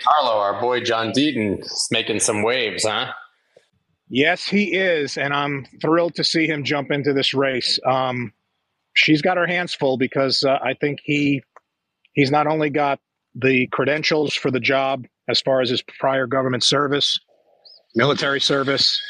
Carlo, 0.00 0.38
our 0.38 0.60
boy 0.60 0.80
John 0.80 1.12
Deaton, 1.12 1.60
is 1.60 1.88
making 1.90 2.20
some 2.20 2.42
waves, 2.42 2.84
huh? 2.84 3.12
Yes, 4.08 4.44
he 4.44 4.74
is, 4.74 5.16
and 5.16 5.32
I'm 5.32 5.66
thrilled 5.80 6.14
to 6.16 6.24
see 6.24 6.46
him 6.46 6.64
jump 6.64 6.90
into 6.90 7.12
this 7.12 7.32
race. 7.32 7.78
Um, 7.86 8.32
she's 8.94 9.22
got 9.22 9.36
her 9.36 9.46
hands 9.46 9.74
full 9.74 9.96
because 9.96 10.44
uh, 10.44 10.58
I 10.62 10.74
think 10.74 11.00
he 11.02 11.42
he's 12.12 12.30
not 12.30 12.46
only 12.46 12.68
got 12.68 13.00
the 13.34 13.66
credentials 13.68 14.34
for 14.34 14.50
the 14.50 14.60
job 14.60 15.06
as 15.28 15.40
far 15.40 15.62
as 15.62 15.70
his 15.70 15.82
prior 15.98 16.26
government 16.26 16.62
service, 16.62 17.18
military 17.94 18.40
service, 18.40 19.00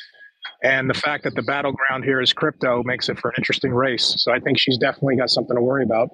and 0.63 0.89
the 0.89 0.95
fact 0.95 1.25
that 1.25 1.35
the 1.35 1.43
battleground 1.43 2.05
here 2.05 2.21
is 2.21 2.33
crypto 2.33 2.83
makes 2.85 3.09
it 3.09 3.19
for 3.19 3.31
an 3.31 3.35
interesting 3.39 3.73
race. 3.73 4.15
So 4.19 4.33
I 4.33 4.39
think 4.39 4.59
she's 4.59 4.79
definitely 4.79 5.17
got 5.17 5.31
something 5.31 5.57
to 5.57 5.63
worry 5.63 5.85
about. 5.85 6.11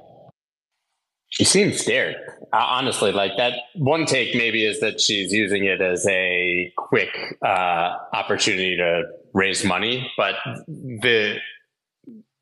She 1.38 1.44
seems 1.44 1.78
scared. 1.78 2.16
Uh, 2.52 2.56
honestly, 2.56 3.12
like 3.12 3.36
that 3.36 3.52
one 3.76 4.06
take 4.06 4.34
maybe 4.34 4.64
is 4.64 4.80
that 4.80 5.00
she's 5.00 5.32
using 5.32 5.66
it 5.66 5.80
as 5.80 6.04
a 6.08 6.72
quick 6.76 7.16
uh, 7.46 7.94
opportunity 8.12 8.76
to 8.76 9.04
raise 9.34 9.64
money, 9.64 10.10
but 10.16 10.34
the 10.66 11.36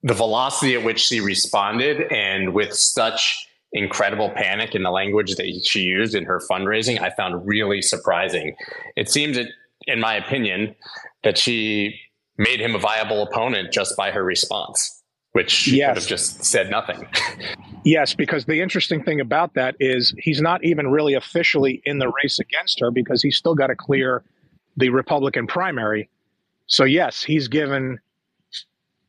the 0.02 0.14
velocity 0.14 0.74
at 0.77 0.82
which 0.82 1.00
she 1.00 1.20
responded 1.20 2.10
and 2.10 2.55
with 2.55 2.72
such 2.72 3.46
incredible 3.72 4.30
panic 4.30 4.74
in 4.74 4.82
the 4.82 4.91
language 4.91 5.34
that 5.34 5.47
she 5.64 5.80
used 5.80 6.14
in 6.14 6.24
her 6.24 6.41
fundraising, 6.50 6.98
I 6.98 7.10
found 7.10 7.47
really 7.47 7.83
surprising. 7.83 8.56
It 8.97 9.10
seems 9.10 9.36
that, 9.36 9.48
in 9.86 10.00
my 10.00 10.14
opinion, 10.14 10.74
that 11.22 11.36
she 11.36 12.00
made 12.38 12.60
him 12.60 12.74
a 12.74 12.78
viable 12.78 13.22
opponent 13.22 13.72
just 13.72 13.94
by 13.94 14.10
her 14.10 14.24
response 14.24 14.97
which 15.36 15.50
she 15.50 15.77
yes. 15.77 15.88
could 15.88 15.97
have 15.98 16.08
just 16.08 16.44
said 16.47 16.70
nothing. 16.70 17.06
yes, 17.86 18.14
because 18.14 18.45
the 18.45 18.60
interesting 18.60 19.02
thing 19.02 19.20
about 19.20 19.54
that 19.54 19.76
is 19.80 20.14
he's 20.18 20.42
not 20.42 20.62
even 20.64 20.88
really 20.88 21.14
officially 21.14 21.80
in 21.84 21.98
the 21.98 22.08
race 22.22 22.38
against 22.38 22.80
her 22.80 22.90
because 22.90 23.22
he's 23.22 23.36
still 23.36 23.54
got 23.54 23.68
to 23.68 23.77
clear 23.77 24.22
the 24.77 24.90
Republican 24.90 25.47
primary. 25.47 26.11
So 26.66 26.84
yes, 26.84 27.22
he's 27.22 27.48
given. 27.48 27.98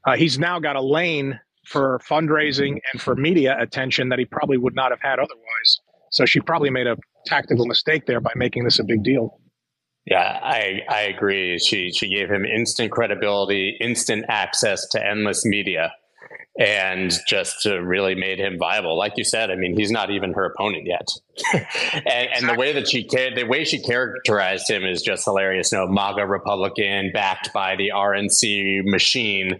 Uh, 0.05 0.15
he's 0.15 0.39
now 0.39 0.59
got 0.59 0.77
a 0.77 0.81
lane 0.81 1.37
for 1.65 1.99
fundraising 2.07 2.79
and 2.93 3.02
for 3.02 3.15
media 3.15 3.57
attention 3.59 4.07
that 4.09 4.19
he 4.19 4.25
probably 4.25 4.57
would 4.57 4.73
not 4.73 4.91
have 4.91 5.02
had 5.02 5.19
otherwise. 5.19 5.81
So 6.11 6.25
she 6.25 6.39
probably 6.39 6.69
made 6.69 6.87
a 6.87 6.95
tactical 7.25 7.65
mistake 7.65 8.05
there 8.05 8.21
by 8.21 8.31
making 8.35 8.63
this 8.63 8.80
a 8.80 8.85
big 8.85 9.03
deal. 9.03 9.41
Yeah, 10.05 10.39
I, 10.41 10.80
I 10.89 11.02
agree. 11.02 11.59
She 11.59 11.91
she 11.91 12.07
gave 12.07 12.30
him 12.30 12.45
instant 12.45 12.91
credibility, 12.91 13.75
instant 13.81 14.25
access 14.30 14.87
to 14.89 15.05
endless 15.05 15.45
media 15.45 15.91
and 16.58 17.13
just 17.27 17.66
really 17.66 18.16
made 18.16 18.39
him 18.39 18.58
viable. 18.58 18.97
Like 18.97 19.13
you 19.16 19.23
said, 19.23 19.52
I 19.52 19.55
mean, 19.55 19.77
he's 19.77 19.91
not 19.91 20.09
even 20.09 20.33
her 20.33 20.45
opponent 20.45 20.88
yet. 20.88 21.08
and, 21.53 22.30
and, 22.36 22.49
the 22.49 22.55
way 22.55 22.73
that 22.73 22.88
she 22.88 23.08
the 23.08 23.45
way 23.47 23.64
she 23.64 23.80
characterized 23.80 24.69
him 24.69 24.83
is 24.83 25.03
just 25.03 25.23
hilarious. 25.23 25.72
You 25.72 25.80
know, 25.80 25.88
MAGA 25.88 26.25
Republican 26.25 27.11
backed 27.14 27.53
by 27.53 27.75
the 27.75 27.91
RNC 27.94 28.86
machine 28.86 29.59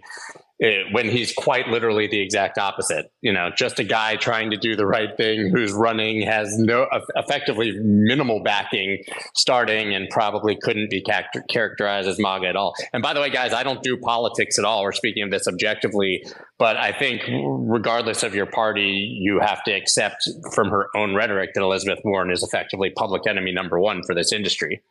it, 0.58 0.92
when 0.92 1.08
he's 1.08 1.32
quite 1.32 1.68
literally 1.68 2.08
the 2.08 2.20
exact 2.20 2.58
opposite. 2.58 3.12
You 3.20 3.32
know, 3.32 3.50
just 3.56 3.78
a 3.78 3.84
guy 3.84 4.16
trying 4.16 4.50
to 4.50 4.56
do 4.56 4.74
the 4.74 4.86
right 4.86 5.16
thing 5.16 5.50
who's 5.54 5.72
running 5.72 6.22
has 6.22 6.58
no 6.58 6.86
effectively 7.14 7.78
minimal 7.80 8.42
backing 8.42 9.02
starting 9.34 9.94
and 9.94 10.08
probably 10.10 10.56
couldn't 10.56 10.90
be 10.90 11.04
characterized 11.48 12.08
as 12.08 12.18
MAGA 12.18 12.48
at 12.48 12.56
all. 12.56 12.74
And 12.92 13.02
by 13.02 13.14
the 13.14 13.20
way, 13.20 13.30
guys, 13.30 13.52
I 13.52 13.62
don't 13.62 13.82
do 13.82 13.96
politics 13.96 14.58
at 14.58 14.64
all. 14.64 14.82
We're 14.82 14.92
speaking 14.92 15.22
of 15.22 15.30
this 15.30 15.46
objectively, 15.46 16.24
but 16.58 16.76
I 16.76 16.92
think 16.92 17.22
regardless 17.28 18.22
of 18.22 18.34
your 18.34 18.46
party, 18.46 19.18
you 19.20 19.40
have 19.40 19.62
to 19.64 19.72
accept 19.72 20.28
from 20.52 20.70
her 20.70 20.88
own 20.96 21.14
rhetoric 21.14 21.54
that 21.54 21.62
Elizabeth 21.62 22.00
Warren 22.04 22.32
is 22.32 22.42
effectively 22.42 22.90
public 22.90 23.26
enemy 23.28 23.52
number 23.52 23.78
one 23.78 24.02
for 24.02 24.14
this 24.14 24.32
industry. 24.32 24.82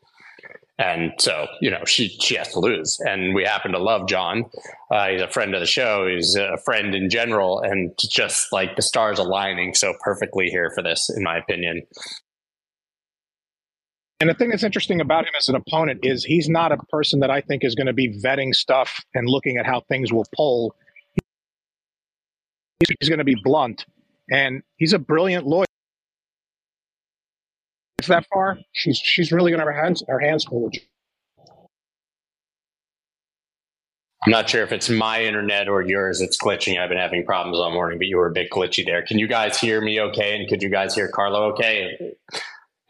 And 0.79 1.13
so, 1.17 1.47
you 1.59 1.71
know, 1.71 1.83
she 1.85 2.09
she 2.21 2.35
has 2.35 2.49
to 2.49 2.59
lose. 2.59 2.99
And 3.01 3.33
we 3.33 3.43
happen 3.43 3.71
to 3.71 3.79
love 3.79 4.07
John. 4.07 4.45
Uh, 4.91 5.07
he's 5.07 5.21
a 5.21 5.27
friend 5.27 5.55
of 5.55 5.59
the 5.59 5.65
show. 5.65 6.07
He's 6.07 6.35
a 6.35 6.57
friend 6.65 6.93
in 6.93 7.09
general, 7.09 7.61
and 7.61 7.91
just 7.97 8.53
like 8.53 8.75
the 8.75 8.83
stars 8.83 9.17
aligning 9.17 9.73
so 9.73 9.93
perfectly 10.01 10.49
here 10.49 10.71
for 10.75 10.83
this, 10.83 11.09
in 11.15 11.23
my 11.23 11.37
opinion. 11.37 11.81
And 14.19 14.29
the 14.29 14.33
thing 14.33 14.49
that's 14.49 14.63
interesting 14.63 14.99
about 14.99 15.25
him 15.25 15.33
as 15.37 15.47
an 15.47 15.55
opponent 15.55 15.99
is 16.03 16.23
he's 16.23 16.49
not 16.49 16.71
a 16.71 16.77
person 16.89 17.19
that 17.19 17.29
I 17.29 17.41
think 17.41 17.63
is 17.63 17.75
going 17.75 17.87
to 17.87 17.93
be 17.93 18.19
vetting 18.19 18.53
stuff 18.53 18.99
and 19.13 19.27
looking 19.29 19.57
at 19.57 19.65
how 19.65 19.81
things 19.89 20.11
will 20.11 20.25
pull. 20.35 20.75
He's 22.99 23.09
going 23.09 23.19
to 23.19 23.25
be 23.25 23.35
blunt, 23.43 23.85
and 24.31 24.61
he's 24.77 24.93
a 24.93 24.99
brilliant 24.99 25.47
lawyer 25.47 25.66
that 28.05 28.25
far, 28.31 28.59
she's 28.73 28.97
she's 28.97 29.31
really 29.31 29.51
going 29.51 29.59
to 29.59 29.65
have 29.65 29.73
her 29.73 29.83
hands 29.83 30.03
her 30.07 30.19
hands 30.19 30.45
full. 30.45 30.71
I'm 34.25 34.31
not 34.31 34.49
sure 34.49 34.63
if 34.63 34.71
it's 34.71 34.89
my 34.89 35.23
internet 35.23 35.67
or 35.69 35.81
yours. 35.81 36.21
It's 36.21 36.37
glitching. 36.37 36.79
I've 36.79 36.89
been 36.89 36.97
having 36.97 37.25
problems 37.25 37.59
all 37.59 37.71
morning, 37.71 37.97
but 37.97 38.07
you 38.07 38.17
were 38.17 38.27
a 38.27 38.31
bit 38.31 38.49
glitchy 38.51 38.85
there. 38.85 39.01
Can 39.01 39.19
you 39.19 39.27
guys 39.27 39.59
hear 39.59 39.79
me 39.79 40.01
okay? 40.01 40.37
And 40.37 40.49
could 40.49 40.61
you 40.61 40.69
guys 40.69 40.93
hear 40.93 41.07
Carlo 41.07 41.51
okay? 41.53 42.15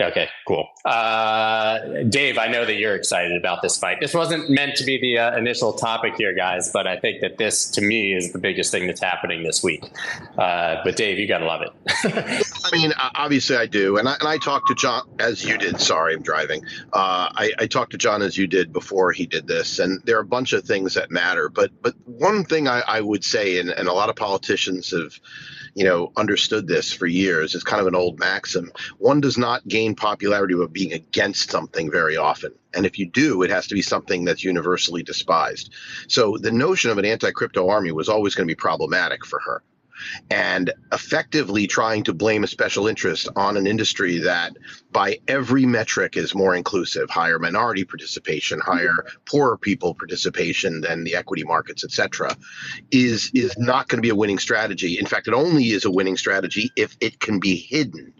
Okay, 0.01 0.29
cool. 0.47 0.67
Uh, 0.85 2.03
Dave, 2.03 2.37
I 2.37 2.47
know 2.47 2.65
that 2.65 2.75
you're 2.75 2.95
excited 2.95 3.35
about 3.35 3.63
this 3.63 3.77
fight. 3.79 3.97
This 3.99 4.13
wasn't 4.13 4.49
meant 4.49 4.75
to 4.75 4.83
be 4.83 4.99
the 4.99 5.17
uh, 5.17 5.37
initial 5.37 5.73
topic 5.73 6.13
here, 6.17 6.35
guys, 6.35 6.71
but 6.71 6.85
I 6.85 6.99
think 6.99 7.21
that 7.21 7.39
this, 7.39 7.69
to 7.71 7.81
me, 7.81 8.13
is 8.13 8.31
the 8.31 8.37
biggest 8.39 8.71
thing 8.71 8.85
that's 8.85 9.01
happening 9.01 9.43
this 9.43 9.63
week. 9.63 9.83
Uh, 10.37 10.77
but 10.83 10.95
Dave, 10.95 11.17
you 11.17 11.27
got 11.27 11.39
to 11.39 11.45
love 11.45 11.61
it. 11.63 12.45
I 12.73 12.77
mean, 12.77 12.93
obviously, 13.15 13.55
I 13.55 13.65
do, 13.65 13.97
and 13.97 14.07
I, 14.07 14.15
and 14.19 14.27
I 14.27 14.37
talked 14.37 14.67
to 14.67 14.75
John 14.75 15.03
as 15.19 15.43
you 15.43 15.57
did. 15.57 15.79
Sorry, 15.79 16.13
I'm 16.13 16.21
driving. 16.21 16.63
Uh, 16.93 17.29
I, 17.33 17.51
I 17.59 17.67
talked 17.67 17.91
to 17.91 17.97
John 17.97 18.21
as 18.21 18.37
you 18.37 18.47
did 18.47 18.73
before 18.73 19.11
he 19.11 19.25
did 19.25 19.47
this, 19.47 19.79
and 19.79 20.01
there 20.05 20.17
are 20.17 20.21
a 20.21 20.25
bunch 20.25 20.53
of 20.53 20.63
things 20.63 20.93
that 20.95 21.11
matter. 21.11 21.49
But 21.49 21.71
but 21.81 21.95
one 22.05 22.43
thing 22.43 22.67
I, 22.67 22.81
I 22.87 23.01
would 23.01 23.23
say, 23.23 23.59
and, 23.59 23.69
and 23.69 23.87
a 23.87 23.93
lot 23.93 24.09
of 24.09 24.15
politicians 24.15 24.91
have 24.91 25.19
you 25.77 25.83
know, 25.83 26.11
understood 26.17 26.67
this 26.67 26.91
for 26.91 27.05
years. 27.05 27.53
It's 27.53 27.63
kind 27.63 27.79
of 27.79 27.85
an 27.85 27.93
old 27.93 28.17
maxim. 28.17 28.71
One 28.97 29.21
does 29.21 29.37
not 29.37 29.67
gain 29.67 29.93
popularity 29.93 30.55
by 30.55 30.65
being 30.65 30.91
against 30.91 31.51
something 31.51 31.91
very 31.91 32.17
often. 32.17 32.51
And 32.73 32.83
if 32.83 32.97
you 32.97 33.07
do, 33.07 33.43
it 33.43 33.51
has 33.51 33.67
to 33.67 33.75
be 33.75 33.83
something 33.83 34.25
that's 34.25 34.43
universally 34.43 35.03
despised. 35.03 35.71
So 36.07 36.35
the 36.35 36.51
notion 36.51 36.89
of 36.89 36.97
an 36.97 37.05
anti 37.05 37.29
crypto 37.29 37.69
army 37.69 37.91
was 37.91 38.09
always 38.09 38.33
going 38.33 38.47
to 38.47 38.51
be 38.51 38.55
problematic 38.55 39.23
for 39.23 39.39
her 39.45 39.61
and 40.29 40.73
effectively 40.91 41.67
trying 41.67 42.03
to 42.03 42.13
blame 42.13 42.43
a 42.43 42.47
special 42.47 42.87
interest 42.87 43.27
on 43.35 43.57
an 43.57 43.67
industry 43.67 44.17
that 44.19 44.53
by 44.91 45.19
every 45.27 45.65
metric 45.65 46.17
is 46.17 46.33
more 46.33 46.55
inclusive 46.55 47.09
higher 47.09 47.39
minority 47.39 47.83
participation 47.83 48.59
higher 48.59 49.05
poorer 49.25 49.57
people 49.57 49.93
participation 49.93 50.81
than 50.81 51.03
the 51.03 51.15
equity 51.15 51.43
markets 51.43 51.83
etc 51.83 52.35
is 52.91 53.31
is 53.33 53.57
not 53.57 53.87
going 53.87 53.97
to 53.97 54.01
be 54.01 54.09
a 54.09 54.15
winning 54.15 54.39
strategy. 54.39 54.99
In 54.99 55.05
fact 55.05 55.27
it 55.27 55.33
only 55.33 55.65
is 55.65 55.85
a 55.85 55.91
winning 55.91 56.17
strategy 56.17 56.71
if 56.75 56.95
it 56.99 57.19
can 57.19 57.39
be 57.39 57.55
hidden. 57.55 58.13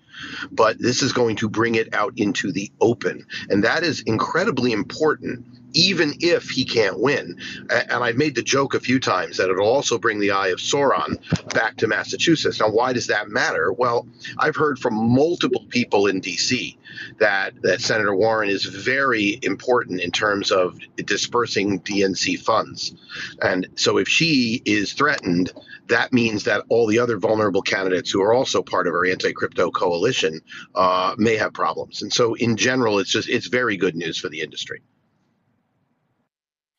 But 0.51 0.79
this 0.79 1.03
is 1.03 1.13
going 1.13 1.35
to 1.37 1.49
bring 1.49 1.75
it 1.75 1.93
out 1.93 2.13
into 2.17 2.51
the 2.51 2.71
open. 2.81 3.25
And 3.49 3.63
that 3.63 3.83
is 3.83 4.01
incredibly 4.01 4.71
important 4.71 5.45
even 5.77 6.15
if 6.21 6.49
he 6.49 6.65
can't 6.65 6.99
win. 6.99 7.39
And 7.69 8.03
I've 8.03 8.17
made 8.17 8.33
the 8.33 8.41
joke 8.41 8.73
a 8.73 8.79
few 8.79 8.99
times 8.99 9.37
that 9.37 9.49
it'll 9.49 9.67
also 9.67 9.99
bring 9.99 10.19
the 10.19 10.31
eye 10.31 10.47
of 10.47 10.57
Sauron 10.57 11.17
back 11.53 11.77
to 11.77 11.87
Massachusetts. 11.87 12.59
Now, 12.59 12.69
why 12.69 12.93
does 12.93 13.05
that 13.07 13.29
matter? 13.29 13.71
Well, 13.71 14.07
I've 14.39 14.55
heard 14.55 14.79
from 14.79 14.95
multiple 14.95 15.65
people 15.69 16.07
in 16.07 16.19
D.C. 16.19 16.75
that 17.19 17.53
that 17.61 17.79
Senator 17.79 18.15
Warren 18.15 18.49
is 18.49 18.65
very 18.65 19.39
important 19.43 20.01
in 20.01 20.09
terms 20.09 20.51
of 20.51 20.79
dispersing 20.95 21.79
DNC 21.81 22.39
funds, 22.39 22.95
and 23.43 23.67
so 23.75 23.97
if 23.97 24.07
she 24.07 24.63
is 24.65 24.93
threatened, 24.93 25.53
that 25.89 26.11
means 26.11 26.45
that 26.45 26.63
all 26.69 26.87
the 26.87 26.97
other 26.97 27.17
vulnerable 27.17 27.61
candidates 27.61 28.09
who 28.09 28.21
are 28.23 28.33
also 28.33 28.63
part 28.63 28.87
of 28.87 28.93
our 28.93 29.05
anti-crypto 29.05 29.69
coalition 29.69 30.41
uh, 30.73 31.13
may 31.17 31.35
have 31.35 31.53
problems. 31.53 32.01
And 32.01 32.11
so, 32.11 32.33
in 32.33 32.57
general, 32.57 32.97
it's 32.97 33.11
just 33.11 33.29
it's 33.29 33.47
very 33.47 33.77
good 33.77 33.95
news 33.95 34.17
for 34.17 34.29
the 34.29 34.41
industry. 34.41 34.81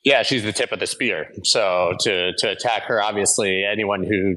Yeah, 0.05 0.23
she's 0.23 0.45
the 0.45 0.53
tip 0.53 0.73
of 0.73 0.81
the 0.81 0.87
spear. 0.87 1.33
So 1.45 1.95
to 2.01 2.33
to 2.39 2.51
attack 2.51 2.85
her, 2.85 3.03
obviously, 3.03 3.65
anyone 3.65 4.05
who 4.05 4.37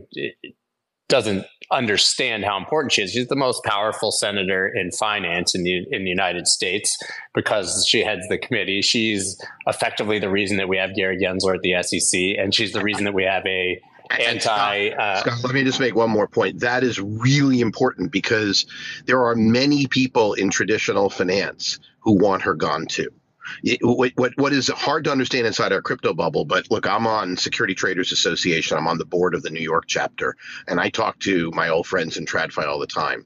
doesn't 1.07 1.45
understand 1.71 2.43
how 2.43 2.57
important 2.57 2.91
she 2.91 3.03
is, 3.03 3.11
she's 3.11 3.27
the 3.27 3.35
most 3.35 3.63
powerful 3.63 4.11
senator 4.11 4.67
in 4.67 4.91
finance 4.91 5.53
in 5.53 5.63
the 5.63 5.85
in 5.91 6.03
the 6.03 6.09
United 6.09 6.47
States 6.47 6.97
because 7.33 7.85
she 7.87 8.03
heads 8.03 8.27
the 8.27 8.37
committee. 8.37 8.81
She's 8.81 9.39
effectively 9.67 10.19
the 10.19 10.29
reason 10.29 10.57
that 10.57 10.67
we 10.67 10.77
have 10.77 10.95
Gary 10.95 11.17
Gensler 11.17 11.55
at 11.55 11.61
the 11.61 11.81
SEC, 11.83 12.19
and 12.39 12.53
she's 12.55 12.71
the 12.73 12.81
reason 12.81 13.03
that 13.05 13.13
we 13.13 13.23
have 13.23 13.45
a 13.45 13.79
anti. 14.09 14.39
Scott, 14.89 14.99
uh, 14.99 15.19
Scott, 15.21 15.43
let 15.43 15.53
me 15.53 15.63
just 15.63 15.79
make 15.79 15.95
one 15.95 16.09
more 16.09 16.27
point. 16.27 16.59
That 16.61 16.83
is 16.83 16.99
really 16.99 17.61
important 17.61 18.11
because 18.11 18.65
there 19.05 19.23
are 19.23 19.35
many 19.35 19.87
people 19.87 20.33
in 20.33 20.49
traditional 20.49 21.09
finance 21.09 21.79
who 21.99 22.17
want 22.17 22.41
her 22.41 22.55
gone 22.55 22.87
too 22.87 23.09
what, 23.81 24.11
what 24.15 24.33
what 24.37 24.53
is 24.53 24.67
hard 24.69 25.03
to 25.03 25.11
understand 25.11 25.47
inside 25.47 25.71
our 25.71 25.81
crypto 25.81 26.13
bubble 26.13 26.45
but 26.45 26.69
look 26.71 26.87
i'm 26.87 27.07
on 27.07 27.37
security 27.37 27.75
traders 27.75 28.11
association. 28.11 28.77
I'm 28.77 28.87
on 28.87 28.97
the 28.97 29.05
board 29.05 29.33
of 29.35 29.43
the 29.43 29.49
new 29.49 29.61
york 29.61 29.85
chapter 29.87 30.35
and 30.67 30.79
i 30.79 30.89
talk 30.89 31.19
to 31.19 31.51
my 31.51 31.69
old 31.69 31.87
friends 31.87 32.17
in 32.17 32.25
tradfi 32.25 32.65
all 32.65 32.79
the 32.79 32.87
time. 32.87 33.25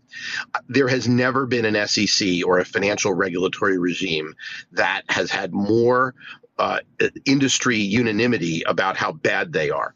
There 0.67 0.87
has 0.87 1.07
never 1.07 1.45
been 1.45 1.65
an 1.65 1.87
sec 1.87 2.27
or 2.45 2.59
a 2.59 2.65
financial 2.65 3.13
regulatory 3.13 3.77
regime 3.77 4.35
that 4.71 5.03
has 5.09 5.31
had 5.31 5.53
more 5.53 6.15
uh, 6.57 6.79
industry 7.25 7.77
unanimity 7.77 8.63
about 8.63 8.95
how 8.97 9.11
bad 9.11 9.51
they 9.51 9.69
are. 9.69 9.95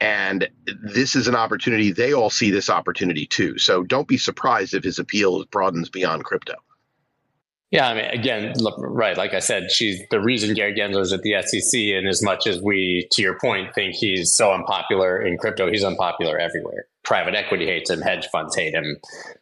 And 0.00 0.48
this 0.66 1.16
is 1.16 1.28
an 1.28 1.34
opportunity 1.34 1.92
they 1.92 2.12
all 2.12 2.28
see 2.28 2.50
this 2.50 2.68
opportunity 2.68 3.26
too. 3.26 3.56
So 3.58 3.84
don't 3.84 4.08
be 4.08 4.18
surprised 4.18 4.74
if 4.74 4.84
his 4.84 4.98
appeal 4.98 5.44
broadens 5.46 5.88
beyond 5.88 6.24
crypto 6.24 6.54
yeah, 7.72 7.88
I 7.88 7.94
mean, 7.94 8.04
again, 8.04 8.52
look, 8.56 8.74
right. 8.78 9.16
Like 9.16 9.32
I 9.32 9.38
said, 9.38 9.70
she's 9.70 10.02
the 10.10 10.20
reason 10.20 10.54
Gary 10.54 10.74
Gensler 10.74 11.00
is 11.00 11.12
at 11.12 11.22
the 11.22 11.40
SEC. 11.42 11.80
And 11.80 12.06
as 12.06 12.22
much 12.22 12.46
as 12.46 12.60
we, 12.60 13.08
to 13.12 13.22
your 13.22 13.38
point, 13.38 13.74
think 13.74 13.94
he's 13.94 14.34
so 14.34 14.52
unpopular 14.52 15.20
in 15.20 15.38
crypto, 15.38 15.70
he's 15.70 15.82
unpopular 15.82 16.38
everywhere. 16.38 16.84
Private 17.04 17.34
equity 17.34 17.66
hates 17.66 17.90
him, 17.90 18.00
hedge 18.00 18.28
funds 18.28 18.54
hate 18.54 18.74
him, 18.74 18.96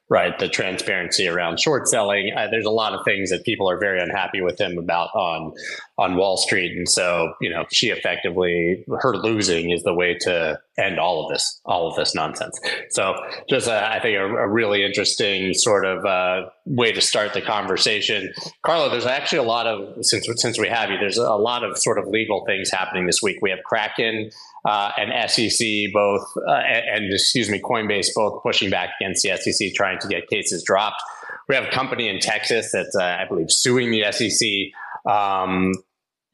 right? 0.09 0.39
The 0.39 0.49
transparency 0.49 1.29
around 1.29 1.61
short 1.61 1.89
selling. 1.89 2.33
Uh, 2.37 2.49
there's 2.51 2.67
a 2.67 2.71
lot 2.71 2.95
of 2.95 3.05
things 3.05 3.31
that 3.31 3.45
people 3.45 3.71
are 3.71 3.79
very 3.79 4.01
unhappy 4.01 4.41
with 4.41 4.61
him 4.61 4.79
about 4.79 5.15
on 5.15 5.53
on 5.99 6.17
Wall 6.17 6.37
Street, 6.37 6.77
and 6.77 6.89
so 6.89 7.35
you 7.41 7.51
know 7.51 7.65
she 7.73 7.91
effectively 7.91 8.85
her 9.01 9.17
losing 9.17 9.71
is 9.71 9.83
the 9.83 9.95
way 9.95 10.17
to 10.23 10.59
end 10.79 10.99
all 10.99 11.25
of 11.25 11.33
this, 11.33 11.61
all 11.65 11.89
of 11.89 11.97
this 11.97 12.15
nonsense. 12.15 12.59
So 12.91 13.15
just 13.49 13.69
uh, 13.69 13.89
I 13.93 14.01
think 14.01 14.17
a, 14.17 14.25
a, 14.25 14.49
really 14.49 14.83
interesting 14.83 15.53
sort 15.55 15.85
of 15.85 16.05
uh, 16.05 16.49
way 16.65 16.93
to 16.93 17.01
start 17.01 17.35
the 17.35 17.43
conversation, 17.43 18.33
Carlo. 18.65 18.89
There's 18.89 19.07
actually 19.07 19.39
a 19.39 19.45
lot 19.45 19.67
of 19.67 20.05
since 20.05 20.27
since 20.37 20.59
we 20.59 20.69
have 20.69 20.91
you, 20.91 20.99
there's 20.99 21.19
a 21.19 21.35
lot 21.35 21.63
of 21.63 21.79
sort 21.79 21.99
of 21.99 22.09
legal 22.09 22.45
things 22.47 22.71
happening 22.71 23.07
this 23.07 23.23
week. 23.23 23.39
We 23.43 23.51
have 23.51 23.61
Kraken 23.65 24.31
uh, 24.65 24.93
and 24.97 25.31
SEC 25.31 25.67
both, 25.93 26.23
uh, 26.47 26.53
and, 26.53 27.05
and, 27.05 27.13
excuse 27.13 27.49
me, 27.49 27.61
Coinbase 27.61 28.09
both 28.15 28.43
pushing 28.43 28.71
back 28.71 28.91
against 29.01 29.23
the 29.23 29.37
SEC, 29.37 29.75
trying 29.75 29.99
to 30.01 30.09
get 30.09 30.29
cases 30.29 30.63
dropped. 30.63 31.03
We 31.49 31.55
have 31.55 31.65
a 31.65 31.71
company 31.71 32.09
in 32.09 32.21
Texas 32.21 32.71
that's, 32.73 32.95
uh, 32.97 33.03
I 33.03 33.25
believe, 33.27 33.51
suing 33.51 33.91
the 33.91 34.11
SEC. 34.13 35.11
Um, 35.11 35.73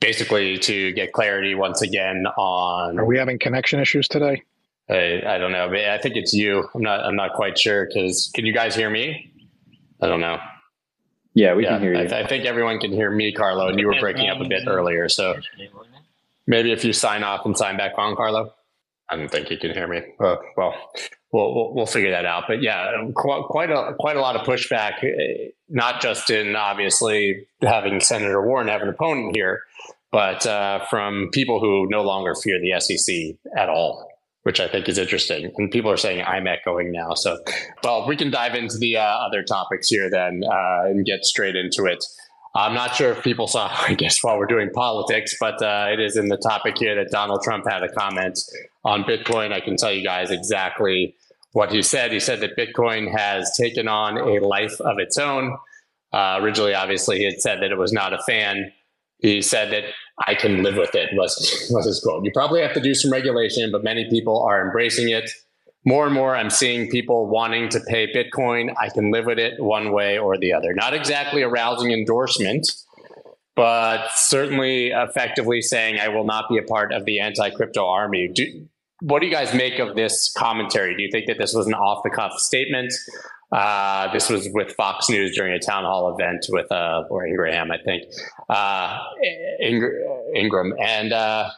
basically, 0.00 0.58
to 0.58 0.92
get 0.92 1.12
clarity 1.12 1.54
once 1.54 1.82
again 1.82 2.26
on. 2.36 2.98
Are 2.98 3.04
we 3.04 3.18
having 3.18 3.38
connection 3.38 3.80
issues 3.80 4.08
today? 4.08 4.42
I, 4.88 5.22
I 5.26 5.38
don't 5.38 5.52
know. 5.52 5.72
I 5.72 5.98
think 5.98 6.16
it's 6.16 6.32
you. 6.32 6.68
I'm 6.74 6.82
not. 6.82 7.00
I'm 7.00 7.16
not 7.16 7.32
quite 7.34 7.58
sure. 7.58 7.86
Because 7.86 8.30
can 8.34 8.46
you 8.46 8.52
guys 8.52 8.74
hear 8.74 8.90
me? 8.90 9.32
I 10.00 10.06
don't 10.06 10.20
know. 10.20 10.38
Yeah, 11.34 11.54
we 11.54 11.64
yeah, 11.64 11.70
can 11.70 11.82
hear 11.82 11.94
you. 11.94 12.08
I, 12.08 12.20
I, 12.20 12.26
think 12.26 12.46
everyone 12.46 12.78
can 12.78 12.92
hear 12.92 13.10
me, 13.10 13.32
Carlo, 13.32 13.68
and 13.68 13.78
you 13.78 13.86
were 13.88 14.00
breaking 14.00 14.30
up 14.30 14.40
a 14.40 14.48
bit 14.48 14.62
earlier. 14.66 15.08
So 15.08 15.34
Maybe 16.46 16.72
if 16.72 16.84
you 16.84 16.92
sign 16.92 17.22
off 17.22 17.44
and 17.44 17.56
sign 17.56 17.76
back 17.76 17.92
on, 17.96 18.16
Carlo. 18.16 18.52
I 19.08 19.16
don't 19.16 19.30
think 19.30 19.50
you 19.50 19.58
can 19.58 19.72
hear 19.72 19.86
me. 19.86 19.98
Uh, 20.18 20.36
well, 20.56 20.74
well, 21.32 21.54
we'll 21.54 21.74
we'll 21.74 21.86
figure 21.86 22.10
that 22.10 22.24
out. 22.24 22.44
But 22.48 22.62
yeah, 22.62 22.90
quite, 23.14 23.44
quite 23.44 23.70
a 23.70 23.94
quite 23.98 24.16
a 24.16 24.20
lot 24.20 24.36
of 24.36 24.46
pushback, 24.46 25.04
eh, 25.04 25.50
not 25.68 26.00
just 26.00 26.30
in 26.30 26.56
obviously 26.56 27.46
having 27.62 28.00
Senator 28.00 28.44
Warren 28.44 28.68
have 28.68 28.82
an 28.82 28.88
opponent 28.88 29.36
here, 29.36 29.62
but 30.10 30.46
uh, 30.46 30.84
from 30.86 31.28
people 31.32 31.60
who 31.60 31.86
no 31.88 32.02
longer 32.02 32.34
fear 32.34 32.58
the 32.60 32.80
SEC 32.80 33.36
at 33.56 33.68
all, 33.68 34.08
which 34.42 34.60
I 34.60 34.68
think 34.68 34.88
is 34.88 34.98
interesting. 34.98 35.52
And 35.56 35.70
people 35.70 35.90
are 35.90 35.96
saying 35.96 36.24
I'm 36.24 36.46
echoing 36.46 36.92
now. 36.92 37.14
So, 37.14 37.38
well, 37.84 38.08
we 38.08 38.16
can 38.16 38.30
dive 38.30 38.54
into 38.54 38.78
the 38.78 38.96
uh, 38.96 39.02
other 39.02 39.42
topics 39.42 39.88
here 39.88 40.08
then 40.08 40.42
uh, 40.44 40.84
and 40.86 41.04
get 41.04 41.24
straight 41.24 41.56
into 41.56 41.84
it. 41.84 42.04
I'm 42.56 42.74
not 42.74 42.94
sure 42.94 43.12
if 43.12 43.22
people 43.22 43.46
saw, 43.46 43.70
I 43.88 43.94
guess, 43.94 44.22
while 44.22 44.38
we're 44.38 44.46
doing 44.46 44.70
politics, 44.70 45.36
but 45.38 45.60
uh, 45.62 45.88
it 45.90 46.00
is 46.00 46.16
in 46.16 46.28
the 46.28 46.38
topic 46.38 46.78
here 46.78 46.94
that 46.96 47.10
Donald 47.10 47.42
Trump 47.42 47.66
had 47.68 47.82
a 47.82 47.92
comment 47.92 48.38
on 48.84 49.04
Bitcoin. 49.04 49.52
I 49.52 49.60
can 49.60 49.76
tell 49.76 49.92
you 49.92 50.02
guys 50.02 50.30
exactly 50.30 51.14
what 51.52 51.72
he 51.72 51.82
said. 51.82 52.12
He 52.12 52.20
said 52.20 52.40
that 52.40 52.56
Bitcoin 52.56 53.10
has 53.10 53.56
taken 53.56 53.88
on 53.88 54.16
a 54.16 54.38
life 54.40 54.80
of 54.80 54.98
its 54.98 55.18
own. 55.18 55.56
Uh, 56.12 56.38
originally, 56.40 56.74
obviously, 56.74 57.18
he 57.18 57.24
had 57.24 57.40
said 57.40 57.60
that 57.60 57.70
it 57.70 57.78
was 57.78 57.92
not 57.92 58.12
a 58.12 58.18
fan. 58.22 58.72
He 59.18 59.42
said 59.42 59.72
that 59.72 59.84
I 60.26 60.34
can 60.34 60.62
live 60.62 60.76
with 60.76 60.94
it, 60.94 61.10
was, 61.14 61.68
was 61.70 61.86
his 61.86 62.00
quote. 62.00 62.24
You 62.24 62.30
probably 62.32 62.62
have 62.62 62.74
to 62.74 62.80
do 62.80 62.94
some 62.94 63.10
regulation, 63.10 63.70
but 63.70 63.84
many 63.84 64.08
people 64.08 64.42
are 64.42 64.64
embracing 64.64 65.10
it 65.10 65.30
more 65.86 66.04
and 66.04 66.14
more 66.14 66.36
I'm 66.36 66.50
seeing 66.50 66.90
people 66.90 67.28
wanting 67.28 67.68
to 67.70 67.80
pay 67.80 68.12
Bitcoin. 68.12 68.74
I 68.78 68.90
can 68.90 69.12
live 69.12 69.24
with 69.24 69.38
it 69.38 69.62
one 69.62 69.92
way 69.92 70.18
or 70.18 70.36
the 70.36 70.52
other. 70.52 70.74
Not 70.74 70.92
exactly 70.92 71.42
a 71.42 71.48
rousing 71.48 71.92
endorsement, 71.92 72.68
but 73.54 74.08
certainly 74.14 74.88
effectively 74.88 75.62
saying 75.62 76.00
I 76.00 76.08
will 76.08 76.24
not 76.24 76.48
be 76.50 76.58
a 76.58 76.62
part 76.62 76.92
of 76.92 77.04
the 77.04 77.20
anti 77.20 77.50
crypto 77.50 77.86
army. 77.86 78.28
Do, 78.34 78.66
what 79.00 79.20
do 79.20 79.26
you 79.26 79.32
guys 79.32 79.54
make 79.54 79.78
of 79.78 79.94
this 79.94 80.32
commentary? 80.36 80.96
Do 80.96 81.02
you 81.02 81.10
think 81.10 81.26
that 81.26 81.38
this 81.38 81.54
was 81.54 81.66
an 81.66 81.74
off 81.74 82.02
the 82.02 82.10
cuff 82.10 82.32
statement? 82.38 82.92
Uh, 83.52 84.12
this 84.12 84.28
was 84.28 84.48
with 84.52 84.72
Fox 84.72 85.08
News 85.08 85.36
during 85.36 85.52
a 85.52 85.60
town 85.60 85.84
hall 85.84 86.12
event 86.12 86.46
with 86.48 86.70
uh, 86.72 87.04
or 87.08 87.24
Ingraham, 87.24 87.70
I 87.70 87.78
think, 87.78 88.02
uh, 88.48 88.98
Ingram, 90.34 90.74
and 90.80 91.12
uh, 91.12 91.50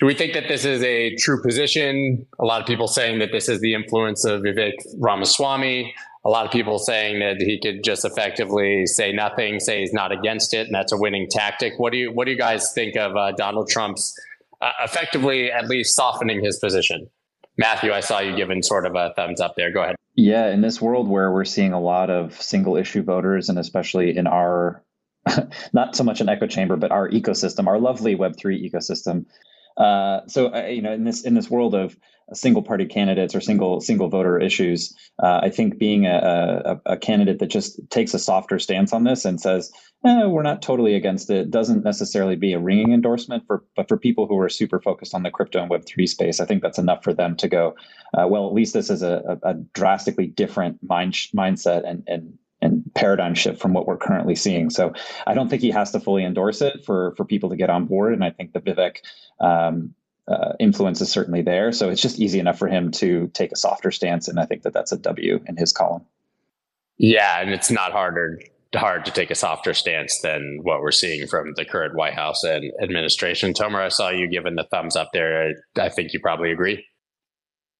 do 0.00 0.06
we 0.06 0.14
think 0.14 0.32
that 0.32 0.48
this 0.48 0.64
is 0.64 0.82
a 0.82 1.14
true 1.16 1.42
position? 1.42 2.26
A 2.38 2.44
lot 2.46 2.60
of 2.62 2.66
people 2.66 2.88
saying 2.88 3.18
that 3.18 3.32
this 3.32 3.50
is 3.50 3.60
the 3.60 3.74
influence 3.74 4.24
of 4.24 4.40
Vivek 4.40 4.72
Ramaswamy. 4.98 5.94
A 6.24 6.28
lot 6.28 6.46
of 6.46 6.52
people 6.52 6.78
saying 6.78 7.20
that 7.20 7.36
he 7.36 7.60
could 7.60 7.84
just 7.84 8.06
effectively 8.06 8.86
say 8.86 9.12
nothing, 9.12 9.60
say 9.60 9.80
he's 9.80 9.92
not 9.92 10.10
against 10.10 10.54
it, 10.54 10.66
and 10.66 10.74
that's 10.74 10.92
a 10.92 10.96
winning 10.96 11.28
tactic. 11.30 11.74
What 11.78 11.92
do 11.92 11.98
you 11.98 12.12
What 12.12 12.24
do 12.24 12.30
you 12.30 12.38
guys 12.38 12.72
think 12.72 12.96
of 12.96 13.14
uh, 13.14 13.32
Donald 13.32 13.68
Trump's 13.68 14.18
uh, 14.62 14.72
effectively 14.82 15.52
at 15.52 15.68
least 15.68 15.94
softening 15.94 16.42
his 16.42 16.58
position? 16.58 17.08
Matthew, 17.58 17.92
I 17.92 18.00
saw 18.00 18.20
you 18.20 18.34
giving 18.34 18.62
sort 18.62 18.86
of 18.86 18.94
a 18.94 19.12
thumbs 19.16 19.38
up 19.38 19.54
there. 19.56 19.70
Go 19.70 19.82
ahead. 19.82 19.96
Yeah, 20.14 20.50
in 20.50 20.62
this 20.62 20.80
world 20.80 21.08
where 21.08 21.30
we're 21.30 21.44
seeing 21.44 21.74
a 21.74 21.80
lot 21.80 22.08
of 22.08 22.40
single 22.40 22.76
issue 22.76 23.02
voters, 23.02 23.50
and 23.50 23.58
especially 23.58 24.16
in 24.16 24.26
our 24.26 24.82
not 25.74 25.94
so 25.94 26.04
much 26.04 26.22
an 26.22 26.30
echo 26.30 26.46
chamber, 26.46 26.76
but 26.76 26.90
our 26.90 27.08
ecosystem, 27.10 27.66
our 27.66 27.78
lovely 27.78 28.14
Web 28.14 28.36
three 28.38 28.70
ecosystem. 28.70 29.26
Uh, 29.80 30.20
so 30.26 30.52
uh, 30.54 30.66
you 30.66 30.82
know, 30.82 30.92
in 30.92 31.04
this 31.04 31.22
in 31.22 31.34
this 31.34 31.48
world 31.48 31.74
of 31.74 31.96
single 32.34 32.62
party 32.62 32.84
candidates 32.84 33.34
or 33.34 33.40
single 33.40 33.80
single 33.80 34.08
voter 34.08 34.38
issues, 34.38 34.94
uh, 35.22 35.40
I 35.42 35.48
think 35.48 35.78
being 35.78 36.04
a, 36.06 36.78
a, 36.86 36.92
a, 36.92 36.96
candidate 36.98 37.38
that 37.38 37.48
just 37.48 37.80
takes 37.90 38.12
a 38.12 38.18
softer 38.18 38.58
stance 38.58 38.92
on 38.92 39.04
this 39.04 39.24
and 39.24 39.40
says 39.40 39.72
eh, 40.06 40.26
we're 40.26 40.42
not 40.42 40.60
totally 40.60 40.94
against 40.94 41.30
it 41.30 41.50
doesn't 41.50 41.82
necessarily 41.82 42.36
be 42.36 42.52
a 42.52 42.58
ringing 42.58 42.92
endorsement 42.92 43.44
for 43.46 43.64
but 43.74 43.88
for 43.88 43.96
people 43.96 44.26
who 44.26 44.38
are 44.38 44.50
super 44.50 44.80
focused 44.80 45.14
on 45.14 45.22
the 45.22 45.30
crypto 45.30 45.62
and 45.62 45.70
Web 45.70 45.86
three 45.86 46.06
space, 46.06 46.40
I 46.40 46.44
think 46.44 46.62
that's 46.62 46.78
enough 46.78 47.02
for 47.02 47.14
them 47.14 47.34
to 47.36 47.48
go. 47.48 47.74
Uh, 48.12 48.28
well, 48.28 48.46
at 48.46 48.52
least 48.52 48.74
this 48.74 48.90
is 48.90 49.02
a, 49.02 49.38
a 49.42 49.54
drastically 49.72 50.26
different 50.26 50.78
mind 50.82 51.14
mindset 51.34 51.88
and 51.88 52.04
and 52.06 52.34
and 52.62 52.82
paradigm 52.94 53.34
shift 53.34 53.60
from 53.60 53.72
what 53.72 53.86
we're 53.86 53.96
currently 53.96 54.34
seeing. 54.34 54.70
So 54.70 54.92
I 55.26 55.34
don't 55.34 55.48
think 55.48 55.62
he 55.62 55.70
has 55.70 55.90
to 55.92 56.00
fully 56.00 56.24
endorse 56.24 56.60
it 56.60 56.84
for 56.84 57.14
for 57.16 57.24
people 57.24 57.50
to 57.50 57.56
get 57.56 57.70
on 57.70 57.86
board. 57.86 58.12
And 58.12 58.24
I 58.24 58.30
think 58.30 58.52
the 58.52 58.60
Vivek 58.60 58.98
um, 59.40 59.94
uh, 60.28 60.52
influence 60.60 61.00
is 61.00 61.10
certainly 61.10 61.42
there. 61.42 61.72
So 61.72 61.90
it's 61.90 62.02
just 62.02 62.18
easy 62.18 62.38
enough 62.38 62.58
for 62.58 62.68
him 62.68 62.90
to 62.92 63.28
take 63.34 63.52
a 63.52 63.56
softer 63.56 63.90
stance, 63.90 64.28
and 64.28 64.38
I 64.38 64.46
think 64.46 64.62
that 64.62 64.72
that's 64.72 64.92
a 64.92 64.98
W 64.98 65.40
in 65.46 65.56
his 65.56 65.72
column. 65.72 66.04
Yeah, 66.98 67.40
and 67.40 67.50
it's 67.50 67.70
not 67.70 67.92
harder 67.92 68.38
hard 68.78 69.04
to 69.04 69.10
take 69.10 69.30
a 69.30 69.34
softer 69.34 69.74
stance 69.74 70.20
than 70.20 70.60
what 70.62 70.80
we're 70.80 70.92
seeing 70.92 71.26
from 71.26 71.54
the 71.56 71.64
current 71.64 71.96
White 71.96 72.14
House 72.14 72.44
and 72.44 72.70
administration. 72.80 73.52
Tomer, 73.52 73.84
I 73.84 73.88
saw 73.88 74.10
you 74.10 74.28
giving 74.28 74.54
the 74.54 74.66
thumbs 74.70 74.94
up 74.94 75.10
there. 75.12 75.54
I 75.76 75.88
think 75.88 76.12
you 76.12 76.20
probably 76.20 76.52
agree. 76.52 76.84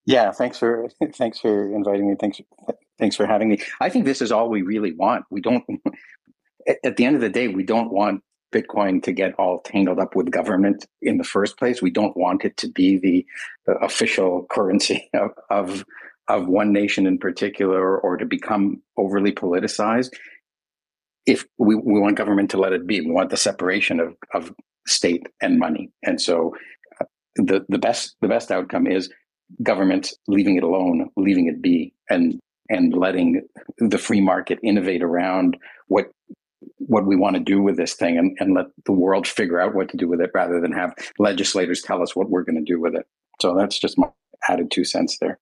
Yeah, 0.07 0.33
thanks 0.33 0.59
for 0.59 0.89
thanks 1.15 1.39
for 1.39 1.75
inviting 1.75 2.09
me. 2.09 2.17
Thanks 2.19 2.41
Thanks 3.01 3.17
for 3.17 3.27
having 3.27 3.49
me. 3.49 3.61
I 3.81 3.89
think 3.89 4.05
this 4.05 4.21
is 4.21 4.31
all 4.31 4.51
we 4.51 4.63
really 4.63 4.93
want. 4.93 5.25
We 5.31 5.41
don't, 5.41 5.65
at 6.85 6.97
the 6.97 7.05
end 7.07 7.17
of 7.17 7.23
the 7.23 7.31
day, 7.31 7.49
we 7.49 7.65
don't 7.65 7.91
want 7.91 8.23
Bitcoin 8.53 9.03
to 9.05 9.13
get 9.13 9.35
all 9.39 9.61
tangled 9.61 9.99
up 9.99 10.15
with 10.15 10.31
government 10.31 10.87
in 11.01 11.17
the 11.17 11.25
first 11.25 11.59
place. 11.59 11.81
We 11.81 11.91
don't 11.91 12.17
want 12.17 12.45
it 12.45 12.57
to 12.59 12.69
be 12.69 12.99
the, 12.99 13.27
the 13.67 13.75
official 13.79 14.47
currency 14.51 15.09
of, 15.15 15.31
of, 15.49 15.85
of 16.29 16.47
one 16.47 16.73
nation 16.73 17.07
in 17.07 17.19
particular 17.19 17.99
or 17.99 18.17
to 18.19 18.27
become 18.27 18.83
overly 18.97 19.33
politicized. 19.33 20.11
If 21.27 21.47
we, 21.59 21.75
we 21.75 22.01
want 22.01 22.17
government 22.17 22.51
to 22.51 22.59
let 22.59 22.73
it 22.73 22.87
be, 22.87 23.01
we 23.01 23.13
want 23.13 23.31
the 23.31 23.37
separation 23.37 23.99
of, 24.01 24.15
of 24.35 24.53
state 24.87 25.27
and 25.41 25.59
money. 25.59 25.91
And 26.03 26.21
so 26.21 26.55
uh, 27.01 27.05
the, 27.37 27.65
the 27.69 27.79
best 27.79 28.17
the 28.21 28.29
best 28.29 28.51
outcome 28.51 28.87
is 28.87 29.11
government 29.63 30.13
leaving 30.27 30.57
it 30.57 30.63
alone, 30.63 31.11
leaving 31.17 31.47
it 31.47 31.61
be, 31.61 31.93
and 32.09 32.41
and 32.71 32.95
letting 32.95 33.43
the 33.79 33.99
free 33.99 34.21
market 34.21 34.59
innovate 34.63 35.03
around 35.03 35.59
what 35.89 36.07
what 36.79 37.07
we 37.07 37.17
want 37.17 37.37
to 37.37 37.41
do 37.41 37.63
with 37.63 37.77
this 37.77 37.95
thing 37.95 38.19
and, 38.19 38.37
and 38.41 38.55
let 38.55 38.67
the 38.85 38.93
world 38.93 39.27
figure 39.27 39.61
out 39.61 39.75
what 39.75 39.89
to 39.89 39.97
do 39.97 40.09
with 40.09 40.21
it 40.21 40.31
rather 40.35 40.61
than 40.61 40.73
have 40.73 40.95
legislators 41.19 41.83
tell 41.83 42.03
us 42.03 42.17
what 42.17 42.31
we're 42.31 42.45
going 42.45 42.57
to 42.57 42.73
do 42.73 42.81
with 42.81 42.95
it. 42.95 43.07
So 43.41 43.55
that's 43.55 43.79
just 43.79 43.99
my 43.99 44.09
added 44.49 44.71
two 44.71 44.85
cents 44.85 45.19
there. 45.21 45.39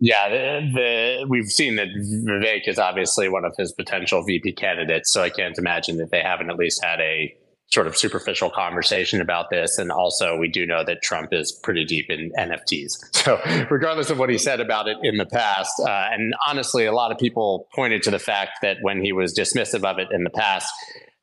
Yeah, 0.00 0.28
the, 0.28 0.70
the, 0.74 1.26
we've 1.28 1.50
seen 1.50 1.76
that 1.76 1.88
Vivek 1.88 2.68
is 2.68 2.78
obviously 2.78 3.28
one 3.28 3.44
of 3.44 3.52
his 3.58 3.72
potential 3.72 4.22
VP 4.22 4.52
candidates. 4.52 5.12
So 5.12 5.22
I 5.22 5.30
can't 5.30 5.58
imagine 5.58 5.96
that 5.96 6.10
they 6.10 6.22
haven't 6.22 6.50
at 6.50 6.56
least 6.56 6.82
had 6.82 7.00
a 7.00 7.34
sort 7.70 7.86
of 7.86 7.96
superficial 7.96 8.50
conversation 8.50 9.20
about 9.20 9.50
this. 9.50 9.78
And 9.78 9.90
also, 9.90 10.36
we 10.36 10.48
do 10.48 10.66
know 10.66 10.84
that 10.84 11.02
Trump 11.02 11.32
is 11.32 11.52
pretty 11.52 11.84
deep 11.84 12.10
in 12.10 12.32
NFTs. 12.38 13.04
So, 13.28 13.38
regardless 13.68 14.08
of 14.08 14.18
what 14.18 14.30
he 14.30 14.38
said 14.38 14.58
about 14.58 14.88
it 14.88 14.96
in 15.02 15.18
the 15.18 15.26
past, 15.26 15.72
uh, 15.80 16.08
and 16.10 16.34
honestly, 16.46 16.86
a 16.86 16.92
lot 16.92 17.12
of 17.12 17.18
people 17.18 17.68
pointed 17.74 18.02
to 18.04 18.10
the 18.10 18.18
fact 18.18 18.60
that 18.62 18.78
when 18.80 19.02
he 19.02 19.12
was 19.12 19.34
dismissive 19.34 19.84
of 19.84 19.98
it 19.98 20.08
in 20.12 20.24
the 20.24 20.30
past, 20.30 20.72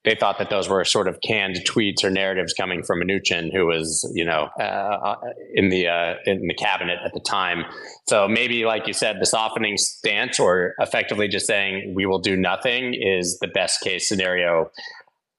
they 0.06 0.14
thought 0.14 0.38
that 0.38 0.52
those 0.52 0.70
were 0.70 0.86
sort 0.86 1.08
of 1.08 1.20
canned 1.22 1.56
tweets 1.66 2.04
or 2.04 2.12
narratives 2.12 2.54
coming 2.54 2.84
from 2.84 3.02
Mnuchin, 3.02 3.52
who 3.52 3.66
was, 3.66 4.10
you 4.14 4.24
know, 4.24 4.50
uh, 4.60 4.64
uh, 4.64 5.16
in 5.56 5.70
the 5.70 5.88
uh, 5.88 6.16
in 6.25 6.46
the 6.48 6.54
cabinet 6.54 7.00
at 7.04 7.14
the 7.14 7.20
time. 7.20 7.66
So 8.08 8.28
maybe, 8.28 8.66
like 8.66 8.86
you 8.86 8.94
said, 8.94 9.18
the 9.20 9.25
softening 9.25 9.78
stance, 9.78 10.40
or 10.40 10.75
effectively 10.78 11.28
just 11.28 11.48
saying 11.48 11.94
we 11.96 12.06
will 12.06 12.20
do 12.20 12.36
nothing, 12.36 12.94
is 12.94 13.40
the 13.40 13.48
best 13.48 13.82
case 13.82 14.08
scenario 14.08 14.70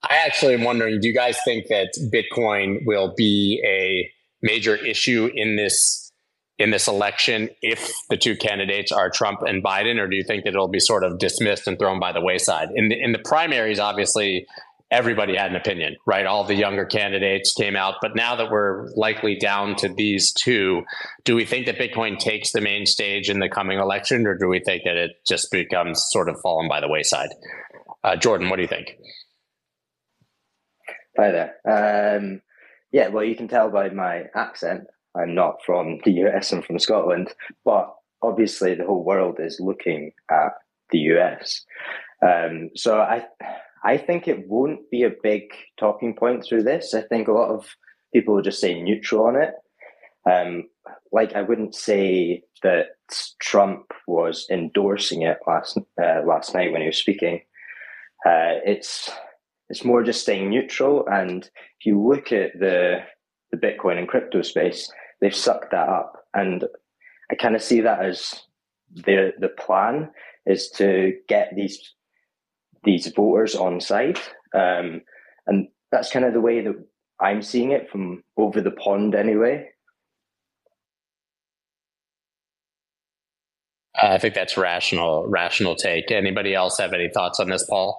I 0.03 0.17
actually 0.25 0.55
am 0.55 0.65
wondering 0.65 1.01
do 1.01 1.09
you 1.09 1.15
guys 1.15 1.39
think 1.45 1.69
that 1.69 1.93
Bitcoin 2.13 2.87
will 2.87 3.15
be 3.17 3.63
a 3.67 4.11
major 4.43 4.77
issue 4.77 5.31
in 5.35 5.57
this 5.57 6.13
in 6.59 6.71
this 6.71 6.89
election 6.89 7.51
if 7.61 7.93
the 8.09 8.17
two 8.17 8.35
candidates 8.37 8.91
are 8.91 9.11
Trump 9.11 9.43
and 9.43 9.63
Biden, 9.63 10.01
or 10.01 10.09
do 10.09 10.17
you 10.17 10.25
think 10.25 10.45
that 10.45 10.51
it'll 10.51 10.69
be 10.69 10.81
sort 10.81 11.05
of 11.05 11.19
dismissed 11.19 11.67
and 11.67 11.79
thrown 11.79 12.01
by 12.01 12.13
the 12.13 12.21
wayside? 12.21 12.69
In 12.75 12.89
the, 12.89 12.99
in 12.99 13.13
the 13.13 13.19
primaries, 13.19 13.79
obviously, 13.79 14.47
everybody 14.91 15.37
had 15.37 15.51
an 15.51 15.57
opinion, 15.57 15.97
right? 16.07 16.25
All 16.25 16.45
the 16.45 16.55
younger 16.55 16.87
candidates 16.87 17.53
came 17.53 17.77
out, 17.77 17.97
but 18.01 18.17
now 18.17 18.37
that 18.37 18.51
we're 18.51 18.89
likely 18.95 19.37
down 19.37 19.77
to 19.77 19.89
these 19.89 20.33
two, 20.33 20.85
do 21.25 21.35
we 21.35 21.45
think 21.45 21.67
that 21.67 21.79
Bitcoin 21.79 22.19
takes 22.19 22.53
the 22.53 22.61
main 22.61 22.87
stage 22.87 23.29
in 23.29 23.41
the 23.41 23.49
coming 23.49 23.79
election, 23.79 24.27
or 24.27 24.35
do 24.35 24.49
we 24.49 24.61
think 24.61 24.85
that 24.85 24.97
it 24.97 25.11
just 25.27 25.51
becomes 25.51 26.03
sort 26.09 26.29
of 26.29 26.41
fallen 26.41 26.69
by 26.69 26.81
the 26.81 26.89
wayside? 26.89 27.31
Uh, 28.03 28.17
Jordan, 28.17 28.49
what 28.49 28.57
do 28.57 28.63
you 28.63 28.69
think? 28.69 28.97
Hi 31.17 31.31
there. 31.31 32.17
Um, 32.19 32.43
yeah, 32.93 33.09
well, 33.09 33.25
you 33.25 33.35
can 33.35 33.49
tell 33.49 33.71
by 33.71 33.89
my 33.89 34.25
accent, 34.35 34.85
I'm 35.19 35.35
not 35.35 35.65
from 35.65 35.99
the 36.05 36.13
US, 36.27 36.53
I'm 36.53 36.61
from 36.61 36.79
Scotland, 36.79 37.33
but 37.65 37.95
obviously 38.21 38.75
the 38.75 38.85
whole 38.85 39.03
world 39.03 39.39
is 39.41 39.59
looking 39.59 40.13
at 40.31 40.53
the 40.91 40.99
US. 40.99 41.65
Um, 42.21 42.69
so 42.75 43.01
I, 43.01 43.25
I 43.83 43.97
think 43.97 44.29
it 44.29 44.47
won't 44.47 44.91
be 44.91 45.05
a 45.05 45.15
big 45.23 45.53
talking 45.79 46.15
point 46.15 46.45
through 46.45 46.65
this. 46.65 46.93
I 46.93 47.01
think 47.01 47.29
a 47.29 47.33
lot 47.33 47.49
of 47.49 47.67
people 48.13 48.35
will 48.35 48.43
just 48.43 48.61
say 48.61 48.79
neutral 48.79 49.25
on 49.25 49.37
it. 49.37 49.55
Um, 50.31 50.65
like 51.13 51.35
I 51.35 51.41
wouldn't 51.41 51.75
say 51.75 52.43
that 52.63 52.89
Trump 53.41 53.93
was 54.07 54.47
endorsing 54.51 55.23
it 55.23 55.39
last 55.47 55.79
uh, 56.03 56.23
last 56.27 56.53
night 56.53 56.73
when 56.73 56.83
he 56.83 56.89
was 56.89 56.99
speaking. 56.99 57.41
Uh, 58.27 58.61
it's 58.67 59.11
it's 59.69 59.85
more 59.85 60.03
just 60.03 60.23
staying 60.23 60.51
neutral. 60.51 61.07
And 61.09 61.45
if 61.45 61.87
you 61.87 62.01
look 62.03 62.33
at 62.33 62.59
the 62.59 63.01
the 63.53 63.57
Bitcoin 63.57 63.99
and 63.99 64.09
crypto 64.09 64.43
space, 64.43 64.91
they've 65.21 65.35
sucked 65.35 65.71
that 65.71 65.89
up. 65.89 66.25
And 66.35 66.65
I 67.31 67.35
kind 67.37 67.55
of 67.55 67.63
see 67.63 67.81
that 67.81 68.05
as 68.05 68.43
the 68.95 69.33
the 69.39 69.49
plan 69.49 70.11
is 70.45 70.71
to 70.71 71.15
get 71.29 71.53
these 71.55 71.95
these 72.85 73.09
voters 73.09 73.55
on 73.55 73.81
side. 73.81 74.19
Um, 74.55 75.03
and 75.47 75.69
that's 75.91 76.11
kind 76.11 76.25
of 76.25 76.33
the 76.33 76.41
way 76.41 76.61
that 76.61 76.75
I'm 77.21 77.43
seeing 77.43 77.73
it 77.73 77.91
from 77.91 78.23
over 78.37 78.61
the 78.61 78.71
pond 78.71 79.15
anyway. 79.15 79.69
I 84.01 84.19
think 84.19 84.35
that's 84.35 84.57
rational, 84.59 85.27
rational 85.27 85.75
take. 85.75 86.11
Anybody 86.11 86.55
else 86.55 86.79
have 86.79 86.93
any 86.93 87.09
thoughts 87.09 87.41
on 87.41 87.49
this, 87.49 87.65
Paul? 87.69 87.99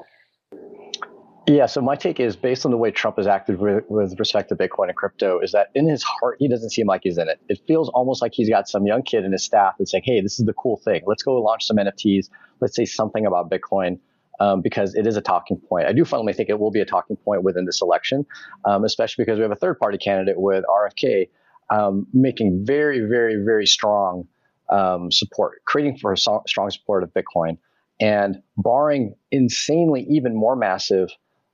Yeah, 1.50 1.66
so 1.66 1.80
my 1.80 1.96
take 1.96 2.20
is 2.20 2.36
based 2.36 2.66
on 2.66 2.72
the 2.72 2.78
way 2.78 2.92
Trump 2.92 3.16
has 3.16 3.26
acted 3.26 3.58
with, 3.60 3.86
with, 3.88 4.20
respect 4.20 4.50
to 4.50 4.56
Bitcoin 4.58 4.90
and 4.90 4.98
crypto, 4.98 5.40
is 5.40 5.54
that 5.54 5.70
in 5.76 5.88
his 5.88 6.04
heart, 6.04 6.36
he 6.40 6.50
doesn't 6.50 6.72
seem 6.72 6.88
like 6.88 7.02
he's 7.06 7.18
in 7.18 7.30
it. 7.30 7.40
It 7.48 7.62
feels 7.66 7.88
almost 7.88 8.22
like 8.22 8.34
he's 8.34 8.50
got 8.50 8.68
some 8.68 8.86
young 8.86 9.02
kid 9.02 9.24
in 9.24 9.32
his 9.32 9.46
staff 9.46 9.76
that's 9.80 9.92
saying, 9.92 10.04
hey, 10.06 10.20
this 10.20 10.42
is 10.42 10.46
the 10.46 10.52
cool 10.52 10.76
thing. 10.76 11.04
Let's 11.08 11.24
go 11.24 11.42
launch 11.42 11.66
some 11.66 11.78
NFTs. 11.78 12.28
Let's 12.60 12.76
say 12.76 12.84
something 12.84 13.26
about 13.26 13.50
Bitcoin 13.50 13.98
um, 14.42 14.62
because 14.62 14.94
it 14.94 15.08
is 15.08 15.16
a 15.16 15.22
talking 15.22 15.56
point. 15.58 15.88
I 15.88 15.94
do 15.94 16.04
fundamentally 16.04 16.34
think 16.34 16.50
it 16.50 16.60
will 16.60 16.70
be 16.70 16.82
a 16.82 16.86
talking 16.86 17.16
point 17.16 17.44
within 17.44 17.64
this 17.64 17.82
election, 17.82 18.26
um, 18.66 18.84
especially 18.84 19.24
because 19.24 19.38
we 19.38 19.44
have 19.44 19.52
a 19.54 19.56
third 19.56 19.80
party 19.80 19.98
candidate 19.98 20.38
with 20.38 20.66
RFK 20.66 21.30
um, 21.70 22.08
making 22.12 22.66
very, 22.66 23.00
very, 23.00 23.36
very 23.36 23.66
strong 23.66 24.28
um, 24.70 25.10
support, 25.14 25.64
creating 25.64 25.98
for 25.98 26.14
strong 26.18 26.70
support 26.70 27.04
of 27.04 27.14
Bitcoin. 27.14 27.58
And 28.02 28.44
barring 28.58 29.16
insanely 29.32 30.06
even 30.10 30.36
more 30.36 30.58
massive 30.58 31.10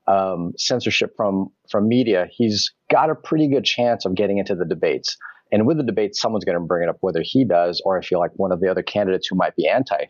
um, 0.07 0.53
censorship 0.57 1.15
from 1.15 1.51
from 1.69 1.87
media, 1.87 2.27
he's 2.31 2.71
got 2.91 3.09
a 3.09 3.15
pretty 3.15 3.47
good 3.47 3.63
chance 3.63 4.05
of 4.05 4.15
getting 4.15 4.37
into 4.37 4.55
the 4.55 4.65
debates. 4.65 5.17
And 5.51 5.67
with 5.67 5.77
the 5.77 5.83
debates, 5.83 6.19
someone's 6.19 6.45
going 6.45 6.57
to 6.57 6.63
bring 6.63 6.83
it 6.83 6.89
up, 6.89 6.97
whether 7.01 7.21
he 7.21 7.45
does 7.45 7.81
or 7.85 7.97
I 7.97 8.01
feel 8.01 8.19
like 8.19 8.31
one 8.35 8.51
of 8.51 8.59
the 8.59 8.69
other 8.69 8.81
candidates 8.81 9.27
who 9.27 9.35
might 9.35 9.55
be 9.55 9.67
anti 9.67 10.05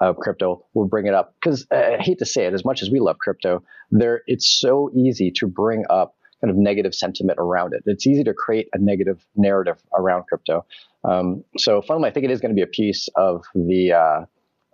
uh, 0.00 0.12
crypto 0.12 0.64
will 0.74 0.86
bring 0.86 1.06
it 1.06 1.14
up. 1.14 1.34
Because 1.40 1.66
uh, 1.70 1.96
I 1.98 2.02
hate 2.02 2.18
to 2.18 2.26
say 2.26 2.46
it, 2.46 2.54
as 2.54 2.64
much 2.64 2.82
as 2.82 2.90
we 2.90 3.00
love 3.00 3.18
crypto, 3.18 3.62
there 3.90 4.22
it's 4.26 4.48
so 4.48 4.90
easy 4.94 5.30
to 5.32 5.46
bring 5.46 5.84
up 5.90 6.14
kind 6.40 6.50
of 6.50 6.56
negative 6.56 6.94
sentiment 6.94 7.38
around 7.40 7.74
it. 7.74 7.82
It's 7.86 8.06
easy 8.06 8.24
to 8.24 8.34
create 8.34 8.68
a 8.72 8.78
negative 8.78 9.24
narrative 9.36 9.78
around 9.96 10.24
crypto. 10.24 10.64
Um, 11.04 11.44
so 11.56 11.80
fundamentally, 11.80 12.10
I 12.10 12.12
think 12.12 12.24
it 12.24 12.30
is 12.30 12.40
going 12.40 12.50
to 12.50 12.56
be 12.56 12.62
a 12.62 12.66
piece 12.66 13.08
of 13.16 13.44
the 13.54 13.92
uh, 13.92 14.24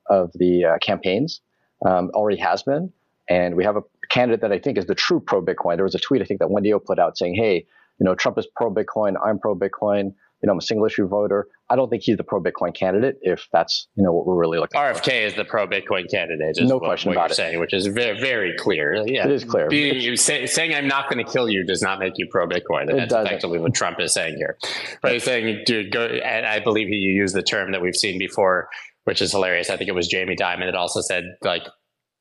of 0.09 0.33
the 0.35 0.64
uh, 0.64 0.78
campaigns. 0.81 1.40
Um, 1.87 2.11
already 2.14 2.38
has 2.38 2.62
been, 2.62 2.93
and 3.28 3.54
we 3.54 3.64
have 3.64 3.76
a 3.76 3.83
candidate 4.11 4.40
that 4.43 4.52
I 4.52 4.59
think 4.59 4.78
is 4.78 4.87
the 4.87 4.95
true 4.95 5.21
pro 5.21 5.43
Bitcoin. 5.43 5.76
There 5.76 5.85
was 5.85 5.95
a 5.95 6.00
tweet 6.00 6.23
I 6.23 6.25
think 6.25 6.40
that 6.40 6.50
Wendy 6.50 6.73
O 6.73 6.78
put 6.78 6.99
out 6.99 7.16
saying, 7.16 7.35
"Hey, 7.35 7.66
you 7.99 8.04
know, 8.04 8.14
Trump 8.14 8.38
is 8.38 8.47
pro 8.54 8.73
Bitcoin. 8.73 9.14
I'm 9.25 9.38
pro 9.38 9.54
Bitcoin. 9.54 10.12
You 10.43 10.49
know, 10.49 10.52
I'm 10.52 10.59
a 10.59 10.62
single 10.62 10.85
issue 10.85 11.09
voter. 11.09 11.47
I 11.71 11.76
don't 11.76 11.88
think 11.88 12.02
he's 12.02 12.19
the 12.19 12.25
pro 12.25 12.38
Bitcoin 12.38 12.76
candidate. 12.76 13.16
If 13.23 13.49
that's 13.50 13.88
you 13.95 14.02
know 14.02 14.12
what 14.12 14.26
we're 14.26 14.37
really 14.37 14.59
looking 14.59 14.78
RFK 14.78 14.97
for. 14.97 15.11
RFK 15.11 15.26
is 15.26 15.35
the 15.35 15.45
pro 15.45 15.66
Bitcoin 15.66 16.11
candidate. 16.11 16.59
no 16.61 16.75
what, 16.75 16.85
question 16.85 17.11
what 17.11 17.16
about 17.16 17.31
it. 17.31 17.35
Saying, 17.35 17.61
which 17.61 17.73
is 17.73 17.87
very 17.87 18.21
very 18.21 18.54
clear. 18.59 18.95
Yeah, 19.07 19.25
it 19.25 19.31
is 19.31 19.45
clear. 19.45 19.69
Being, 19.69 20.16
say, 20.16 20.45
saying 20.47 20.75
I'm 20.75 20.88
not 20.88 21.09
going 21.09 21.25
to 21.25 21.33
kill 21.33 21.49
you 21.49 21.64
does 21.64 21.81
not 21.81 21.99
make 21.99 22.14
you 22.16 22.28
pro 22.31 22.47
Bitcoin. 22.47 22.90
And 22.90 22.99
that's 22.99 23.11
doesn't. 23.11 23.26
effectively 23.26 23.59
what 23.59 23.75
Trump 23.75 24.00
is 24.00 24.12
saying 24.12 24.37
here. 24.37 24.59
But 25.00 25.12
he's 25.12 25.25
saying, 25.25 25.62
dude, 25.64 25.90
go. 25.90 26.04
And 26.04 26.45
I 26.45 26.61
believe 26.61 26.88
he 26.88 26.97
used 26.97 27.35
the 27.35 27.43
term 27.43 27.73
that 27.73 27.81
we've 27.81 27.97
seen 27.97 28.19
before 28.19 28.69
which 29.04 29.21
is 29.21 29.33
hilarious. 29.33 29.71
I 29.71 29.76
think 29.76 29.88
it 29.88 29.95
was 29.95 30.09
Jamie 30.09 30.37
Dimon 30.37 30.64
that 30.64 30.75
also 30.75 31.00
said 31.00 31.25
like 31.43 31.62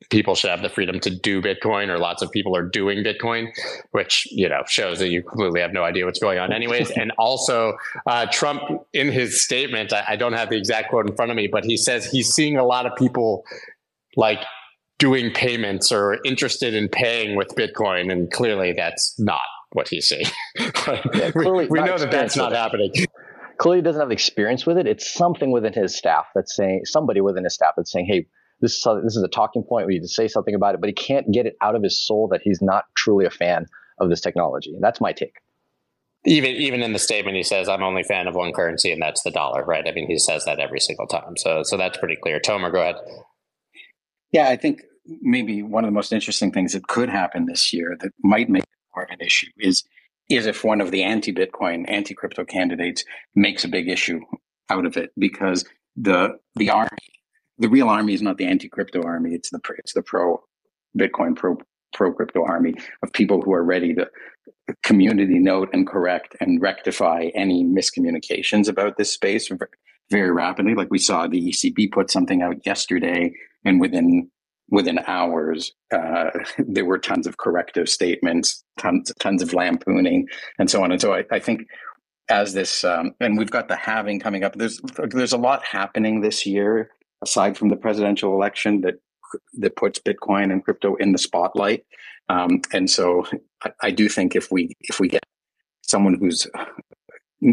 people 0.10 0.36
should 0.36 0.50
have 0.50 0.62
the 0.62 0.70
freedom 0.70 1.00
to 1.02 1.10
do 1.10 1.42
Bitcoin, 1.42 1.90
or 1.90 1.98
lots 1.98 2.22
of 2.22 2.32
people 2.32 2.56
are 2.56 2.64
doing 2.64 3.04
Bitcoin, 3.04 3.48
which 3.92 4.28
you 4.32 4.48
know 4.50 4.64
shows 4.68 5.00
that 5.00 5.10
you 5.10 5.24
completely 5.24 5.62
have 5.62 5.74
no 5.74 5.84
idea 5.84 6.06
what's 6.06 6.20
going 6.20 6.40
on, 6.40 6.52
anyways. 6.52 6.92
and 6.98 7.12
also, 7.18 7.74
uh, 8.08 8.26
Trump 8.32 8.62
in 8.94 9.12
his 9.12 9.44
statement, 9.44 9.94
I, 9.94 10.04
I 10.10 10.16
don't 10.16 10.34
have 10.34 10.50
the 10.50 10.58
exact 10.58 10.90
quote 10.90 11.10
in 11.10 11.16
front 11.16 11.32
of 11.32 11.38
me, 11.38 11.48
but 11.48 11.66
he 11.66 11.78
says 11.78 12.06
he's 12.06 12.34
seeing 12.34 12.58
a 12.58 12.66
lot 12.66 12.86
of 12.86 12.96
people 12.96 13.44
like 14.16 14.40
doing 15.00 15.32
payments 15.32 15.92
or 15.92 16.20
interested 16.24 16.74
in 16.74 16.88
paying 16.88 17.36
with 17.36 17.50
Bitcoin, 17.56 18.12
and 18.12 18.32
clearly 18.32 18.74
that's 18.74 19.14
not 19.20 19.42
what 19.74 19.88
he's 19.88 20.08
saying. 20.08 20.26
yeah, 21.14 21.32
we, 21.36 21.68
we 21.68 21.82
know 21.82 21.98
that 21.98 22.12
that's 22.12 22.38
not 22.38 22.52
happening. 22.52 22.92
Clearly, 23.58 23.82
doesn't 23.82 24.02
have 24.02 24.12
experience 24.12 24.66
with 24.66 24.78
it. 24.78 24.88
It's 24.88 25.12
something 25.12 25.52
within 25.52 25.74
his 25.74 25.96
staff 25.96 26.26
that's 26.34 26.56
saying 26.56 26.82
somebody 26.86 27.22
within 27.22 27.44
his 27.44 27.54
staff 27.54 27.74
that's 27.78 27.92
saying, 27.92 28.08
"Hey, 28.08 28.26
this 28.64 28.78
is 28.78 28.88
this 29.04 29.18
is 29.18 29.24
a 29.24 29.28
talking 29.28 29.62
point. 29.62 29.88
We 29.88 29.96
need 29.96 30.02
to 30.02 30.08
say 30.08 30.28
something 30.28 30.56
about 30.56 30.74
it, 30.74 30.82
but 30.82 30.88
he 30.88 30.94
can't 30.94 31.32
get 31.32 31.46
it 31.46 31.56
out 31.62 31.76
of 31.76 31.84
his 31.84 32.00
soul 32.00 32.30
that 32.30 32.42
he's 32.42 32.62
not 32.62 32.86
truly 32.96 33.26
a 33.26 33.30
fan 33.30 33.66
of 34.00 34.10
this 34.10 34.22
technology. 34.22 34.74
And 34.74 34.82
that's 34.82 35.02
my 35.02 35.12
take. 35.12 35.36
Even 36.26 36.52
even 36.52 36.82
in 36.82 36.94
the 36.94 37.00
statement, 37.00 37.36
he 37.36 37.44
says, 37.44 37.68
"I'm 37.68 37.84
only 37.84 38.02
a 38.02 38.06
fan 38.06 38.28
of 38.28 38.36
one 38.36 38.54
currency, 38.54 38.92
and 38.92 39.02
that's 39.02 39.22
the 39.24 39.32
dollar." 39.32 39.66
Right? 39.66 39.86
I 39.86 39.92
mean, 39.92 40.08
he 40.08 40.18
says 40.18 40.46
that 40.46 40.60
every 40.60 40.80
single 40.80 41.06
time. 41.06 41.36
So 41.36 41.64
so 41.64 41.76
that's 41.76 41.98
pretty 41.98 42.16
clear. 42.16 42.40
Tomer, 42.40 42.72
go 42.72 42.80
ahead. 42.80 42.96
Yeah, 44.32 44.48
I 44.48 44.56
think 44.56 44.82
maybe 45.22 45.62
one 45.62 45.84
of 45.84 45.90
the 45.90 45.94
most 45.94 46.14
interesting 46.14 46.52
things 46.52 46.72
that 46.72 46.88
could 46.88 47.10
happen 47.10 47.46
this 47.46 47.74
year 47.74 47.98
that 48.00 48.12
might 48.24 48.50
make 48.50 48.64
it 48.64 48.70
more 48.96 49.04
of 49.04 49.10
an 49.12 49.20
issue 49.20 49.52
is 49.60 49.84
is 50.30 50.46
if 50.46 50.64
one 50.64 50.80
of 50.80 50.92
the 50.92 51.04
anti-Bitcoin, 51.04 51.84
anti-crypto 51.90 52.46
candidates 52.46 53.04
makes 53.36 53.66
a 53.66 53.68
big 53.68 53.90
issue 53.90 54.22
out 54.70 54.86
of 54.86 54.96
it 54.96 55.12
because 55.18 55.66
the 55.98 56.38
the 56.56 56.70
army 56.70 56.90
the 57.58 57.70
real 57.70 57.90
army 57.90 58.14
is 58.14 58.22
not 58.22 58.38
the 58.38 58.46
anti-crypto 58.46 59.04
army. 59.04 59.34
It's 59.34 59.50
the 59.50 59.60
it's 59.78 59.94
the 59.94 60.02
pro 60.02 60.44
Bitcoin 60.98 61.36
pro 61.36 61.58
pro 61.94 62.14
crypto 62.14 62.44
army 62.44 62.74
of 63.04 63.14
people 63.14 63.42
who 63.42 63.54
are 63.54 63.64
ready 63.64 63.94
to 63.94 64.10
community 64.84 65.40
note 65.40 65.70
and 65.74 65.88
correct 65.88 66.36
and 66.40 66.62
rectify 66.62 67.30
any 67.36 67.64
miscommunications 67.64 68.68
about 68.68 68.98
this 68.98 69.12
space 69.12 69.50
very 70.10 70.32
rapidly. 70.32 70.76
Like 70.76 70.90
we 70.92 71.00
saw 71.00 71.28
the 71.28 71.50
ECB 71.50 71.92
put 71.92 72.12
something 72.12 72.42
out 72.42 72.66
yesterday, 72.66 73.34
and 73.66 73.80
within 73.80 74.30
within 74.70 75.00
hours, 75.08 75.74
uh, 75.94 76.32
there 76.58 76.86
were 76.86 76.98
tons 76.98 77.28
of 77.28 77.38
corrective 77.38 77.90
statements, 77.90 78.64
tons 78.80 79.12
tons 79.20 79.42
of 79.42 79.54
lampooning, 79.54 80.28
and 80.58 80.70
so 80.70 80.84
on. 80.84 80.92
And 80.92 81.02
so 81.02 81.14
I, 81.14 81.24
I 81.32 81.40
think 81.40 81.68
as 82.30 82.54
this, 82.54 82.84
um, 82.84 83.14
and 83.20 83.38
we've 83.38 83.52
got 83.52 83.68
the 83.68 83.76
halving 83.76 84.20
coming 84.20 84.44
up. 84.44 84.56
There's 84.56 84.80
there's 85.10 85.34
a 85.34 85.38
lot 85.38 85.64
happening 85.66 86.22
this 86.22 86.46
year 86.46 86.90
aside 87.24 87.58
from 87.58 87.70
the 87.70 87.76
presidential 87.76 88.34
election 88.34 88.82
that 88.82 88.96
that 89.58 89.76
puts 89.76 90.00
Bitcoin 90.00 90.52
and 90.52 90.64
crypto 90.64 90.96
in 90.96 91.12
the 91.12 91.18
spotlight. 91.18 91.86
Um, 92.30 92.62
and 92.72 92.90
so 92.90 93.26
I, 93.64 93.72
I 93.82 93.92
do 93.92 94.08
think 94.10 94.36
if 94.36 94.52
we 94.52 94.76
if 94.82 95.00
we 95.00 95.08
get 95.08 95.24
someone 95.82 96.16
who's 96.16 96.48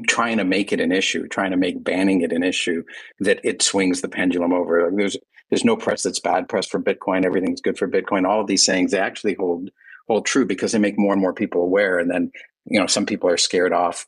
trying 0.09 0.39
to 0.39 0.45
make 0.45 0.73
it 0.73 0.81
an 0.81 0.93
issue, 0.93 1.27
trying 1.27 1.51
to 1.51 1.57
make 1.57 1.83
banning 1.83 2.21
it 2.21 2.33
an 2.33 2.43
issue, 2.43 2.85
that 3.19 3.41
it 3.43 3.63
swings 3.63 4.01
the 4.01 4.09
pendulum 4.09 4.53
over. 4.53 4.85
Like 4.85 4.97
there's 4.97 5.17
there's 5.51 5.65
no 5.65 5.77
press 5.77 6.03
that's 6.03 6.21
bad 6.21 6.49
press 6.49 6.67
for 6.67 6.81
Bitcoin. 6.81 7.25
Everything's 7.25 7.61
good 7.61 7.79
for 7.79 7.89
Bitcoin. 7.89 8.27
All 8.27 8.41
of 8.41 8.47
these 8.47 8.65
sayings 8.65 8.93
they 8.93 8.99
actually 8.99 9.35
hold 9.35 9.71
hold 10.07 10.27
true 10.27 10.47
because 10.47 10.73
they 10.73 10.79
make 10.79 10.99
more 10.99 11.13
and 11.13 11.23
more 11.23 11.35
people 11.35 11.63
aware. 11.63 11.99
And 11.99 12.11
then 12.11 12.31
you 12.67 12.79
know 12.79 12.87
some 12.87 13.07
people 13.07 13.29
are 13.29 13.37
scared 13.37 13.73
off 13.73 14.07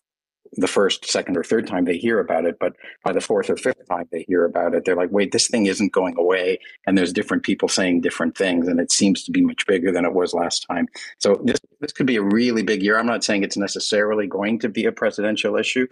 the 0.55 0.67
first, 0.67 1.11
second, 1.11 1.37
or 1.37 1.43
third 1.43 1.67
time 1.67 1.85
they 1.85 1.97
hear 1.97 2.19
about 2.19 2.45
it, 2.45 2.59
but 2.59 2.75
by 3.05 3.13
the 3.13 3.21
fourth 3.21 3.49
or 3.49 3.57
fifth 3.57 3.89
time 3.89 4.07
they 4.13 4.25
hear 4.29 4.45
about 4.45 4.75
it, 4.75 4.85
they're 4.85 4.97
like, 4.97 5.11
wait, 5.11 5.33
this 5.33 5.49
thing 5.49 5.67
isn't 5.67 5.93
going 5.93 6.17
away. 6.19 6.59
And 6.87 6.97
there's 6.97 7.13
different 7.13 7.43
people 7.43 7.69
saying 7.69 8.03
different 8.03 8.37
things, 8.37 8.69
and 8.69 8.79
it 8.79 8.93
seems 8.93 9.25
to 9.25 9.31
be 9.31 9.41
much 9.41 9.67
bigger 9.67 9.91
than 9.91 10.05
it 10.05 10.13
was 10.13 10.35
last 10.35 10.67
time. 10.69 10.89
So 11.19 11.41
this, 11.45 11.59
this 11.81 11.93
could 11.93 12.07
be 12.07 12.17
a 12.17 12.23
really 12.23 12.63
big 12.63 12.83
year. 12.83 12.99
I'm 12.99 13.07
not 13.07 13.25
saying 13.25 13.43
it's 13.43 13.57
necessarily 13.57 14.27
going 14.27 14.59
to 14.61 14.69
be 14.69 14.85
a 14.85 14.93
presidential 14.93 15.57
issue, 15.57 15.87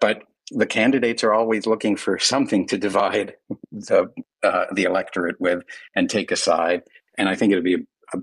but 0.00 0.22
the 0.50 0.66
candidates 0.66 1.22
are 1.24 1.34
always 1.34 1.66
looking 1.66 1.96
for 1.96 2.18
something 2.34 2.66
to 2.68 2.78
divide 2.78 3.34
the 3.72 4.10
uh, 4.42 4.66
the 4.72 4.84
electorate 4.84 5.40
with 5.40 5.64
and 5.94 6.08
take 6.08 6.30
a 6.30 6.36
side. 6.36 6.82
And 7.16 7.28
I 7.28 7.34
think 7.34 7.52
it'll 7.52 7.64
be 7.64 7.84
a, 8.14 8.18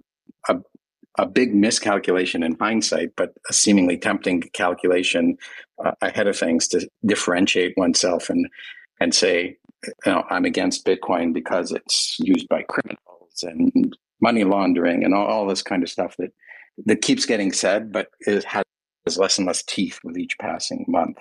a, 0.49 0.55
a 0.55 0.61
big 1.25 1.55
miscalculation 1.55 2.43
in 2.43 2.57
hindsight, 2.59 3.11
but 3.15 3.33
a 3.49 3.53
seemingly 3.53 3.97
tempting 3.97 4.41
calculation 4.53 5.37
uh, 5.83 5.91
ahead 6.01 6.27
of 6.27 6.37
things 6.37 6.67
to 6.69 6.89
differentiate 7.05 7.73
oneself 7.77 8.29
and 8.29 8.47
and 8.99 9.13
say, 9.13 9.57
you 10.05 10.11
know, 10.11 10.23
I'm 10.29 10.45
against 10.45 10.85
Bitcoin 10.85 11.33
because 11.33 11.71
it's 11.71 12.17
used 12.19 12.47
by 12.49 12.63
criminals 12.63 13.43
and 13.43 13.95
money 14.21 14.43
laundering 14.43 15.03
and 15.03 15.13
all, 15.13 15.27
all 15.27 15.47
this 15.47 15.61
kind 15.61 15.83
of 15.83 15.89
stuff 15.89 16.15
that 16.17 16.31
that 16.85 17.01
keeps 17.01 17.25
getting 17.25 17.51
said, 17.51 17.91
but 17.91 18.07
it 18.21 18.43
has 18.43 18.63
less 19.17 19.37
and 19.37 19.47
less 19.47 19.63
teeth 19.63 19.99
with 20.03 20.17
each 20.17 20.37
passing 20.39 20.85
month. 20.87 21.17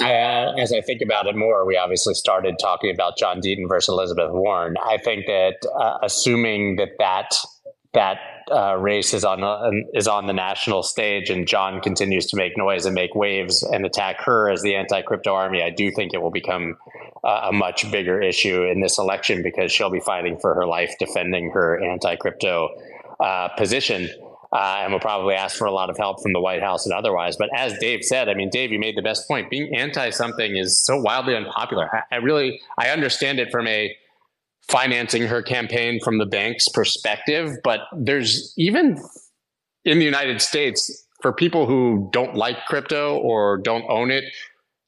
Uh, 0.00 0.54
as 0.58 0.72
I 0.72 0.80
think 0.80 1.02
about 1.02 1.26
it 1.26 1.36
more, 1.36 1.66
we 1.66 1.76
obviously 1.76 2.14
started 2.14 2.56
talking 2.60 2.90
about 2.90 3.18
John 3.18 3.40
Deaton 3.40 3.68
versus 3.68 3.92
Elizabeth 3.92 4.30
Warren. 4.32 4.74
I 4.82 4.96
think 4.98 5.26
that 5.26 5.56
uh, 5.78 5.98
assuming 6.02 6.76
that 6.76 6.90
that 6.98 7.34
that 7.94 8.18
uh, 8.50 8.76
race 8.76 9.14
is 9.14 9.24
on 9.24 9.40
the, 9.40 9.84
is 9.94 10.08
on 10.08 10.26
the 10.26 10.32
national 10.32 10.82
stage, 10.82 11.30
and 11.30 11.46
John 11.46 11.80
continues 11.80 12.26
to 12.26 12.36
make 12.36 12.56
noise 12.56 12.86
and 12.86 12.94
make 12.94 13.14
waves 13.14 13.62
and 13.62 13.84
attack 13.84 14.20
her 14.22 14.50
as 14.50 14.62
the 14.62 14.74
anti-crypto 14.74 15.32
army. 15.32 15.62
I 15.62 15.70
do 15.70 15.90
think 15.90 16.12
it 16.14 16.22
will 16.22 16.30
become 16.30 16.76
uh, 17.22 17.48
a 17.50 17.52
much 17.52 17.90
bigger 17.90 18.20
issue 18.20 18.64
in 18.64 18.80
this 18.80 18.98
election 18.98 19.42
because 19.42 19.70
she'll 19.70 19.90
be 19.90 20.00
fighting 20.00 20.38
for 20.38 20.54
her 20.54 20.66
life 20.66 20.94
defending 20.98 21.50
her 21.50 21.82
anti-crypto 21.82 22.68
uh, 23.20 23.48
position. 23.56 24.08
Uh, 24.54 24.80
and 24.82 24.92
will 24.92 25.00
probably 25.00 25.34
ask 25.34 25.56
for 25.56 25.66
a 25.66 25.72
lot 25.72 25.88
of 25.88 25.96
help 25.96 26.20
from 26.20 26.34
the 26.34 26.40
White 26.40 26.60
House 26.60 26.84
and 26.84 26.92
otherwise. 26.92 27.38
But 27.38 27.48
as 27.56 27.72
Dave 27.78 28.04
said, 28.04 28.28
I 28.28 28.34
mean, 28.34 28.50
Dave, 28.50 28.70
you 28.70 28.78
made 28.78 28.98
the 28.98 29.02
best 29.02 29.26
point. 29.26 29.48
Being 29.48 29.74
anti 29.74 30.10
something 30.10 30.56
is 30.56 30.78
so 30.78 31.00
wildly 31.00 31.34
unpopular. 31.34 31.88
I, 31.90 32.16
I 32.16 32.18
really, 32.18 32.60
I 32.76 32.90
understand 32.90 33.40
it 33.40 33.50
from 33.50 33.66
a 33.66 33.96
financing 34.68 35.22
her 35.22 35.42
campaign 35.42 36.00
from 36.02 36.18
the 36.18 36.26
bank's 36.26 36.68
perspective. 36.68 37.50
But 37.64 37.80
there's 37.96 38.54
even 38.56 38.98
in 39.84 39.98
the 39.98 40.04
United 40.04 40.40
States, 40.40 41.06
for 41.20 41.32
people 41.32 41.66
who 41.66 42.08
don't 42.12 42.34
like 42.34 42.64
crypto 42.66 43.18
or 43.18 43.58
don't 43.58 43.84
own 43.88 44.10
it, 44.10 44.24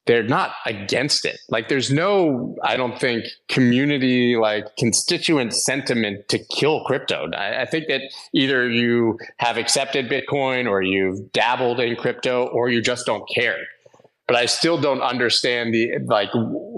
they're 0.05 0.23
not 0.23 0.51
against 0.65 1.25
it. 1.25 1.39
Like 1.49 1.67
there's 1.67 1.91
no, 1.91 2.55
I 2.63 2.77
don't 2.77 2.99
think, 2.99 3.25
community 3.49 4.35
like 4.35 4.75
constituent 4.77 5.53
sentiment 5.53 6.27
to 6.29 6.37
kill 6.37 6.83
crypto. 6.83 7.31
I, 7.31 7.63
I, 7.63 7.65
think 7.65 7.87
that 7.87 8.01
either 8.31 8.69
you 8.69 9.17
have 9.37 9.57
accepted 9.57 10.07
Bitcoin 10.07 10.69
or 10.69 10.83
you've 10.83 11.31
dabbled 11.31 11.79
in 11.79 11.95
crypto 11.95 12.45
or 12.47 12.69
you 12.69 12.81
just 12.81 13.07
don't 13.07 13.27
care 13.33 13.57
but 14.27 14.35
I 14.35 14.47
still 14.47 14.79
don't 14.79 15.01
understand 15.01 15.73
the 15.73 15.91
like 16.05 16.29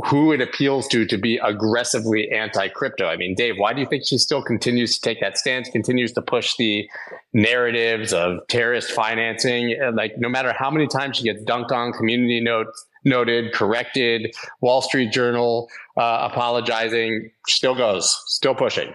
who 0.05 0.33
it 0.33 0.41
appeals 0.41 0.87
to 0.89 1.05
to 1.05 1.17
be 1.17 1.37
aggressively 1.37 2.29
anti-crypto. 2.29 3.07
I 3.07 3.15
mean, 3.15 3.35
Dave, 3.35 3.55
why 3.57 3.73
do 3.73 3.79
you 3.79 3.87
think 3.87 4.05
she 4.05 4.17
still 4.17 4.43
continues 4.43 4.95
to 4.95 5.01
take 5.01 5.21
that 5.21 5.37
stance, 5.37 5.69
continues 5.69 6.11
to 6.13 6.21
push 6.21 6.55
the 6.57 6.89
narratives 7.33 8.11
of 8.11 8.39
terrorist 8.49 8.91
financing? 8.91 9.77
Like, 9.93 10.13
no 10.17 10.27
matter 10.27 10.53
how 10.53 10.69
many 10.69 10.87
times 10.87 11.17
she 11.17 11.23
gets 11.23 11.43
dunked 11.43 11.71
on, 11.71 11.93
community 11.93 12.41
notes 12.41 12.85
noted, 13.05 13.53
corrected, 13.53 14.35
Wall 14.59 14.81
Street 14.81 15.13
Journal 15.13 15.69
uh, 15.97 16.27
apologizing, 16.29 17.31
still 17.47 17.75
goes, 17.75 18.13
still 18.25 18.55
pushing. 18.55 18.93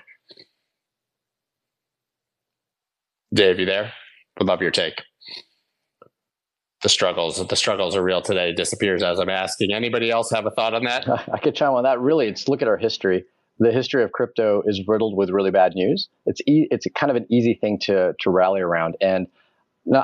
Dave, 3.33 3.59
you 3.59 3.65
there? 3.65 3.93
Would 4.39 4.49
love 4.49 4.61
your 4.61 4.71
take 4.71 5.01
the 6.83 6.89
struggles 6.89 7.47
the 7.47 7.57
struggles 7.57 7.97
are 7.97 8.03
real 8.03 8.21
today 8.21 8.53
disappears 8.53 9.03
as 9.03 9.19
i'm 9.19 9.29
asking. 9.29 9.73
Anybody 9.73 10.11
else 10.11 10.31
have 10.31 10.47
a 10.47 10.51
thought 10.51 10.75
on 10.75 10.85
that? 10.85 11.09
I 11.33 11.39
could 11.39 11.55
chime 11.55 11.73
on 11.73 11.85
that. 11.85 12.01
Really 12.01 12.27
it's 12.29 12.49
look 12.49 12.63
at 12.63 12.69
our 12.69 12.77
history. 12.77 13.25
The 13.59 13.71
history 13.71 14.03
of 14.03 14.13
crypto 14.13 14.63
is 14.67 14.83
riddled 14.89 15.17
with 15.17 15.31
really 15.31 15.51
bad 15.51 15.75
news. 15.75 16.09
It's 16.27 16.41
e- 16.47 16.67
it's 16.71 16.87
kind 16.97 17.11
of 17.11 17.17
an 17.17 17.27
easy 17.31 17.55
thing 17.55 17.79
to 17.83 18.15
to 18.21 18.31
rally 18.31 18.61
around. 18.61 18.97
And 19.01 19.27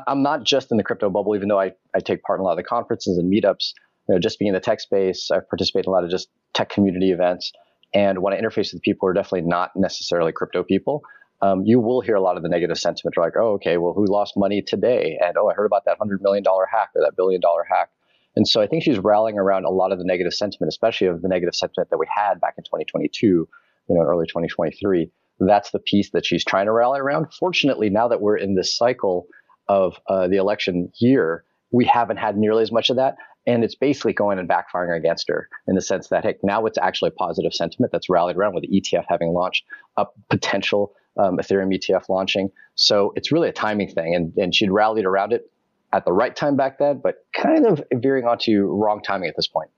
i'm 0.09 0.23
not 0.25 0.43
just 0.43 0.73
in 0.73 0.77
the 0.77 0.83
crypto 0.83 1.09
bubble 1.09 1.37
even 1.37 1.49
though 1.49 1.61
I, 1.61 1.71
I 1.95 2.01
take 2.01 2.23
part 2.25 2.41
in 2.41 2.41
a 2.41 2.45
lot 2.45 2.53
of 2.53 2.57
the 2.57 2.65
conferences 2.65 3.17
and 3.17 3.33
meetups. 3.33 3.75
You 4.09 4.15
know 4.15 4.19
just 4.19 4.39
being 4.39 4.49
in 4.49 4.55
the 4.55 4.61
tech 4.61 4.81
space 4.81 5.31
i 5.31 5.39
participate 5.41 5.85
in 5.85 5.91
a 5.91 5.93
lot 5.93 6.05
of 6.05 6.11
just 6.11 6.29
tech 6.55 6.69
community 6.69 7.11
events. 7.11 7.53
And 7.95 8.23
when 8.23 8.33
i 8.35 8.41
interface 8.41 8.73
with 8.73 8.83
people 8.83 9.07
who 9.07 9.11
are 9.11 9.15
definitely 9.15 9.49
not 9.49 9.71
necessarily 9.77 10.33
crypto 10.33 10.63
people 10.63 11.03
um, 11.41 11.63
you 11.65 11.81
will 11.81 12.01
hear 12.01 12.17
a 12.17 12.21
lot 12.21 12.37
of 12.37 12.43
the 12.43 12.49
negative 12.49 12.79
sentiment 12.79 13.17
like, 13.17 13.35
oh, 13.39 13.53
okay, 13.55 13.77
well, 13.77 13.93
who 13.93 14.07
lost 14.07 14.35
money 14.37 14.63
today? 14.63 15.19
And 15.25 15.37
oh, 15.37 15.49
I 15.49 15.55
heard 15.55 15.67
about 15.67 15.85
that 15.85 15.99
$100 15.99 16.21
million 16.21 16.45
hack 16.71 16.91
or 16.95 17.03
that 17.03 17.17
billion 17.17 17.41
dollar 17.41 17.65
hack. 17.69 17.91
And 18.37 18.47
so 18.47 18.61
I 18.61 18.67
think 18.67 18.83
she's 18.83 18.99
rallying 18.99 19.39
around 19.39 19.65
a 19.65 19.71
lot 19.71 19.93
of 19.93 19.99
the 19.99 20.05
negative 20.05 20.35
sentiment, 20.35 20.69
especially 20.69 21.07
of 21.07 21.23
the 21.23 21.29
negative 21.29 21.55
sentiment 21.55 21.91
that 21.91 21.99
we 21.99 22.07
had 22.15 22.41
back 22.41 22.55
in 22.59 22.65
2022, 22.65 23.27
you 23.27 23.49
know, 23.89 24.03
in 24.03 24.07
early 24.07 24.27
2023. 24.27 25.11
That's 25.41 25.71
the 25.71 25.79
piece 25.79 26.11
that 26.11 26.27
she's 26.27 26.45
trying 26.45 26.67
to 26.67 26.73
rally 26.73 27.01
around. 27.01 27.33
Fortunately, 27.33 27.91
now 27.91 28.09
that 28.09 28.21
we're 28.21 28.37
in 28.37 28.55
this 28.55 28.77
cycle 28.77 29.27
of 29.69 29.97
uh, 30.09 30.27
the 30.29 30.37
election 30.37 30.91
year, 30.99 31.45
we 31.71 31.85
haven't 31.85 32.17
had 32.17 32.37
nearly 32.37 32.63
as 32.63 32.73
much 32.73 32.91
of 32.91 32.97
that. 32.97 33.17
And 33.47 33.65
it's 33.65 33.75
basically 33.75 34.13
going 34.13 34.39
and 34.39 34.49
backfiring 34.49 34.97
against 34.97 35.29
her 35.29 35.49
in 35.67 35.75
the 35.75 35.81
sense 35.81 36.09
that, 36.09 36.25
heck, 36.25 36.37
now 36.43 36.67
it's 36.67 36.79
actually 36.79 37.09
a 37.09 37.13
positive 37.13 37.55
sentiment 37.55 37.93
that's 37.93 38.11
rallied 38.11 38.37
around 38.37 38.55
with 38.55 38.65
the 38.65 38.81
ETF 38.81 39.05
having 39.09 39.33
launched 39.33 39.65
a 39.97 40.07
potential 40.29 40.93
um, 41.19 41.39
Ethereum 41.39 41.75
ETF 41.75 42.09
launching. 42.09 42.51
So 42.75 43.13
it's 43.17 43.33
really 43.33 43.49
a 43.49 43.53
timing 43.53 43.89
thing, 43.89 44.15
and 44.15 44.33
and 44.37 44.55
she'd 44.55 44.71
rallied 44.71 45.05
around 45.05 45.33
it 45.33 45.51
at 45.93 46.05
the 46.05 46.13
right 46.13 46.35
time 46.35 46.57
back 46.57 46.79
then, 46.79 47.01
but 47.03 47.27
kind 47.35 47.67
of 47.67 47.83
veering 47.95 48.27
onto 48.27 48.67
wrong 48.67 49.03
timing 49.03 49.29
at 49.29 49.37
this 49.37 49.49
point. 49.49 49.71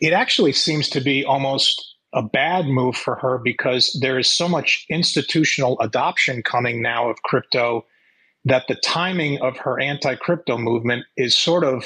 It 0.00 0.12
actually 0.12 0.52
seems 0.52 0.88
to 0.90 1.00
be 1.00 1.24
almost 1.24 1.96
a 2.14 2.22
bad 2.22 2.66
move 2.66 2.96
for 2.96 3.16
her 3.16 3.38
because 3.38 3.96
there 4.00 4.18
is 4.18 4.30
so 4.30 4.48
much 4.48 4.86
institutional 4.88 5.78
adoption 5.80 6.42
coming 6.42 6.80
now 6.80 7.10
of 7.10 7.22
crypto 7.22 7.84
that 8.44 8.66
the 8.66 8.76
timing 8.76 9.40
of 9.42 9.58
her 9.58 9.78
anti-crypto 9.78 10.56
movement 10.56 11.04
is 11.16 11.36
sort 11.36 11.64
of, 11.64 11.84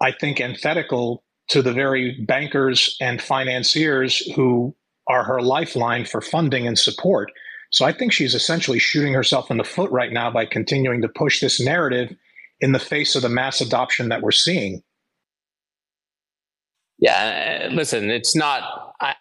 I 0.00 0.12
think, 0.12 0.40
antithetical 0.40 1.24
to 1.48 1.62
the 1.62 1.72
very 1.72 2.20
bankers 2.26 2.96
and 3.00 3.20
financiers 3.20 4.18
who 4.36 4.74
are 5.08 5.24
her 5.24 5.42
lifeline 5.42 6.04
for 6.04 6.20
funding 6.20 6.66
and 6.66 6.78
support. 6.78 7.32
So 7.70 7.84
I 7.84 7.92
think 7.92 8.12
she's 8.12 8.34
essentially 8.34 8.78
shooting 8.78 9.14
herself 9.14 9.50
in 9.50 9.56
the 9.56 9.64
foot 9.64 9.90
right 9.90 10.12
now 10.12 10.30
by 10.30 10.44
continuing 10.44 11.02
to 11.02 11.08
push 11.08 11.40
this 11.40 11.60
narrative 11.60 12.14
in 12.60 12.72
the 12.72 12.78
face 12.78 13.14
of 13.14 13.22
the 13.22 13.28
mass 13.28 13.60
adoption 13.60 14.08
that 14.08 14.22
we're 14.22 14.32
seeing. 14.32 14.82
Yeah, 16.98 17.68
uh, 17.70 17.74
listen, 17.74 18.10
it's 18.10 18.36
not. 18.36 18.94
I, 19.00 19.14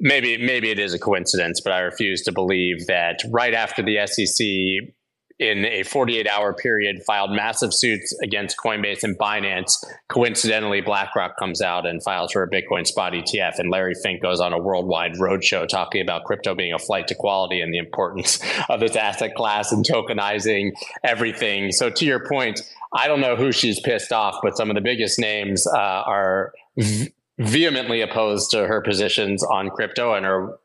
maybe 0.00 0.36
maybe 0.38 0.70
it 0.70 0.78
is 0.80 0.94
a 0.94 0.98
coincidence, 0.98 1.60
but 1.60 1.72
I 1.72 1.80
refuse 1.80 2.22
to 2.22 2.32
believe 2.32 2.86
that 2.88 3.20
right 3.30 3.54
after 3.54 3.82
the 3.82 4.04
SEC 4.06 4.94
in 5.38 5.64
a 5.64 5.82
48 5.82 6.28
hour 6.28 6.54
period 6.54 7.02
filed 7.04 7.32
massive 7.32 7.74
suits 7.74 8.16
against 8.22 8.56
Coinbase 8.56 9.02
and 9.02 9.18
Binance. 9.18 9.84
Coincidentally, 10.08 10.80
BlackRock 10.80 11.36
comes 11.36 11.60
out 11.60 11.86
and 11.86 12.02
files 12.02 12.32
for 12.32 12.42
a 12.42 12.50
Bitcoin 12.50 12.86
spot 12.86 13.14
ETF, 13.14 13.58
and 13.58 13.70
Larry 13.70 13.94
Fink 13.94 14.22
goes 14.22 14.40
on 14.40 14.52
a 14.52 14.58
worldwide 14.58 15.14
roadshow 15.14 15.66
talking 15.66 16.00
about 16.00 16.24
crypto 16.24 16.54
being 16.54 16.72
a 16.72 16.78
flight 16.78 17.08
to 17.08 17.14
quality 17.14 17.60
and 17.60 17.74
the 17.74 17.78
importance 17.78 18.38
of 18.68 18.80
this 18.80 18.94
asset 18.94 19.34
class 19.34 19.72
and 19.72 19.84
tokenizing 19.84 20.72
everything. 21.02 21.72
So, 21.72 21.90
to 21.90 22.04
your 22.04 22.26
point, 22.26 22.62
I 22.92 23.08
don't 23.08 23.20
know 23.20 23.34
who 23.34 23.50
she's 23.50 23.80
pissed 23.80 24.12
off, 24.12 24.38
but 24.42 24.56
some 24.56 24.70
of 24.70 24.76
the 24.76 24.82
biggest 24.82 25.18
names 25.18 25.66
uh, 25.66 25.76
are 25.76 26.52
v- 26.76 27.12
vehemently 27.38 28.02
opposed 28.02 28.52
to 28.52 28.66
her 28.68 28.80
positions 28.80 29.42
on 29.42 29.70
crypto 29.70 30.14
and 30.14 30.24
are 30.24 30.58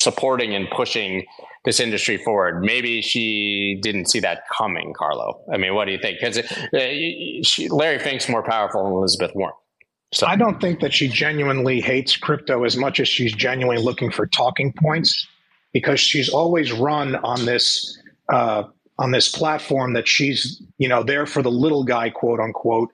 supporting 0.00 0.54
and 0.54 0.68
pushing 0.70 1.24
this 1.66 1.80
industry 1.80 2.16
forward. 2.16 2.62
Maybe 2.62 3.02
she 3.02 3.78
didn't 3.82 4.06
see 4.06 4.20
that 4.20 4.44
coming, 4.56 4.94
Carlo. 4.96 5.42
I 5.52 5.58
mean, 5.58 5.74
what 5.74 5.84
do 5.84 5.92
you 5.92 5.98
think? 5.98 6.18
Because 6.18 6.38
uh, 6.38 7.74
Larry 7.74 7.98
Fink's 7.98 8.28
more 8.28 8.42
powerful 8.42 8.84
than 8.84 8.92
Elizabeth 8.92 9.32
Warren. 9.34 9.54
So 10.14 10.26
I 10.26 10.36
don't 10.36 10.60
think 10.60 10.80
that 10.80 10.94
she 10.94 11.08
genuinely 11.08 11.80
hates 11.80 12.16
crypto 12.16 12.64
as 12.64 12.76
much 12.76 13.00
as 13.00 13.08
she's 13.08 13.34
genuinely 13.34 13.82
looking 13.82 14.10
for 14.10 14.26
talking 14.26 14.72
points 14.72 15.26
because 15.72 16.00
she's 16.00 16.28
always 16.28 16.72
run 16.72 17.16
on 17.16 17.44
this 17.44 17.98
uh, 18.32 18.62
on 18.98 19.10
this 19.10 19.28
platform 19.28 19.92
that 19.92 20.08
she's 20.08 20.62
you 20.78 20.88
know 20.88 21.02
there 21.02 21.26
for 21.26 21.42
the 21.42 21.50
little 21.50 21.84
guy 21.84 22.08
quote 22.08 22.40
unquote 22.40 22.90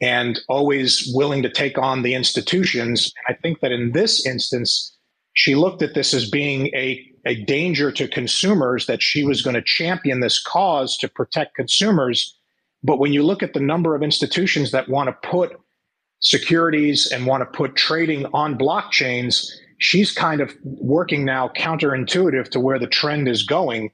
and 0.00 0.40
always 0.48 1.10
willing 1.14 1.42
to 1.42 1.50
take 1.50 1.76
on 1.78 2.02
the 2.02 2.14
institutions 2.14 3.12
and 3.18 3.36
i 3.36 3.38
think 3.42 3.60
that 3.60 3.70
in 3.70 3.92
this 3.92 4.26
instance 4.26 4.96
she 5.34 5.54
looked 5.54 5.82
at 5.82 5.94
this 5.94 6.14
as 6.14 6.28
being 6.28 6.66
a, 6.68 7.04
a 7.26 7.42
danger 7.44 7.92
to 7.92 8.08
consumers 8.08 8.86
that 8.86 9.02
she 9.02 9.24
was 9.24 9.42
going 9.42 9.54
to 9.54 9.62
champion 9.62 10.20
this 10.20 10.42
cause 10.42 10.96
to 10.96 11.08
protect 11.08 11.54
consumers 11.54 12.36
but 12.84 12.98
when 12.98 13.12
you 13.12 13.22
look 13.22 13.42
at 13.42 13.54
the 13.54 13.60
number 13.60 13.94
of 13.94 14.02
institutions 14.02 14.72
that 14.72 14.88
want 14.88 15.08
to 15.08 15.28
put 15.28 15.52
securities 16.20 17.10
and 17.12 17.26
want 17.26 17.40
to 17.40 17.56
put 17.56 17.76
trading 17.76 18.26
on 18.32 18.58
blockchains 18.58 19.46
she's 19.78 20.12
kind 20.12 20.40
of 20.40 20.52
working 20.64 21.24
now 21.24 21.48
counterintuitive 21.56 22.48
to 22.48 22.60
where 22.60 22.78
the 22.78 22.86
trend 22.86 23.28
is 23.28 23.42
going 23.42 23.90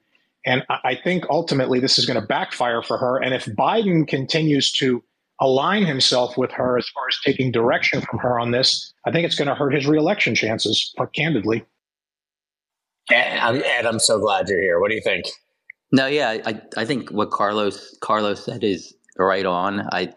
and 0.47 0.65
I 0.71 0.95
think 0.95 1.25
ultimately 1.29 1.79
this 1.79 1.99
is 1.99 2.07
going 2.07 2.19
to 2.19 2.27
backfire 2.27 2.83
for 2.83 2.97
her. 2.97 3.19
And 3.19 3.35
if 3.35 3.45
Biden 3.45 4.09
continues 4.09 4.73
to 4.73 5.03
align 5.41 5.85
himself 5.85 6.39
with 6.39 6.51
her 6.53 6.79
as 6.79 6.89
far 6.89 7.05
as 7.09 7.19
taking 7.25 7.53
direction 7.53 8.01
from 8.01 8.19
her 8.21 8.41
on 8.41 8.51
this, 8.51 8.93
I 9.05 9.11
think 9.11 9.27
it's 9.27 9.35
going 9.35 9.49
to 9.49 9.55
hurt 9.55 9.75
his 9.75 9.87
reelection 9.87 10.35
chances, 10.35 10.95
candidly. 11.15 11.65
Ed, 13.11 13.87
I'm 13.87 13.99
so 13.99 14.19
glad 14.19 14.49
you're 14.49 14.61
here. 14.61 14.81
What 14.81 14.91
do 14.91 14.95
you 14.95 15.01
think? 15.01 15.27
No, 15.93 16.07
yeah, 16.07 16.39
I, 16.45 16.61
I 16.77 16.85
think 16.85 17.11
what 17.11 17.31
Carlos 17.31 17.97
Carlos 18.01 18.45
said 18.45 18.63
is 18.63 18.95
right 19.19 19.47
on. 19.47 19.89
I 19.93 20.13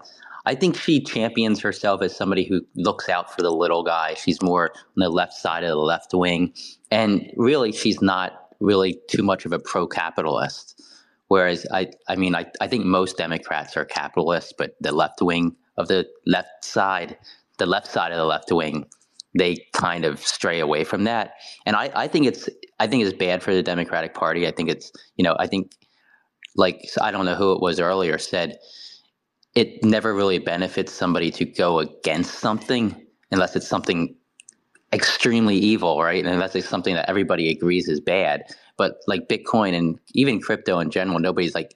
I 0.45 0.55
think 0.55 0.75
she 0.75 1.01
champions 1.01 1.61
herself 1.61 2.01
as 2.01 2.15
somebody 2.15 2.43
who 2.43 2.61
looks 2.75 3.07
out 3.07 3.33
for 3.33 3.41
the 3.41 3.51
little 3.51 3.83
guy. 3.83 4.15
She's 4.15 4.41
more 4.41 4.71
on 4.75 4.97
the 4.97 5.09
left 5.09 5.33
side 5.33 5.63
of 5.63 5.69
the 5.69 5.77
left 5.77 6.13
wing, 6.13 6.53
and 6.89 7.31
really, 7.37 7.71
she's 7.71 8.01
not 8.01 8.33
really 8.59 8.99
too 9.07 9.23
much 9.23 9.45
of 9.45 9.53
a 9.53 9.59
pro-capitalist. 9.59 10.81
Whereas 11.29 11.65
I, 11.71 11.91
I 12.09 12.15
mean, 12.17 12.35
I, 12.35 12.45
I 12.59 12.67
think 12.67 12.85
most 12.85 13.17
Democrats 13.17 13.77
are 13.77 13.85
capitalists, 13.85 14.53
but 14.57 14.75
the 14.81 14.91
left 14.91 15.21
wing 15.21 15.55
of 15.77 15.87
the 15.87 16.07
left 16.25 16.65
side, 16.65 17.17
the 17.57 17.65
left 17.65 17.87
side 17.87 18.11
of 18.11 18.17
the 18.17 18.25
left 18.25 18.51
wing, 18.51 18.85
they 19.37 19.65
kind 19.73 20.05
of 20.05 20.19
stray 20.19 20.59
away 20.59 20.83
from 20.83 21.05
that. 21.05 21.33
And 21.65 21.75
I, 21.75 21.91
I 21.95 22.07
think 22.07 22.27
it's, 22.27 22.49
I 22.79 22.87
think 22.87 23.03
it's 23.03 23.17
bad 23.17 23.41
for 23.43 23.53
the 23.53 23.63
Democratic 23.63 24.13
Party. 24.13 24.47
I 24.47 24.51
think 24.51 24.69
it's, 24.69 24.91
you 25.15 25.23
know, 25.23 25.35
I 25.39 25.47
think, 25.47 25.71
like 26.55 26.89
I 27.01 27.11
don't 27.11 27.25
know 27.25 27.35
who 27.35 27.53
it 27.53 27.61
was 27.61 27.79
earlier 27.79 28.17
said, 28.17 28.57
it 29.55 29.83
never 29.83 30.13
really 30.13 30.39
benefits 30.39 30.91
somebody 30.91 31.31
to 31.31 31.45
go 31.45 31.79
against 31.79 32.39
something 32.39 33.05
unless 33.31 33.55
it's 33.55 33.67
something 33.67 34.15
extremely 34.93 35.55
evil, 35.55 36.01
right? 36.01 36.25
And 36.25 36.41
that's 36.41 36.55
like 36.55 36.63
something 36.63 36.95
that 36.95 37.09
everybody 37.09 37.49
agrees 37.49 37.87
is 37.87 37.99
bad. 37.99 38.43
But 38.77 38.97
like 39.07 39.27
Bitcoin 39.29 39.73
and 39.73 39.99
even 40.13 40.41
crypto 40.41 40.79
in 40.79 40.91
general, 40.91 41.19
nobody's 41.19 41.55
like, 41.55 41.73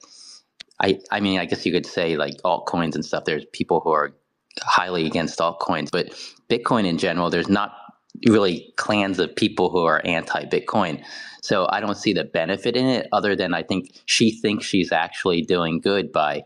I, 0.82 1.00
I 1.10 1.20
mean, 1.20 1.38
I 1.38 1.46
guess 1.46 1.64
you 1.64 1.72
could 1.72 1.86
say 1.86 2.16
like 2.16 2.34
altcoins 2.44 2.94
and 2.94 3.04
stuff. 3.04 3.24
There's 3.24 3.46
people 3.52 3.80
who 3.80 3.90
are 3.90 4.14
highly 4.62 5.06
against 5.06 5.38
altcoins, 5.38 5.90
but 5.90 6.08
Bitcoin 6.48 6.86
in 6.86 6.98
general, 6.98 7.30
there's 7.30 7.48
not 7.48 7.72
really 8.26 8.72
clans 8.76 9.18
of 9.18 9.34
people 9.36 9.70
who 9.70 9.84
are 9.84 10.00
anti-Bitcoin. 10.04 11.04
So 11.42 11.66
I 11.70 11.80
don't 11.80 11.96
see 11.96 12.12
the 12.12 12.24
benefit 12.24 12.76
in 12.76 12.86
it, 12.86 13.08
other 13.12 13.36
than 13.36 13.54
I 13.54 13.62
think 13.62 14.00
she 14.06 14.30
thinks 14.30 14.64
she's 14.64 14.92
actually 14.92 15.42
doing 15.42 15.80
good 15.80 16.12
by 16.12 16.44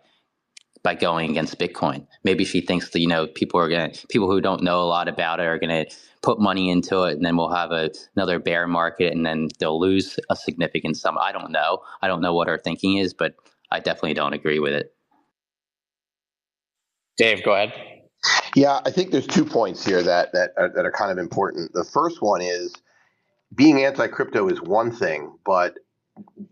by 0.83 0.94
going 0.94 1.31
against 1.31 1.59
Bitcoin. 1.59 2.07
Maybe 2.25 2.44
she 2.44 2.61
thinks 2.62 2.90
that 2.90 3.01
you 3.01 3.07
know 3.07 3.27
people 3.27 3.61
are 3.61 3.68
gonna 3.68 3.92
people 4.09 4.31
who 4.31 4.40
don't 4.40 4.62
know 4.62 4.81
a 4.83 4.85
lot 4.88 5.09
about 5.09 5.40
it 5.40 5.46
are 5.46 5.59
gonna 5.59 5.87
put 6.23 6.40
money 6.40 6.70
into 6.70 7.05
it, 7.05 7.14
and 7.14 7.25
then 7.25 7.37
we'll 7.37 7.51
have 7.51 7.73
a, 7.73 7.90
another 8.16 8.38
bear 8.38 8.66
market, 8.66 9.12
and 9.12 9.25
then 9.25 9.49
they'll 9.59 9.81
lose 9.81 10.18
a 10.31 10.37
significant 10.37 10.96
sum. 10.96 11.18
I 11.18 11.33
don't 11.33 11.51
know. 11.51 11.81
I 12.03 12.09
don't 12.09 12.20
know 12.20 12.35
what 12.35 12.49
her 12.49 12.59
thinking 12.59 12.99
is, 12.99 13.14
but 13.14 13.35
I 13.70 13.81
definitely 13.81 14.14
don't 14.14 14.33
agree 14.35 14.59
with 14.59 14.73
it. 14.73 14.94
Dave, 17.18 17.44
go 17.44 17.55
ahead. 17.55 17.89
Yeah, 18.54 18.80
I 18.85 18.90
think 18.90 19.11
there's 19.11 19.26
two 19.26 19.44
points 19.44 19.85
here 19.85 20.02
that 20.02 20.33
that 20.33 20.52
are, 20.56 20.68
that 20.70 20.85
are 20.85 20.92
kind 20.92 21.11
of 21.11 21.18
important. 21.18 21.72
The 21.72 21.85
first 21.85 22.20
one 22.20 22.42
is 22.42 22.74
being 23.54 23.85
anti-crypto 23.85 24.48
is 24.48 24.61
one 24.61 24.92
thing, 24.92 25.33
but 25.44 25.78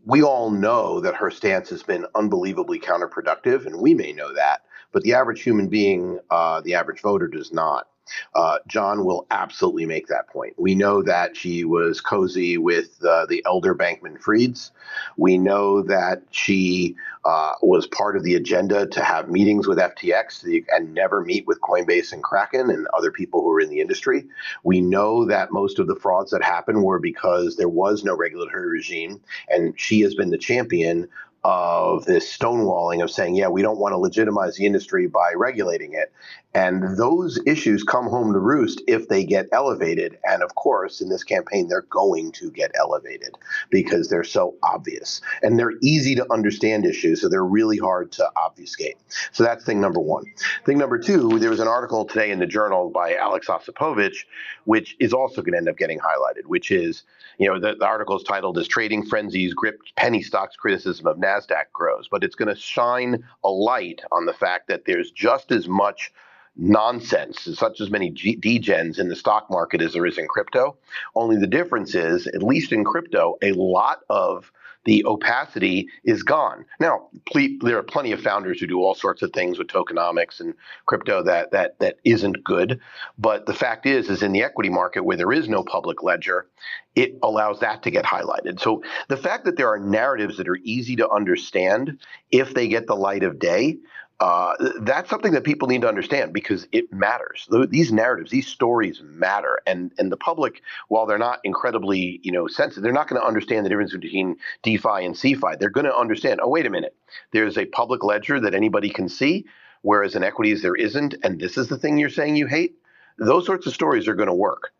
we 0.04 0.22
all 0.22 0.50
know 0.50 1.00
that 1.00 1.14
her 1.14 1.30
stance 1.30 1.68
has 1.70 1.82
been 1.82 2.06
unbelievably 2.14 2.80
counterproductive, 2.80 3.66
and 3.66 3.80
we 3.80 3.94
may 3.94 4.12
know 4.12 4.32
that, 4.34 4.62
but 4.92 5.02
the 5.02 5.14
average 5.14 5.42
human 5.42 5.68
being, 5.68 6.18
uh, 6.30 6.60
the 6.60 6.74
average 6.74 7.00
voter, 7.00 7.28
does 7.28 7.52
not. 7.52 7.88
Uh, 8.34 8.58
John 8.66 9.04
will 9.04 9.26
absolutely 9.30 9.86
make 9.86 10.06
that 10.08 10.28
point. 10.28 10.54
We 10.58 10.74
know 10.74 11.02
that 11.02 11.36
she 11.36 11.64
was 11.64 12.00
cozy 12.00 12.58
with 12.58 13.02
uh, 13.04 13.26
the 13.26 13.42
elder 13.46 13.74
Bankman 13.74 14.20
Frieds. 14.20 14.70
We 15.16 15.38
know 15.38 15.82
that 15.82 16.22
she 16.30 16.96
uh, 17.24 17.52
was 17.62 17.86
part 17.86 18.16
of 18.16 18.22
the 18.22 18.34
agenda 18.34 18.86
to 18.86 19.02
have 19.02 19.28
meetings 19.28 19.66
with 19.66 19.78
FTX 19.78 20.62
and 20.70 20.94
never 20.94 21.22
meet 21.22 21.46
with 21.46 21.60
Coinbase 21.60 22.12
and 22.12 22.22
Kraken 22.22 22.70
and 22.70 22.86
other 22.96 23.10
people 23.10 23.42
who 23.42 23.52
are 23.52 23.60
in 23.60 23.70
the 23.70 23.80
industry. 23.80 24.24
We 24.64 24.80
know 24.80 25.26
that 25.26 25.52
most 25.52 25.78
of 25.78 25.86
the 25.86 25.96
frauds 25.96 26.30
that 26.30 26.42
happened 26.42 26.84
were 26.84 26.98
because 26.98 27.56
there 27.56 27.68
was 27.68 28.04
no 28.04 28.16
regulatory 28.16 28.68
regime, 28.68 29.20
and 29.48 29.78
she 29.78 30.00
has 30.00 30.14
been 30.14 30.30
the 30.30 30.38
champion 30.38 31.08
of 31.44 32.04
this 32.04 32.36
stonewalling 32.36 33.02
of 33.02 33.10
saying, 33.10 33.36
yeah, 33.36 33.48
we 33.48 33.62
don't 33.62 33.78
want 33.78 33.92
to 33.92 33.96
legitimize 33.96 34.56
the 34.56 34.66
industry 34.66 35.06
by 35.06 35.32
regulating 35.36 35.94
it. 35.94 36.12
And 36.54 36.96
those 36.96 37.38
issues 37.46 37.84
come 37.84 38.06
home 38.06 38.32
to 38.32 38.38
roost 38.40 38.82
if 38.88 39.08
they 39.08 39.24
get 39.24 39.46
elevated. 39.52 40.18
And 40.24 40.42
of 40.42 40.54
course, 40.56 41.00
in 41.00 41.08
this 41.08 41.22
campaign, 41.22 41.68
they're 41.68 41.82
going 41.82 42.32
to 42.32 42.50
get 42.50 42.72
elevated 42.74 43.36
because 43.70 44.08
they're 44.08 44.24
so 44.24 44.56
obvious 44.64 45.20
and 45.42 45.58
they're 45.58 45.74
easy 45.82 46.14
to 46.16 46.26
understand 46.32 46.84
issues. 46.84 47.20
So 47.20 47.28
they're 47.28 47.44
really 47.44 47.78
hard 47.78 48.10
to 48.12 48.28
obfuscate. 48.36 48.96
So 49.30 49.44
that's 49.44 49.64
thing 49.64 49.80
number 49.80 50.00
one. 50.00 50.24
Thing 50.64 50.78
number 50.78 50.98
two, 50.98 51.38
there 51.38 51.50
was 51.50 51.60
an 51.60 51.68
article 51.68 52.04
today 52.04 52.30
in 52.30 52.40
the 52.40 52.46
journal 52.46 52.90
by 52.90 53.14
Alex 53.14 53.46
Osipovich, 53.46 54.24
which 54.64 54.96
is 54.98 55.12
also 55.12 55.42
going 55.42 55.52
to 55.52 55.58
end 55.58 55.68
up 55.68 55.76
getting 55.76 56.00
highlighted, 56.00 56.46
which 56.46 56.70
is, 56.70 57.04
you 57.38 57.48
know, 57.48 57.58
the, 57.58 57.76
the 57.76 57.86
article 57.86 58.16
is 58.16 58.24
titled 58.24 58.58
as 58.58 58.68
Trading 58.68 59.04
Frenzies 59.06 59.54
Grip 59.54 59.80
Penny 59.96 60.22
Stocks 60.22 60.56
Criticism 60.56 61.06
of 61.06 61.18
NASDAQ 61.18 61.70
Grows. 61.72 62.08
But 62.10 62.24
it's 62.24 62.34
going 62.34 62.54
to 62.54 62.60
shine 62.60 63.24
a 63.44 63.48
light 63.48 64.02
on 64.10 64.26
the 64.26 64.32
fact 64.32 64.68
that 64.68 64.84
there's 64.84 65.12
just 65.12 65.52
as 65.52 65.68
much 65.68 66.12
nonsense, 66.56 67.48
such 67.54 67.80
as 67.80 67.90
many 67.90 68.10
G- 68.10 68.36
degens 68.36 68.98
in 68.98 69.08
the 69.08 69.16
stock 69.16 69.48
market 69.48 69.80
as 69.80 69.92
there 69.92 70.06
is 70.06 70.18
in 70.18 70.26
crypto. 70.26 70.76
Only 71.14 71.36
the 71.36 71.46
difference 71.46 71.94
is, 71.94 72.26
at 72.26 72.42
least 72.42 72.72
in 72.72 72.84
crypto, 72.84 73.36
a 73.40 73.52
lot 73.52 74.00
of 74.10 74.50
the 74.84 75.04
opacity 75.04 75.88
is 76.04 76.22
gone. 76.22 76.64
Now, 76.80 77.08
ple- 77.26 77.58
there 77.60 77.78
are 77.78 77.82
plenty 77.82 78.12
of 78.12 78.20
founders 78.20 78.60
who 78.60 78.66
do 78.66 78.80
all 78.82 78.94
sorts 78.94 79.22
of 79.22 79.32
things 79.32 79.58
with 79.58 79.68
tokenomics 79.68 80.40
and 80.40 80.54
crypto 80.86 81.22
that 81.24 81.50
that 81.52 81.78
that 81.80 81.98
isn't 82.04 82.42
good. 82.44 82.80
But 83.18 83.46
the 83.46 83.54
fact 83.54 83.86
is, 83.86 84.08
is 84.08 84.22
in 84.22 84.32
the 84.32 84.42
equity 84.42 84.70
market 84.70 85.04
where 85.04 85.16
there 85.16 85.32
is 85.32 85.48
no 85.48 85.62
public 85.62 86.02
ledger, 86.02 86.46
it 86.94 87.18
allows 87.22 87.60
that 87.60 87.82
to 87.82 87.90
get 87.90 88.04
highlighted. 88.04 88.60
So 88.60 88.82
the 89.08 89.16
fact 89.16 89.44
that 89.44 89.56
there 89.56 89.68
are 89.68 89.78
narratives 89.78 90.36
that 90.38 90.48
are 90.48 90.58
easy 90.64 90.96
to 90.96 91.08
understand 91.08 91.98
if 92.30 92.54
they 92.54 92.68
get 92.68 92.86
the 92.86 92.96
light 92.96 93.22
of 93.22 93.38
day 93.38 93.78
uh, 94.20 94.54
that's 94.80 95.08
something 95.08 95.32
that 95.32 95.44
people 95.44 95.68
need 95.68 95.82
to 95.82 95.88
understand 95.88 96.32
because 96.32 96.66
it 96.72 96.92
matters. 96.92 97.48
These 97.68 97.92
narratives, 97.92 98.32
these 98.32 98.48
stories 98.48 99.00
matter, 99.04 99.60
and 99.64 99.92
and 99.96 100.10
the 100.10 100.16
public, 100.16 100.62
while 100.88 101.06
they're 101.06 101.18
not 101.18 101.38
incredibly 101.44 102.18
you 102.24 102.32
know 102.32 102.48
sensitive, 102.48 102.82
they're 102.82 102.92
not 102.92 103.08
going 103.08 103.20
to 103.20 103.26
understand 103.26 103.64
the 103.64 103.70
difference 103.70 103.92
between 103.92 104.36
DeFi 104.64 105.04
and 105.04 105.14
CeFi. 105.14 105.58
They're 105.58 105.70
going 105.70 105.86
to 105.86 105.96
understand. 105.96 106.40
Oh, 106.42 106.48
wait 106.48 106.66
a 106.66 106.70
minute. 106.70 106.96
There's 107.32 107.56
a 107.56 107.66
public 107.66 108.02
ledger 108.02 108.40
that 108.40 108.54
anybody 108.54 108.90
can 108.90 109.08
see, 109.08 109.46
whereas 109.82 110.16
in 110.16 110.24
equities 110.24 110.62
there 110.62 110.74
isn't, 110.74 111.14
and 111.22 111.38
this 111.38 111.56
is 111.56 111.68
the 111.68 111.78
thing 111.78 111.98
you're 111.98 112.10
saying 112.10 112.34
you 112.34 112.48
hate. 112.48 112.74
Those 113.18 113.46
sorts 113.46 113.66
of 113.66 113.74
stories 113.74 114.08
are 114.08 114.14
going 114.14 114.28
to 114.28 114.34
work. 114.34 114.72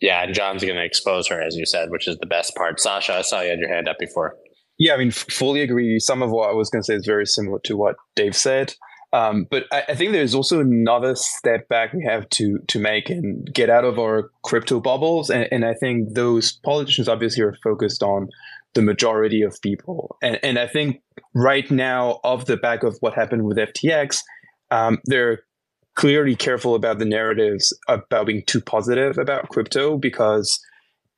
Yeah, 0.00 0.22
and 0.22 0.34
John's 0.34 0.62
going 0.62 0.76
to 0.76 0.84
expose 0.84 1.26
her, 1.28 1.40
as 1.40 1.56
you 1.56 1.66
said, 1.66 1.90
which 1.90 2.06
is 2.06 2.18
the 2.18 2.26
best 2.26 2.54
part. 2.54 2.80
Sasha, 2.80 3.14
I 3.14 3.22
saw 3.22 3.40
you 3.40 3.50
had 3.50 3.58
your 3.58 3.68
hand 3.68 3.88
up 3.88 3.98
before. 3.98 4.36
Yeah, 4.78 4.94
I 4.94 4.96
mean, 4.96 5.10
fully 5.10 5.60
agree. 5.60 5.98
Some 5.98 6.22
of 6.22 6.30
what 6.30 6.50
I 6.50 6.52
was 6.52 6.70
going 6.70 6.82
to 6.82 6.86
say 6.86 6.94
is 6.94 7.06
very 7.06 7.26
similar 7.26 7.58
to 7.64 7.76
what 7.76 7.96
Dave 8.14 8.36
said. 8.36 8.74
Um, 9.12 9.46
but 9.50 9.64
I, 9.72 9.84
I, 9.88 9.94
think 9.94 10.12
there's 10.12 10.34
also 10.34 10.60
another 10.60 11.14
step 11.16 11.66
back 11.68 11.94
we 11.94 12.04
have 12.04 12.28
to 12.30 12.58
to 12.68 12.78
make 12.78 13.08
and 13.08 13.50
get 13.54 13.70
out 13.70 13.84
of 13.84 13.98
our 13.98 14.30
crypto 14.44 14.80
bubbles. 14.80 15.30
And, 15.30 15.48
and 15.50 15.64
I 15.64 15.72
think 15.72 16.14
those 16.14 16.52
politicians 16.62 17.08
obviously 17.08 17.42
are 17.42 17.56
focused 17.64 18.02
on 18.02 18.28
the 18.74 18.82
majority 18.82 19.40
of 19.40 19.56
people. 19.62 20.18
And, 20.22 20.38
and 20.42 20.58
I 20.58 20.66
think 20.66 21.00
right 21.34 21.70
now, 21.70 22.20
off 22.22 22.44
the 22.44 22.58
back 22.58 22.82
of 22.82 22.98
what 23.00 23.14
happened 23.14 23.44
with 23.44 23.56
FTX, 23.56 24.20
um, 24.70 24.98
they're 25.06 25.40
clearly 25.96 26.36
careful 26.36 26.74
about 26.74 26.98
the 26.98 27.04
narratives 27.04 27.76
about 27.88 28.26
being 28.26 28.44
too 28.46 28.60
positive 28.60 29.18
about 29.18 29.48
crypto 29.48 29.96
because 29.96 30.60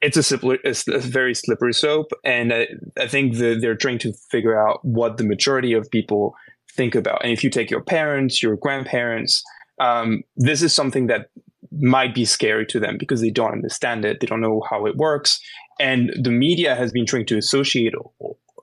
it's 0.02 0.16
a, 0.16 0.22
slippery, 0.22 0.58
it's 0.64 0.86
a 0.88 0.98
very 0.98 1.34
slippery 1.34 1.74
slope, 1.74 2.10
and 2.24 2.52
I, 2.52 2.68
I 2.98 3.06
think 3.06 3.36
the, 3.36 3.58
they're 3.60 3.76
trying 3.76 3.98
to 4.00 4.12
figure 4.30 4.58
out 4.58 4.84
what 4.84 5.16
the 5.16 5.24
majority 5.24 5.72
of 5.74 5.90
people 5.90 6.34
think 6.72 6.94
about. 6.94 7.22
And 7.22 7.32
if 7.32 7.44
you 7.44 7.50
take 7.50 7.70
your 7.70 7.82
parents, 7.82 8.42
your 8.42 8.56
grandparents, 8.56 9.42
um, 9.78 10.22
this 10.36 10.62
is 10.62 10.72
something 10.72 11.06
that 11.08 11.30
might 11.72 12.14
be 12.14 12.24
scary 12.24 12.66
to 12.66 12.80
them 12.80 12.96
because 12.98 13.20
they 13.20 13.30
don't 13.30 13.52
understand 13.52 14.04
it, 14.04 14.20
they 14.20 14.26
don't 14.26 14.40
know 14.40 14.62
how 14.68 14.86
it 14.86 14.96
works, 14.96 15.40
and 15.78 16.12
the 16.20 16.30
media 16.30 16.74
has 16.74 16.92
been 16.92 17.06
trying 17.06 17.26
to 17.26 17.38
associate 17.38 17.94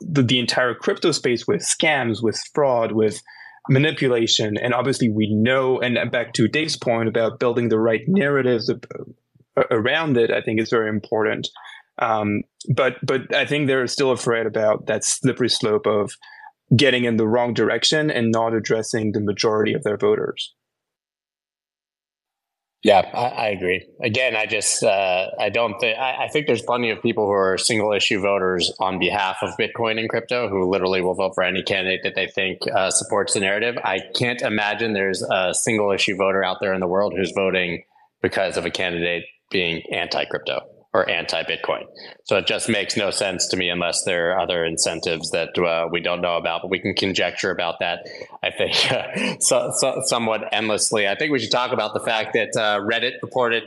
the, 0.01 0.23
the 0.23 0.39
entire 0.39 0.73
crypto 0.73 1.11
space 1.11 1.47
with 1.47 1.61
scams, 1.61 2.21
with 2.21 2.39
fraud, 2.53 2.91
with 2.91 3.21
manipulation. 3.69 4.57
And 4.57 4.73
obviously, 4.73 5.09
we 5.09 5.33
know, 5.33 5.79
and 5.79 6.11
back 6.11 6.33
to 6.33 6.47
Dave's 6.47 6.77
point 6.77 7.09
about 7.09 7.39
building 7.39 7.69
the 7.69 7.79
right 7.79 8.01
narratives 8.07 8.71
around 9.71 10.17
it, 10.17 10.31
I 10.31 10.41
think 10.41 10.59
is 10.59 10.69
very 10.69 10.89
important. 10.89 11.47
Um, 11.99 12.43
but 12.69 12.95
but 13.03 13.33
I 13.33 13.45
think 13.45 13.67
they're 13.67 13.87
still 13.87 14.11
afraid 14.11 14.45
about 14.45 14.85
that 14.85 15.03
slippery 15.03 15.49
slope 15.49 15.87
of 15.87 16.11
getting 16.75 17.05
in 17.05 17.17
the 17.17 17.27
wrong 17.27 17.53
direction 17.53 18.11
and 18.11 18.31
not 18.31 18.53
addressing 18.53 19.13
the 19.13 19.21
majority 19.21 19.73
of 19.73 19.83
their 19.83 19.97
voters. 19.97 20.53
Yeah, 22.83 22.99
I, 23.13 23.27
I, 23.27 23.47
agree. 23.47 23.85
Again, 24.01 24.35
I 24.35 24.45
just 24.45 24.83
uh, 24.83 25.29
I 25.39 25.49
don't 25.49 25.79
think 25.79 25.97
I, 25.97 26.27
think 26.31 26.45
there's 26.45 26.61
plenty 26.61 26.91
of 26.91 27.01
people 27.01 27.25
who 27.25 27.31
are 27.31 27.57
single 27.57 27.91
issue 27.91 28.21
voters 28.21 28.71
on 28.79 28.99
behalf 28.99 29.37
of 29.41 29.57
Bitcoin 29.57 29.99
and 29.99 30.07
crypto 30.07 30.47
who 30.47 30.69
literally 30.69 31.01
will 31.01 31.15
vote 31.15 31.33
for 31.33 31.43
any 31.43 31.63
candidate 31.63 32.01
that 32.03 32.13
they 32.15 32.27
think 32.27 32.59
uh, 32.73 32.91
supports 32.91 33.33
the 33.33 33.39
narrative. 33.39 33.75
I 33.83 33.99
can't 34.15 34.41
imagine 34.41 34.93
there's 34.93 35.23
a 35.23 35.53
single 35.55 35.91
issue 35.91 36.15
voter 36.15 36.43
out 36.43 36.57
there 36.61 36.73
in 36.73 36.79
the 36.79 36.87
world 36.87 37.13
who's 37.17 37.31
voting 37.35 37.83
because 38.21 38.57
of 38.57 38.65
a 38.65 38.71
candidate 38.71 39.25
being 39.49 39.81
anti 39.93 40.25
crypto 40.25 40.61
or 40.93 41.07
anti-Bitcoin. 41.09 41.83
So 42.23 42.37
it 42.37 42.47
just 42.47 42.69
makes 42.69 42.97
no 42.97 43.11
sense 43.11 43.47
to 43.49 43.57
me 43.57 43.69
unless 43.69 44.03
there 44.03 44.31
are 44.31 44.39
other 44.39 44.65
incentives 44.65 45.29
that 45.31 45.57
uh, 45.57 45.87
we 45.91 46.01
don't 46.01 46.21
know 46.21 46.37
about. 46.37 46.61
But 46.63 46.71
we 46.71 46.79
can 46.79 46.95
conjecture 46.95 47.51
about 47.51 47.75
that. 47.81 48.07
I 48.41 48.51
think 48.51 48.91
uh, 48.91 49.37
so, 49.39 49.71
so, 49.75 50.01
somewhat 50.05 50.49
endlessly. 50.51 51.07
I 51.07 51.15
think 51.15 51.31
we 51.31 51.39
should 51.39 51.51
talk 51.51 51.71
about 51.71 51.93
the 51.93 51.99
fact 51.99 52.33
that 52.33 52.55
uh, 52.55 52.79
Reddit 52.79 53.21
reported 53.21 53.63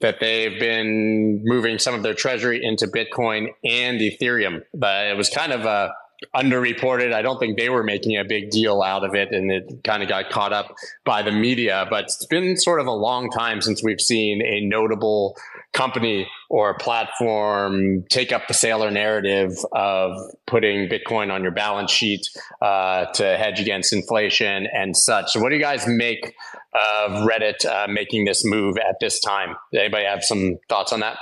that 0.00 0.20
they've 0.20 0.58
been 0.58 1.42
moving 1.44 1.78
some 1.78 1.94
of 1.94 2.02
their 2.02 2.14
treasury 2.14 2.62
into 2.62 2.86
Bitcoin 2.86 3.48
and 3.64 4.00
Ethereum. 4.00 4.62
But 4.74 5.06
it 5.06 5.16
was 5.16 5.30
kind 5.30 5.52
of 5.52 5.64
a 5.64 5.94
underreported. 6.34 7.12
I 7.12 7.22
don't 7.22 7.38
think 7.38 7.58
they 7.58 7.68
were 7.68 7.82
making 7.82 8.16
a 8.16 8.24
big 8.24 8.50
deal 8.50 8.82
out 8.82 9.04
of 9.04 9.14
it, 9.14 9.32
and 9.32 9.50
it 9.50 9.84
kind 9.84 10.02
of 10.02 10.08
got 10.08 10.30
caught 10.30 10.52
up 10.52 10.74
by 11.04 11.22
the 11.22 11.32
media. 11.32 11.86
But 11.88 12.04
it's 12.04 12.26
been 12.26 12.56
sort 12.56 12.80
of 12.80 12.86
a 12.86 12.92
long 12.92 13.30
time 13.30 13.60
since 13.60 13.82
we've 13.82 14.00
seen 14.00 14.42
a 14.42 14.60
notable 14.60 15.36
company 15.72 16.28
or 16.48 16.74
platform 16.78 18.04
take 18.08 18.32
up 18.32 18.46
the 18.48 18.54
Saylor 18.54 18.92
narrative 18.92 19.52
of 19.72 20.16
putting 20.46 20.88
Bitcoin 20.88 21.32
on 21.32 21.42
your 21.42 21.52
balance 21.52 21.90
sheet 21.90 22.26
uh, 22.62 23.06
to 23.06 23.36
hedge 23.36 23.60
against 23.60 23.92
inflation 23.92 24.66
and 24.72 24.96
such. 24.96 25.32
So, 25.32 25.40
what 25.40 25.50
do 25.50 25.56
you 25.56 25.60
guys 25.60 25.86
make 25.86 26.34
of 26.72 27.28
Reddit 27.28 27.66
uh, 27.66 27.86
making 27.88 28.24
this 28.24 28.44
move 28.44 28.78
at 28.78 28.96
this 29.00 29.20
time? 29.20 29.56
Anybody 29.74 30.04
have 30.04 30.24
some 30.24 30.58
thoughts 30.68 30.92
on 30.92 31.00
that? 31.00 31.18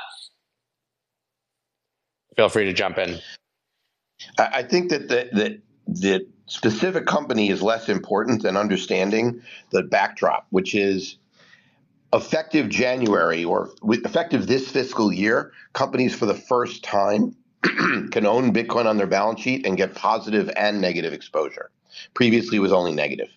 Feel 2.36 2.48
free 2.48 2.64
to 2.64 2.72
jump 2.72 2.98
in. 2.98 3.18
I 4.38 4.62
think 4.62 4.90
that 4.90 5.08
the, 5.08 5.28
the, 5.32 5.60
the 5.86 6.26
specific 6.46 7.06
company 7.06 7.50
is 7.50 7.62
less 7.62 7.88
important 7.88 8.42
than 8.42 8.56
understanding 8.56 9.42
the 9.70 9.82
backdrop, 9.82 10.46
which 10.50 10.74
is 10.74 11.16
effective 12.12 12.68
January 12.68 13.44
or 13.44 13.70
effective 13.82 14.46
this 14.46 14.70
fiscal 14.70 15.12
year, 15.12 15.52
companies 15.72 16.14
for 16.14 16.26
the 16.26 16.34
first 16.34 16.82
time 16.84 17.36
can 17.62 18.26
own 18.26 18.52
Bitcoin 18.52 18.86
on 18.86 18.96
their 18.96 19.06
balance 19.06 19.40
sheet 19.40 19.66
and 19.66 19.76
get 19.76 19.94
positive 19.94 20.50
and 20.56 20.80
negative 20.80 21.12
exposure. 21.12 21.70
Previously, 22.14 22.56
it 22.56 22.60
was 22.60 22.72
only 22.72 22.92
negative. 22.92 23.28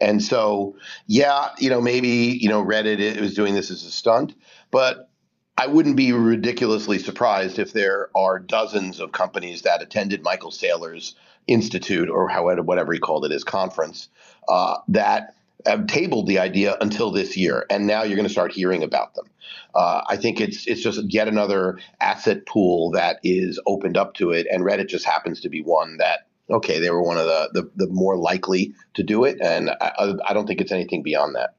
And 0.00 0.22
so, 0.22 0.76
yeah, 1.06 1.48
you 1.58 1.70
know, 1.70 1.80
maybe, 1.80 2.08
you 2.08 2.48
know, 2.48 2.64
Reddit 2.64 3.20
was 3.20 3.34
doing 3.34 3.54
this 3.54 3.70
as 3.70 3.84
a 3.84 3.90
stunt, 3.90 4.34
but 4.70 5.09
I 5.56 5.66
wouldn't 5.66 5.96
be 5.96 6.12
ridiculously 6.12 6.98
surprised 6.98 7.58
if 7.58 7.72
there 7.72 8.08
are 8.16 8.38
dozens 8.38 8.98
of 8.98 9.12
companies 9.12 9.62
that 9.62 9.82
attended 9.82 10.22
Michael 10.22 10.50
Saylor's 10.50 11.14
institute 11.46 12.08
or 12.08 12.28
however 12.28 12.62
whatever 12.62 12.92
he 12.92 12.98
called 12.98 13.24
it 13.24 13.30
his 13.30 13.44
conference 13.44 14.08
uh, 14.48 14.76
that 14.88 15.34
have 15.66 15.86
tabled 15.86 16.26
the 16.26 16.38
idea 16.38 16.76
until 16.80 17.10
this 17.10 17.36
year, 17.36 17.66
and 17.68 17.86
now 17.86 18.02
you're 18.02 18.16
going 18.16 18.26
to 18.26 18.32
start 18.32 18.52
hearing 18.52 18.82
about 18.82 19.14
them. 19.14 19.26
Uh, 19.74 20.02
I 20.08 20.16
think 20.16 20.40
it's 20.40 20.66
it's 20.66 20.82
just 20.82 21.00
yet 21.12 21.28
another 21.28 21.78
asset 22.00 22.46
pool 22.46 22.92
that 22.92 23.20
is 23.22 23.60
opened 23.66 23.96
up 23.96 24.14
to 24.14 24.30
it, 24.30 24.46
and 24.50 24.62
Reddit 24.64 24.88
just 24.88 25.04
happens 25.04 25.40
to 25.42 25.48
be 25.48 25.60
one 25.60 25.98
that 25.98 26.26
okay, 26.48 26.80
they 26.80 26.90
were 26.90 27.02
one 27.02 27.18
of 27.18 27.26
the 27.26 27.50
the, 27.52 27.70
the 27.86 27.92
more 27.92 28.16
likely 28.16 28.74
to 28.94 29.02
do 29.02 29.24
it, 29.24 29.38
and 29.40 29.70
I, 29.70 30.14
I 30.26 30.32
don't 30.32 30.46
think 30.46 30.60
it's 30.60 30.72
anything 30.72 31.02
beyond 31.02 31.34
that. 31.34 31.54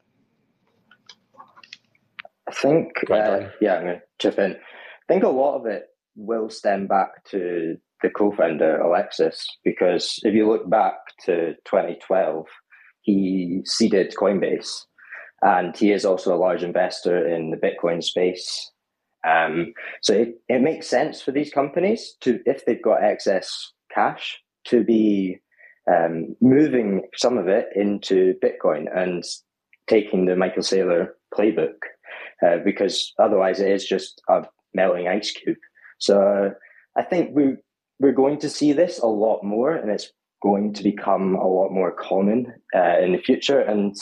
I 2.52 2.54
think, 2.54 2.92
uh, 3.10 3.48
yeah, 3.60 3.76
I'm 3.76 3.84
going 3.84 3.96
to 3.96 4.02
chip 4.20 4.38
in. 4.38 4.52
I 4.52 5.12
think 5.12 5.24
a 5.24 5.28
lot 5.28 5.58
of 5.58 5.66
it 5.66 5.86
will 6.16 6.50
stem 6.50 6.86
back 6.86 7.24
to 7.30 7.76
the 8.02 8.10
co-founder 8.10 8.78
Alexis, 8.78 9.46
because 9.64 10.18
if 10.22 10.34
you 10.34 10.48
look 10.48 10.68
back 10.68 10.94
to 11.24 11.54
2012, 11.64 12.46
he 13.00 13.62
seeded 13.64 14.14
Coinbase, 14.14 14.84
and 15.40 15.76
he 15.76 15.92
is 15.92 16.04
also 16.04 16.34
a 16.34 16.38
large 16.38 16.62
investor 16.62 17.26
in 17.26 17.50
the 17.50 17.56
Bitcoin 17.56 18.02
space. 18.02 18.70
Um, 19.26 19.72
so 20.02 20.14
it, 20.14 20.34
it 20.48 20.60
makes 20.60 20.88
sense 20.88 21.22
for 21.22 21.30
these 21.30 21.52
companies 21.52 22.16
to, 22.20 22.40
if 22.44 22.64
they've 22.64 22.82
got 22.82 23.02
excess 23.02 23.72
cash, 23.94 24.40
to 24.64 24.84
be 24.84 25.38
um, 25.90 26.36
moving 26.40 27.02
some 27.16 27.38
of 27.38 27.48
it 27.48 27.66
into 27.74 28.34
Bitcoin 28.42 28.86
and 28.94 29.24
taking 29.88 30.26
the 30.26 30.36
Michael 30.36 30.62
Saylor 30.62 31.08
playbook 31.34 31.74
uh, 32.44 32.58
because 32.64 33.12
otherwise 33.18 33.60
it 33.60 33.70
is 33.70 33.84
just 33.84 34.20
a 34.28 34.42
melting 34.74 35.08
ice 35.08 35.30
cube. 35.30 35.56
So 35.98 36.52
I 36.96 37.02
think 37.02 37.30
we 37.34 37.56
we're 38.00 38.12
going 38.12 38.40
to 38.40 38.48
see 38.48 38.72
this 38.72 38.98
a 38.98 39.06
lot 39.06 39.44
more, 39.44 39.72
and 39.74 39.90
it's 39.90 40.10
going 40.42 40.72
to 40.74 40.82
become 40.82 41.36
a 41.36 41.46
lot 41.46 41.70
more 41.70 41.92
common 41.92 42.52
uh, 42.74 42.98
in 42.98 43.12
the 43.12 43.18
future. 43.18 43.60
And 43.60 43.94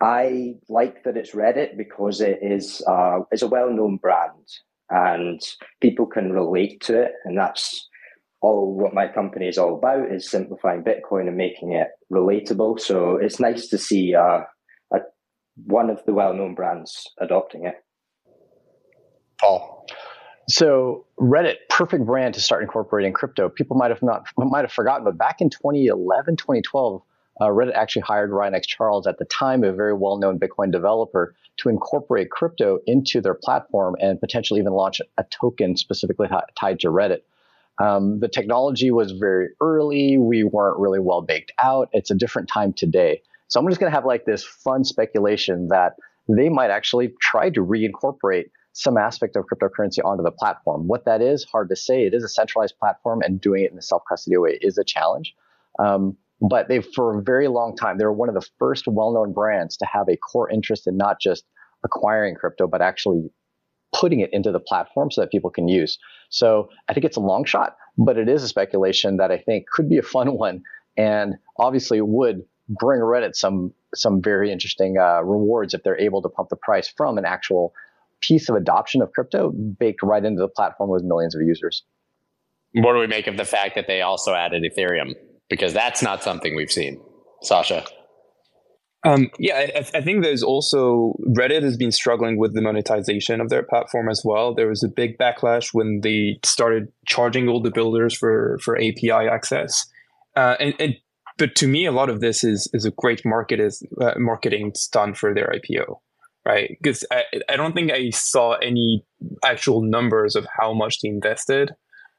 I 0.00 0.54
like 0.68 1.02
that 1.02 1.16
it's 1.16 1.34
Reddit 1.34 1.76
because 1.76 2.20
it 2.20 2.38
is 2.40 2.82
uh, 2.86 3.20
it's 3.32 3.42
a 3.42 3.48
well 3.48 3.70
known 3.70 3.96
brand, 3.96 4.46
and 4.90 5.40
people 5.80 6.06
can 6.06 6.32
relate 6.32 6.80
to 6.82 7.02
it, 7.02 7.12
and 7.24 7.36
that's 7.36 7.88
all 8.40 8.76
what 8.76 8.94
my 8.94 9.08
company 9.08 9.48
is 9.48 9.58
all 9.58 9.76
about 9.76 10.12
is 10.12 10.30
simplifying 10.30 10.84
Bitcoin 10.84 11.26
and 11.26 11.36
making 11.36 11.72
it 11.72 11.88
relatable. 12.12 12.78
So 12.78 13.16
it's 13.16 13.40
nice 13.40 13.66
to 13.68 13.78
see 13.78 14.14
uh, 14.14 14.42
one 15.66 15.90
of 15.90 16.04
the 16.06 16.12
well-known 16.12 16.54
brands 16.54 17.08
adopting 17.18 17.66
it. 17.66 17.82
Paul. 19.40 19.86
So 20.48 21.04
Reddit, 21.20 21.56
perfect 21.68 22.06
brand 22.06 22.34
to 22.34 22.40
start 22.40 22.62
incorporating 22.62 23.12
crypto. 23.12 23.48
People 23.48 23.76
might 23.76 23.90
have 23.90 24.02
not 24.02 24.26
might 24.36 24.62
have 24.62 24.72
forgotten, 24.72 25.04
but 25.04 25.18
back 25.18 25.40
in 25.40 25.50
2011, 25.50 26.36
2012, 26.36 27.02
uh, 27.40 27.44
Reddit 27.46 27.74
actually 27.74 28.02
hired 28.02 28.30
Ryan 28.30 28.54
X. 28.54 28.66
Charles, 28.66 29.06
at 29.06 29.18
the 29.18 29.24
time 29.26 29.62
a 29.62 29.72
very 29.72 29.94
well-known 29.94 30.38
Bitcoin 30.38 30.72
developer, 30.72 31.34
to 31.58 31.68
incorporate 31.68 32.30
crypto 32.30 32.78
into 32.86 33.20
their 33.20 33.34
platform 33.34 33.94
and 34.00 34.18
potentially 34.20 34.58
even 34.60 34.72
launch 34.72 35.00
a 35.18 35.24
token 35.24 35.76
specifically 35.76 36.28
tied 36.56 36.80
to 36.80 36.88
Reddit. 36.88 37.20
Um, 37.78 38.18
the 38.20 38.28
technology 38.28 38.90
was 38.90 39.12
very 39.12 39.50
early. 39.60 40.18
We 40.18 40.44
weren't 40.44 40.78
really 40.78 40.98
well 40.98 41.20
baked 41.20 41.52
out. 41.62 41.88
It's 41.92 42.10
a 42.10 42.14
different 42.14 42.48
time 42.48 42.72
today. 42.72 43.22
So 43.48 43.60
I'm 43.60 43.68
just 43.68 43.80
going 43.80 43.90
to 43.90 43.96
have 43.96 44.04
like 44.04 44.24
this 44.24 44.44
fun 44.44 44.84
speculation 44.84 45.68
that 45.68 45.94
they 46.28 46.48
might 46.48 46.70
actually 46.70 47.14
try 47.20 47.50
to 47.50 47.60
reincorporate 47.64 48.50
some 48.72 48.96
aspect 48.96 49.34
of 49.36 49.44
cryptocurrency 49.46 49.98
onto 50.04 50.22
the 50.22 50.30
platform. 50.30 50.86
What 50.86 51.04
that 51.06 51.20
is, 51.20 51.44
hard 51.44 51.68
to 51.70 51.76
say. 51.76 52.06
It 52.06 52.14
is 52.14 52.22
a 52.22 52.28
centralized 52.28 52.78
platform, 52.78 53.22
and 53.22 53.40
doing 53.40 53.64
it 53.64 53.72
in 53.72 53.78
a 53.78 53.82
self 53.82 54.02
custody 54.08 54.36
way 54.36 54.58
is 54.60 54.78
a 54.78 54.84
challenge. 54.84 55.34
Um, 55.78 56.16
but 56.40 56.68
they, 56.68 56.80
for 56.80 57.18
a 57.18 57.22
very 57.22 57.48
long 57.48 57.74
time, 57.74 57.98
they 57.98 58.04
were 58.04 58.12
one 58.12 58.28
of 58.28 58.34
the 58.34 58.46
first 58.58 58.86
well 58.86 59.12
known 59.12 59.32
brands 59.32 59.76
to 59.78 59.86
have 59.86 60.08
a 60.08 60.16
core 60.16 60.50
interest 60.50 60.86
in 60.86 60.96
not 60.96 61.20
just 61.20 61.44
acquiring 61.84 62.34
crypto, 62.34 62.68
but 62.68 62.82
actually 62.82 63.30
putting 63.92 64.20
it 64.20 64.30
into 64.32 64.52
the 64.52 64.60
platform 64.60 65.10
so 65.10 65.22
that 65.22 65.30
people 65.30 65.50
can 65.50 65.66
use. 65.66 65.98
So 66.28 66.68
I 66.88 66.92
think 66.92 67.04
it's 67.06 67.16
a 67.16 67.20
long 67.20 67.44
shot, 67.44 67.76
but 67.96 68.18
it 68.18 68.28
is 68.28 68.42
a 68.42 68.48
speculation 68.48 69.16
that 69.16 69.32
I 69.32 69.38
think 69.38 69.66
could 69.68 69.88
be 69.88 69.98
a 69.98 70.02
fun 70.02 70.28
one 70.38 70.62
and 70.96 71.34
obviously 71.58 72.00
would 72.00 72.42
bring 72.68 73.00
Reddit 73.00 73.34
some 73.34 73.72
some 73.94 74.20
very 74.22 74.52
interesting 74.52 74.96
uh, 74.98 75.22
rewards 75.22 75.74
if 75.74 75.82
they're 75.82 75.98
able 75.98 76.22
to 76.22 76.28
pump 76.28 76.50
the 76.50 76.56
price 76.56 76.92
from 76.96 77.18
an 77.18 77.24
actual 77.24 77.72
piece 78.20 78.48
of 78.48 78.56
adoption 78.56 79.00
of 79.00 79.12
crypto 79.12 79.50
baked 79.50 80.02
right 80.02 80.24
into 80.24 80.40
the 80.40 80.48
platform 80.48 80.90
with 80.90 81.02
millions 81.02 81.34
of 81.34 81.42
users. 81.42 81.84
What 82.74 82.92
do 82.92 82.98
we 82.98 83.06
make 83.06 83.26
of 83.26 83.36
the 83.36 83.44
fact 83.44 83.74
that 83.76 83.86
they 83.86 84.02
also 84.02 84.34
added 84.34 84.62
Ethereum? 84.62 85.14
Because 85.48 85.72
that's 85.72 86.02
not 86.02 86.22
something 86.22 86.54
we've 86.54 86.70
seen. 86.70 87.00
Sasha. 87.42 87.84
Um, 89.04 89.30
yeah, 89.38 89.54
I, 89.76 89.98
I, 89.98 90.00
think 90.00 90.24
there's 90.24 90.42
also 90.42 91.14
Reddit 91.28 91.62
has 91.62 91.76
been 91.76 91.92
struggling 91.92 92.36
with 92.36 92.52
the 92.54 92.60
monetization 92.60 93.40
of 93.40 93.48
their 93.48 93.62
platform 93.62 94.08
as 94.08 94.22
well. 94.24 94.54
There 94.54 94.68
was 94.68 94.82
a 94.82 94.88
big 94.88 95.16
backlash 95.18 95.68
when 95.72 96.00
they 96.02 96.40
started 96.44 96.88
charging 97.06 97.48
all 97.48 97.62
the 97.62 97.70
builders 97.70 98.16
for 98.16 98.58
for 98.60 98.76
API 98.76 99.12
access, 99.12 99.86
uh, 100.34 100.56
and, 100.58 100.74
and 100.80 100.96
but 101.38 101.54
to 101.56 101.68
me, 101.68 101.86
a 101.86 101.92
lot 101.92 102.10
of 102.10 102.20
this 102.20 102.44
is 102.44 102.68
is 102.74 102.84
a 102.84 102.90
great 102.90 103.24
market 103.24 103.60
is 103.60 103.82
uh, 104.00 104.14
marketing 104.16 104.72
stunt 104.74 105.16
for 105.16 105.32
their 105.32 105.52
IPO, 105.54 106.00
right? 106.44 106.76
Because 106.82 107.04
I, 107.10 107.22
I 107.48 107.56
don't 107.56 107.74
think 107.74 107.92
I 107.92 108.10
saw 108.10 108.54
any 108.54 109.04
actual 109.44 109.82
numbers 109.82 110.36
of 110.36 110.46
how 110.58 110.74
much 110.74 111.00
they 111.00 111.08
invested. 111.08 111.72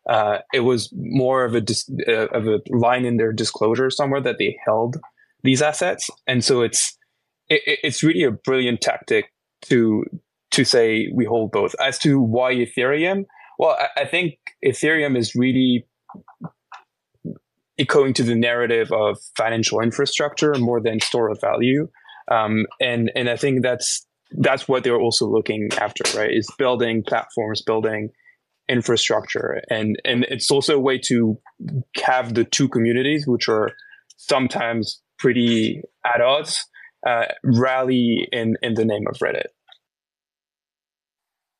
Uh, 0.09 0.39
it 0.53 0.61
was 0.61 0.91
more 0.95 1.43
of 1.43 1.53
a 1.53 1.61
dis- 1.61 1.89
uh, 2.07 2.27
of 2.29 2.47
a 2.47 2.61
line 2.69 3.05
in 3.05 3.17
their 3.17 3.33
disclosure 3.33 3.89
somewhere 3.89 4.21
that 4.21 4.37
they 4.39 4.57
held 4.65 4.97
these 5.43 5.61
assets, 5.61 6.09
and 6.25 6.43
so 6.43 6.61
it's 6.61 6.97
it, 7.49 7.79
it's 7.83 8.01
really 8.01 8.23
a 8.23 8.31
brilliant 8.31 8.81
tactic 8.81 9.33
to 9.63 10.03
to 10.51 10.63
say 10.63 11.09
we 11.13 11.25
hold 11.25 11.51
both. 11.51 11.75
As 11.79 11.99
to 11.99 12.21
why 12.21 12.55
Ethereum, 12.55 13.25
well, 13.59 13.77
I, 13.79 14.01
I 14.01 14.05
think 14.05 14.37
Ethereum 14.65 15.17
is 15.17 15.35
really 15.35 15.85
echoing 17.79 18.13
to 18.13 18.23
the 18.23 18.35
narrative 18.35 18.91
of 18.91 19.17
financial 19.37 19.79
infrastructure 19.79 20.53
more 20.55 20.81
than 20.81 20.99
store 20.99 21.29
of 21.29 21.39
value. 21.41 21.87
Um, 22.29 22.65
and 22.79 23.11
and 23.15 23.29
I 23.29 23.37
think 23.37 23.63
that's 23.63 24.05
that's 24.31 24.67
what 24.67 24.83
they're 24.83 24.99
also 24.99 25.27
looking 25.27 25.69
after, 25.79 26.03
right? 26.17 26.31
Is 26.31 26.47
building 26.57 27.03
platforms, 27.07 27.61
building 27.61 28.09
infrastructure, 28.67 29.61
and 29.69 29.97
and 30.05 30.25
it's 30.29 30.51
also 30.51 30.75
a 30.75 30.79
way 30.79 30.99
to 31.05 31.39
have 32.03 32.35
the 32.35 32.43
two 32.43 32.67
communities, 32.67 33.25
which 33.25 33.49
are 33.49 33.71
sometimes 34.17 35.01
pretty 35.17 35.81
at 36.05 36.21
odds, 36.21 36.65
uh, 37.07 37.25
rally 37.43 38.27
in 38.31 38.55
in 38.61 38.75
the 38.75 38.85
name 38.85 39.05
of 39.09 39.17
Reddit. 39.17 39.47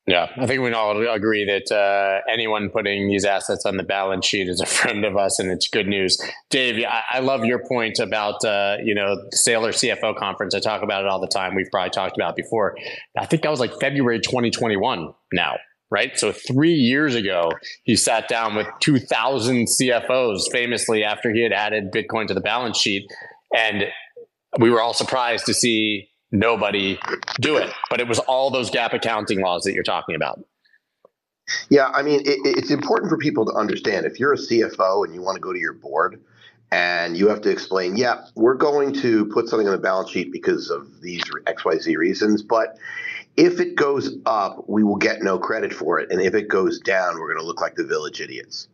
Yeah, 0.08 0.28
I 0.38 0.48
think 0.48 0.64
we 0.64 0.74
all 0.74 1.00
agree 1.08 1.46
that 1.46 1.72
uh, 1.72 2.22
anyone 2.32 2.70
putting 2.72 3.08
these 3.08 3.26
assets 3.26 3.64
on 3.66 3.78
the 3.78 3.84
balance 3.84 4.26
sheet 4.26 4.48
is 4.48 4.60
a 4.60 4.66
friend 4.66 5.06
of 5.06 5.16
us, 5.16 5.38
and 5.38 5.52
it's 5.52 5.68
good 5.68 5.88
news. 5.88 6.18
Dave, 6.50 6.84
I, 6.84 7.18
I 7.18 7.20
love 7.20 7.46
your 7.46 7.64
point 7.68 8.00
about 8.00 8.44
uh, 8.44 8.78
you 8.84 8.96
know 8.96 9.16
the 9.16 9.38
Saylor 9.38 9.70
CFO 9.70 10.16
conference. 10.18 10.56
I 10.56 10.62
talk 10.62 10.82
about 10.82 11.04
it 11.04 11.08
all 11.08 11.22
the 11.22 11.28
time. 11.28 11.54
We've 11.54 11.70
probably 11.72 11.92
talked 11.92 12.18
about 12.18 12.36
before. 12.36 12.76
I 13.18 13.28
think 13.28 13.44
that 13.44 13.52
was 13.52 13.60
like 13.60 13.80
February 13.80 14.20
2021 14.20 15.14
now, 15.32 15.58
right? 15.92 16.18
So 16.18 16.32
three 16.32 16.74
years 16.74 17.14
ago, 17.14 17.52
he 17.84 17.96
sat 17.96 18.28
down 18.28 18.56
with 18.56 18.68
2,000 18.80 19.68
CFOs, 19.68 20.52
famously 20.52 21.04
after 21.04 21.32
he 21.32 21.44
had 21.44 21.54
added 21.54 21.92
Bitcoin 21.92 22.26
to 22.28 22.34
the 22.34 22.42
balance 22.42 22.80
sheet, 22.80 23.06
and 23.56 23.86
we 24.60 24.72
were 24.72 24.82
all 24.82 24.94
surprised 24.96 25.46
to 25.46 25.54
see 25.54 26.10
nobody 26.32 27.00
do 27.40 27.58
it. 27.58 27.72
But 27.90 28.00
it 28.00 28.08
was 28.08 28.20
all 28.20 28.50
those 28.50 28.70
GAAP 28.72 28.94
accounting 28.94 29.42
laws 29.42 29.64
that 29.64 29.74
you're 29.74 29.84
talking 29.84 30.16
about. 30.16 30.44
Yeah, 31.70 31.88
I 31.88 32.04
mean, 32.04 32.22
it, 32.22 32.40
it's 32.44 32.70
important 32.70 33.10
for 33.10 33.18
people 33.18 33.46
to 33.46 33.54
understand 33.54 34.06
if 34.06 34.20
you're 34.20 34.34
a 34.34 34.38
CFO 34.38 35.04
and 35.04 35.14
you 35.14 35.22
want 35.22 35.36
to 35.36 35.42
go 35.42 35.52
to 35.52 35.60
your 35.60 35.74
board 35.74 36.22
and 36.72 37.18
you 37.18 37.28
have 37.30 37.42
to 37.42 37.50
explain, 37.50 37.98
yeah, 37.98 38.26
we're 38.36 38.56
going 38.56 38.94
to 38.94 39.26
put 39.26 39.48
something 39.48 39.68
on 39.68 39.74
the 39.74 39.82
balance 39.82 40.12
sheet 40.12 40.32
because 40.32 40.70
of 40.70 41.02
these 41.02 41.24
XYZ 41.24 41.98
reasons, 41.98 42.44
but 42.44 42.78
if 43.38 43.60
it 43.60 43.76
goes 43.76 44.18
up, 44.26 44.66
we 44.68 44.84
will 44.84 44.98
get 44.98 45.22
no 45.22 45.40
credit 45.40 45.74
for 45.74 46.00
it. 46.00 46.12
And 46.12 46.22
if 46.22 46.36
it 46.36 46.50
goes 46.50 46.80
down, 46.80 47.18
we're 47.18 47.28
going 47.28 47.40
to 47.40 47.46
look 47.46 47.62
like 47.62 47.76
the 47.76 47.86
village 47.86 48.22
idiots. 48.22 48.68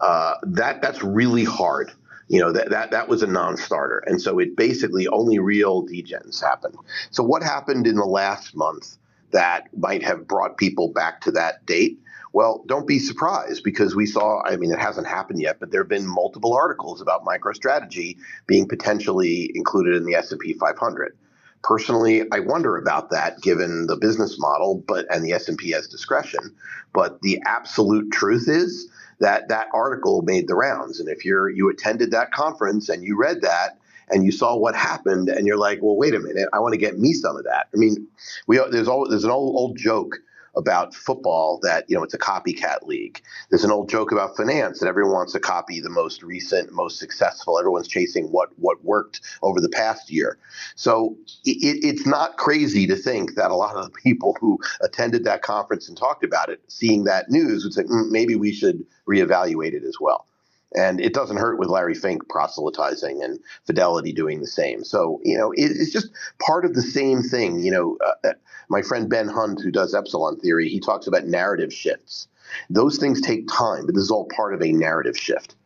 Uh, 0.00 0.34
that 0.44 0.80
that's 0.80 1.02
really 1.02 1.42
hard 1.42 1.90
you 2.28 2.40
know 2.40 2.52
that 2.52 2.70
that 2.70 2.90
that 2.90 3.08
was 3.08 3.22
a 3.22 3.26
non-starter. 3.26 4.02
And 4.06 4.20
so 4.20 4.38
it 4.38 4.56
basically 4.56 5.06
only 5.08 5.38
real 5.38 5.86
degens 5.86 6.42
happened. 6.42 6.76
So 7.10 7.22
what 7.22 7.42
happened 7.42 7.86
in 7.86 7.96
the 7.96 8.04
last 8.04 8.56
month 8.56 8.96
that 9.32 9.68
might 9.76 10.02
have 10.02 10.26
brought 10.26 10.56
people 10.56 10.88
back 10.92 11.20
to 11.22 11.30
that 11.32 11.64
date? 11.66 11.98
Well 12.32 12.64
don't 12.66 12.86
be 12.86 12.98
surprised 12.98 13.62
because 13.64 13.94
we 13.96 14.04
saw 14.04 14.42
i 14.44 14.56
mean 14.56 14.70
it 14.70 14.78
hasn't 14.78 15.06
happened 15.06 15.40
yet 15.40 15.58
but 15.58 15.70
there 15.70 15.80
have 15.80 15.88
been 15.88 16.06
multiple 16.06 16.52
articles 16.52 17.00
about 17.00 17.24
microstrategy 17.24 18.18
being 18.46 18.68
potentially 18.68 19.50
included 19.54 19.94
in 19.94 20.04
the 20.04 20.14
s&p 20.16 20.52
500 20.52 21.16
personally 21.62 22.24
i 22.32 22.40
wonder 22.40 22.76
about 22.76 23.10
that 23.10 23.40
given 23.40 23.86
the 23.86 23.96
business 23.96 24.38
model 24.38 24.84
but 24.86 25.06
and 25.10 25.24
the 25.24 25.32
s&p 25.32 25.70
has 25.70 25.86
discretion. 25.88 26.54
But 26.92 27.22
the 27.22 27.40
absolute 27.46 28.10
truth 28.12 28.48
is 28.48 28.90
that 29.20 29.48
that 29.48 29.68
article 29.72 30.22
made 30.22 30.48
the 30.48 30.54
rounds. 30.54 31.00
And 31.00 31.08
if 31.08 31.24
you're 31.24 31.48
you 31.48 31.68
attended 31.68 32.10
that 32.10 32.32
conference 32.32 32.88
and 32.88 33.02
you 33.02 33.18
read 33.18 33.42
that 33.42 33.78
and 34.08 34.24
you 34.24 34.30
saw 34.30 34.56
what 34.56 34.76
happened 34.76 35.28
and 35.28 35.46
you're 35.46 35.58
like, 35.58 35.80
well, 35.82 35.96
wait 35.96 36.14
a 36.14 36.20
minute, 36.20 36.48
I 36.52 36.60
want 36.60 36.72
to 36.74 36.78
get 36.78 36.98
me 36.98 37.12
some 37.12 37.36
of 37.36 37.44
that. 37.44 37.68
I 37.74 37.76
mean, 37.76 38.06
we 38.46 38.58
there's 38.70 38.88
all 38.88 39.08
there's 39.08 39.24
an 39.24 39.30
old 39.30 39.56
old 39.56 39.76
joke 39.76 40.16
about 40.56 40.94
football 40.94 41.60
that 41.62 41.84
you 41.88 41.96
know 41.96 42.02
it's 42.02 42.14
a 42.14 42.18
copycat 42.18 42.82
league. 42.86 43.20
There's 43.50 43.64
an 43.64 43.70
old 43.70 43.88
joke 43.88 44.12
about 44.12 44.36
finance 44.36 44.80
that 44.80 44.88
everyone 44.88 45.12
wants 45.14 45.32
to 45.34 45.40
copy 45.40 45.80
the 45.80 45.90
most 45.90 46.22
recent, 46.22 46.72
most 46.72 46.98
successful. 46.98 47.58
Everyone's 47.58 47.88
chasing 47.88 48.26
what 48.26 48.50
what 48.58 48.82
worked 48.84 49.20
over 49.42 49.60
the 49.60 49.68
past 49.68 50.10
year. 50.10 50.38
So 50.74 51.16
it, 51.44 51.84
it's 51.84 52.06
not 52.06 52.36
crazy 52.36 52.86
to 52.86 52.96
think 52.96 53.34
that 53.34 53.50
a 53.50 53.56
lot 53.56 53.76
of 53.76 53.84
the 53.84 53.90
people 54.02 54.36
who 54.40 54.58
attended 54.80 55.24
that 55.24 55.42
conference 55.42 55.88
and 55.88 55.96
talked 55.96 56.24
about 56.24 56.48
it, 56.48 56.60
seeing 56.68 57.04
that 57.04 57.30
news, 57.30 57.64
would 57.64 57.74
say 57.74 57.82
mm, 57.84 58.10
maybe 58.10 58.34
we 58.36 58.52
should 58.52 58.84
reevaluate 59.08 59.72
it 59.72 59.84
as 59.84 59.96
well. 60.00 60.26
And 60.74 61.00
it 61.00 61.14
doesn't 61.14 61.38
hurt 61.38 61.58
with 61.58 61.68
Larry 61.68 61.94
Fink 61.94 62.28
proselytizing 62.28 63.22
and 63.22 63.38
Fidelity 63.66 64.12
doing 64.12 64.40
the 64.40 64.46
same. 64.48 64.84
So, 64.84 65.20
you 65.24 65.38
know, 65.38 65.52
it, 65.52 65.70
it's 65.70 65.92
just 65.92 66.10
part 66.40 66.64
of 66.64 66.74
the 66.74 66.82
same 66.82 67.22
thing. 67.22 67.60
You 67.60 67.70
know, 67.70 67.98
uh, 68.04 68.28
uh, 68.28 68.32
my 68.68 68.82
friend 68.82 69.08
Ben 69.08 69.28
Hunt, 69.28 69.60
who 69.60 69.70
does 69.70 69.94
Epsilon 69.94 70.38
Theory, 70.40 70.68
he 70.68 70.80
talks 70.80 71.06
about 71.06 71.24
narrative 71.24 71.72
shifts. 71.72 72.28
Those 72.70 72.98
things 72.98 73.20
take 73.20 73.48
time, 73.48 73.86
but 73.86 73.94
this 73.94 74.04
is 74.04 74.10
all 74.10 74.28
part 74.34 74.54
of 74.54 74.62
a 74.62 74.72
narrative 74.72 75.16
shift. 75.16 75.56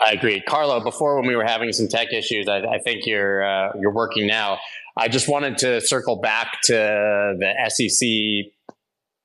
I 0.00 0.12
agree, 0.12 0.40
Carlo. 0.40 0.80
Before, 0.80 1.16
when 1.16 1.26
we 1.26 1.36
were 1.36 1.44
having 1.44 1.72
some 1.72 1.86
tech 1.86 2.12
issues, 2.12 2.48
I, 2.48 2.60
I 2.60 2.78
think 2.78 3.04
you're 3.04 3.44
uh, 3.44 3.72
you're 3.78 3.92
working 3.92 4.26
now. 4.26 4.58
I 4.96 5.08
just 5.08 5.28
wanted 5.28 5.58
to 5.58 5.80
circle 5.82 6.16
back 6.16 6.60
to 6.64 6.72
the 6.72 7.52
SEC 7.68 8.50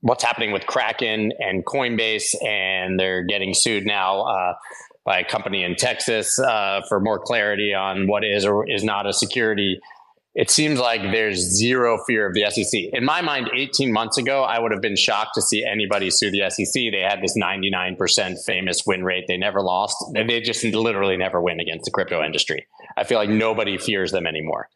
what's 0.02 0.24
happening 0.24 0.52
with 0.52 0.68
Kraken 0.68 1.32
and 1.40 1.66
Coinbase, 1.66 2.36
and 2.44 3.00
they're 3.00 3.24
getting 3.24 3.56
sued 3.56 3.88
now 3.88 4.22
uh, 4.22 4.54
by 5.04 5.20
a 5.20 5.24
company 5.24 5.64
in 5.64 5.76
Texas 5.76 6.38
uh, 6.38 6.82
for 6.88 7.00
more 7.00 7.20
clarity 7.20 7.74
on 7.74 8.08
what 8.08 8.24
is 8.24 8.46
or 8.46 8.70
is 8.70 8.84
not 8.84 9.08
a 9.08 9.14
security. 9.14 9.80
It 10.36 10.52
seems 10.52 10.80
like 10.80 11.02
there's 11.02 11.40
zero 11.40 11.98
fear 12.06 12.28
of 12.28 12.34
the 12.34 12.46
SEC. 12.50 12.90
In 12.92 13.06
my 13.06 13.22
mind, 13.22 13.50
18 13.56 13.92
months 13.92 14.18
ago, 14.18 14.44
I 14.44 14.60
would 14.60 14.74
have 14.74 14.82
been 14.82 14.98
shocked 14.98 15.32
to 15.36 15.42
see 15.42 15.64
anybody 15.64 16.10
sue 16.10 16.30
the 16.30 16.50
SEC. 16.50 16.74
They 16.74 17.00
had 17.00 17.22
this 17.22 17.38
99% 17.38 18.44
famous 18.46 18.84
win 18.86 19.06
rate. 19.06 19.24
They 19.30 19.38
never 19.38 19.62
lost. 19.62 19.96
They 20.14 20.42
just 20.42 20.62
literally 20.66 21.16
never 21.16 21.42
win 21.42 21.62
against 21.62 21.86
the 21.86 21.92
crypto 21.92 22.22
industry. 22.22 22.68
I 22.98 23.06
feel 23.06 23.18
like 23.18 23.30
nobody 23.30 23.78
fears 23.78 24.12
them 24.12 24.28
anymore. 24.28 24.68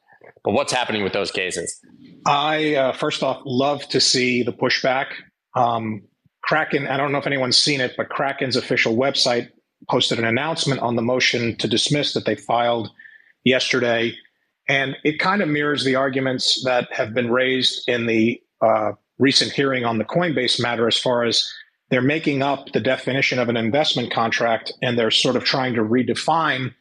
But 0.46 0.52
what's 0.52 0.72
happening 0.72 1.04
with 1.04 1.12
those 1.12 1.32
cases? 1.32 1.78
I 2.26 2.76
uh, 2.76 2.94
first 2.94 3.22
off 3.22 3.42
love 3.46 3.88
to 3.90 4.00
see 4.00 4.44
the 4.44 4.54
pushback. 4.54 5.08
Um, 5.56 6.04
Kraken, 6.42 6.88
I 6.88 6.96
don't 6.96 7.12
know 7.12 7.18
if 7.18 7.28
anyone's 7.28 7.58
seen 7.58 7.82
it, 7.82 7.96
but 7.98 8.08
Kraken's 8.08 8.56
official 8.56 8.96
website 8.96 9.50
posted 9.90 10.20
an 10.20 10.26
announcement 10.26 10.80
on 10.80 10.96
the 10.96 11.02
motion 11.02 11.58
to 11.58 11.68
dismiss 11.68 12.14
that 12.14 12.26
they 12.26 12.36
filed 12.36 12.90
yesterday. 13.44 14.14
And 14.70 14.96
it 15.04 15.20
kind 15.20 15.42
of 15.42 15.50
mirrors 15.50 15.84
the 15.84 15.96
arguments 15.96 16.64
that 16.64 16.94
have 16.94 17.14
been 17.14 17.32
raised 17.32 17.90
in 17.90 18.06
the 18.06 18.40
uh, 18.62 18.92
recent 19.18 19.52
hearing 19.52 19.84
on 19.84 19.98
the 19.98 20.06
Coinbase 20.06 20.62
matter 20.62 20.88
as 20.88 20.98
far 20.98 21.24
as 21.24 21.52
they're 21.90 22.02
making 22.02 22.44
up 22.44 22.72
the 22.72 22.80
definition 22.80 23.40
of 23.40 23.50
an 23.50 23.58
investment 23.58 24.14
contract 24.14 24.72
and 24.84 24.98
they're 24.98 25.10
sort 25.10 25.36
of 25.36 25.44
trying 25.44 25.74
to 25.74 25.82
redefine 25.82 26.74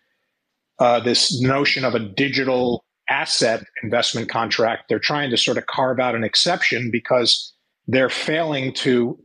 uh, 0.79 1.01
this 1.01 1.41
notion 1.41 1.85
of 1.85 1.95
a 1.95 1.99
digital 1.99 2.85
asset 3.09 3.65
investment 3.83 4.29
contract. 4.29 4.85
They're 4.89 4.99
trying 4.99 5.31
to 5.31 5.39
sort 5.39 5.57
of 5.57 5.67
carve 5.67 5.99
out 5.99 6.15
an 6.15 6.25
exception 6.25 6.91
because 6.93 7.55
they're 7.87 8.11
failing 8.11 8.75
to 8.75 9.19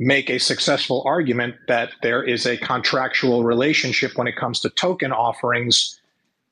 make 0.00 0.30
a 0.30 0.38
successful 0.38 1.02
argument 1.06 1.56
that 1.66 1.90
there 2.02 2.22
is 2.22 2.46
a 2.46 2.56
contractual 2.56 3.44
relationship 3.44 4.16
when 4.16 4.26
it 4.26 4.36
comes 4.36 4.60
to 4.60 4.70
token 4.70 5.12
offerings 5.12 5.97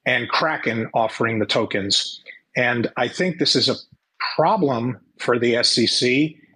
and 0.06 0.28
Kraken 0.28 0.88
offering 0.94 1.40
the 1.40 1.46
tokens. 1.46 2.22
And 2.56 2.90
I 2.96 3.08
think 3.08 3.38
this 3.38 3.54
is 3.54 3.68
a 3.68 3.74
problem 4.36 4.98
for 5.18 5.38
the 5.38 5.62
SEC. 5.62 6.08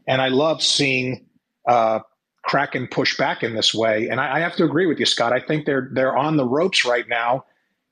And 0.06 0.22
I 0.22 0.28
love 0.28 0.62
seeing 0.62 1.26
uh, 1.68 2.00
Kraken 2.42 2.88
push 2.90 3.18
back 3.18 3.42
in 3.42 3.54
this 3.54 3.74
way. 3.74 4.08
And 4.08 4.20
I, 4.20 4.36
I 4.36 4.40
have 4.40 4.56
to 4.56 4.64
agree 4.64 4.86
with 4.86 4.98
you, 4.98 5.06
Scott. 5.06 5.32
I 5.32 5.40
think 5.40 5.66
they're 5.66 5.90
they're 5.92 6.16
on 6.16 6.36
the 6.36 6.46
ropes 6.46 6.84
right 6.84 7.08
now. 7.08 7.44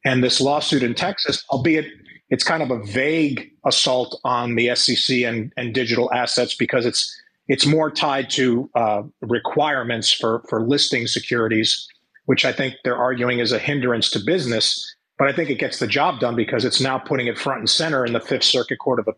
And 0.05 0.23
this 0.25 0.40
lawsuit 0.40 0.83
in 0.83 0.94
Texas, 0.94 1.44
albeit 1.51 1.87
it's 2.31 2.44
kind 2.44 2.63
of 2.63 2.71
a 2.71 2.83
vague 2.85 3.50
assault 3.67 4.19
on 4.25 4.54
the 4.54 4.75
SEC 4.75 5.19
and, 5.19 5.52
and 5.56 5.75
digital 5.75 6.13
assets 6.13 6.54
because 6.54 6.87
it's 6.87 7.15
it's 7.48 7.67
more 7.67 7.90
tied 7.90 8.31
to 8.31 8.71
uh, 8.75 9.02
requirements 9.21 10.13
for 10.13 10.42
for 10.48 10.63
listing 10.67 11.06
securities, 11.06 11.88
which 12.27 12.44
I 12.44 12.52
think 12.52 12.75
they're 12.85 12.96
arguing 12.96 13.40
is 13.40 13.52
a 13.52 13.59
hindrance 13.59 14.11
to 14.13 14.21
business. 14.21 14.94
But 15.19 15.29
I 15.29 15.33
think 15.33 15.50
it 15.50 15.58
gets 15.58 15.79
the 15.79 15.87
job 15.87 16.21
done 16.21 16.37
because 16.37 16.64
it's 16.64 16.81
now 16.81 16.98
putting 16.98 17.27
it 17.27 17.38
front 17.38 17.60
and 17.60 17.69
center 17.69 18.06
in 18.06 18.12
the 18.12 18.21
Fifth 18.21 18.44
Circuit 18.44 18.79
Court 18.79 19.00
of 19.00 19.08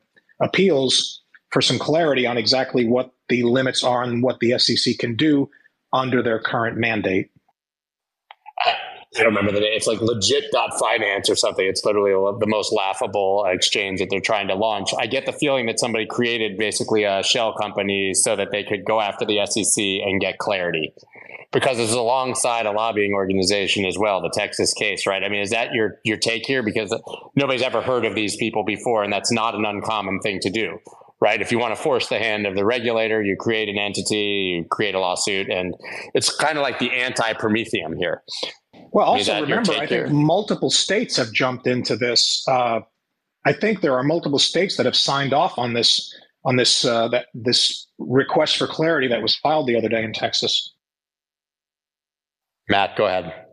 Appeals 0.41 1.23
for 1.51 1.61
some 1.61 1.79
clarity 1.79 2.27
on 2.27 2.39
exactly 2.39 2.87
what 2.87 3.13
the 3.29 3.43
limits 3.43 3.85
are 3.85 4.03
and 4.03 4.23
what 4.23 4.41
the 4.41 4.59
SEC 4.59 4.99
can 4.99 5.15
do 5.15 5.51
under 5.93 6.23
their 6.23 6.41
current 6.41 6.79
mandate. 6.79 7.31
I 9.17 9.25
don't 9.25 9.35
remember 9.35 9.51
the 9.51 9.61
name. 9.61 9.73
It's 9.73 9.89
like 9.89 10.01
legit.finance 10.01 11.29
or 11.29 11.35
something. 11.35 11.67
It's 11.67 11.85
literally 11.85 12.13
the 12.39 12.47
most 12.47 12.73
laughable 12.73 13.45
exchange 13.49 13.99
that 13.99 14.09
they're 14.09 14.21
trying 14.21 14.47
to 14.49 14.55
launch. 14.55 14.91
I 14.97 15.07
get 15.09 15.27
the 15.27 15.33
feeling 15.33 15.67
that 15.67 15.81
somebody 15.81 16.07
created 16.07 16.57
basically 16.57 17.03
a 17.03 17.23
shell 17.25 17.53
company 17.55 18.15
so 18.15 18.37
that 18.37 18.53
they 18.53 18.63
could 18.63 18.85
go 18.85 19.01
after 19.01 19.25
the 19.25 19.45
SEC 19.47 19.83
and 19.83 20.21
get 20.21 20.39
clarity 20.39 20.95
because 21.53 21.79
it's 21.81 21.93
alongside 21.93 22.67
a 22.67 22.71
lobbying 22.71 23.13
organization 23.13 23.85
as 23.85 23.99
well, 23.99 24.23
the 24.23 24.31
Texas 24.31 24.73
case, 24.73 25.07
right? 25.07 25.25
I 25.25 25.29
mean, 25.29 25.41
is 25.41 25.51
that 25.51 25.73
your 25.73 25.99
your 26.05 26.17
take 26.17 26.47
here? 26.47 26.63
Because 26.63 26.95
nobody's 27.35 27.63
ever 27.63 27.83
heard 27.83 28.05
of 28.05 28.15
these 28.15 28.37
people 28.37 28.65
before, 28.65 29.03
and 29.03 29.13
that's 29.13 29.33
not 29.33 29.55
an 29.55 29.65
uncommon 29.65 30.21
thing 30.21 30.39
to 30.41 30.51
do, 30.51 30.79
right? 31.21 31.41
If 31.41 31.51
you 31.51 31.59
want 31.59 31.75
to 31.75 31.83
force 31.83 32.09
the 32.09 32.19
hand 32.19 32.47
of 32.47 32.55
the 32.55 32.65
regulator, 32.65 33.21
you 33.23 33.37
create 33.37 33.69
an 33.69 33.79
entity, 33.79 34.63
you 34.63 34.65
create 34.71 34.95
a 34.95 35.01
lawsuit, 35.01 35.51
and 35.51 35.75
it's 36.15 36.35
kind 36.35 36.57
of 36.57 36.63
like 36.63 36.79
the 36.79 36.93
anti 36.93 37.33
Prometheum 37.33 37.97
here. 37.99 38.23
Well, 38.93 39.07
also 39.07 39.41
remember, 39.41 39.73
I 39.73 39.87
think 39.87 40.11
multiple 40.11 40.71
states 40.71 41.17
have 41.17 41.33
jumped 41.33 41.67
into 41.67 41.97
this. 41.97 42.45
Uh, 42.49 42.81
I 43.45 43.53
think 43.53 43.81
there 43.81 43.95
are 43.95 44.03
multiple 44.03 44.39
states 44.39 44.77
that 44.77 44.87
have 44.87 44.97
signed 44.97 45.33
off 45.33 45.59
on 45.59 45.75
this 45.75 46.15
on 46.45 46.57
this 46.57 46.85
uh, 46.85 47.09
that 47.09 47.27
this 47.35 47.87
request 47.99 48.57
for 48.57 48.67
clarity 48.67 49.09
that 49.09 49.23
was 49.23 49.37
filed 49.37 49.67
the 49.67 49.77
other 49.77 49.89
day 49.89 50.03
in 50.03 50.13
Texas. 50.13 50.75
Matt, 52.69 52.97
go 52.97 53.07
ahead. 53.07 53.47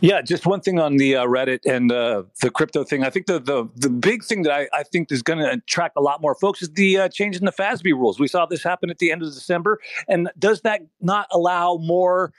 Yeah, 0.00 0.22
just 0.22 0.46
one 0.46 0.60
thing 0.60 0.78
on 0.78 0.96
the 0.96 1.16
uh, 1.16 1.26
Reddit 1.26 1.60
and 1.66 1.92
uh, 1.92 2.22
the 2.40 2.50
crypto 2.50 2.84
thing. 2.84 3.04
I 3.04 3.10
think 3.10 3.26
the 3.26 3.38
the, 3.38 3.68
the 3.74 3.90
big 3.90 4.24
thing 4.24 4.42
that 4.42 4.52
I, 4.52 4.68
I 4.72 4.82
think 4.84 5.10
is 5.12 5.22
going 5.22 5.40
to 5.40 5.50
attract 5.50 5.96
a 5.96 6.00
lot 6.00 6.22
more 6.22 6.34
folks 6.34 6.62
is 6.62 6.70
the 6.70 6.98
uh, 6.98 7.08
change 7.08 7.36
in 7.36 7.44
the 7.44 7.52
FASB 7.52 7.92
rules. 7.92 8.18
We 8.18 8.28
saw 8.28 8.46
this 8.46 8.62
happen 8.62 8.90
at 8.90 8.98
the 8.98 9.12
end 9.12 9.22
of 9.22 9.28
December, 9.28 9.80
and 10.08 10.30
does 10.38 10.62
that 10.62 10.82
not 11.00 11.26
allow 11.32 11.76
more 11.76 12.32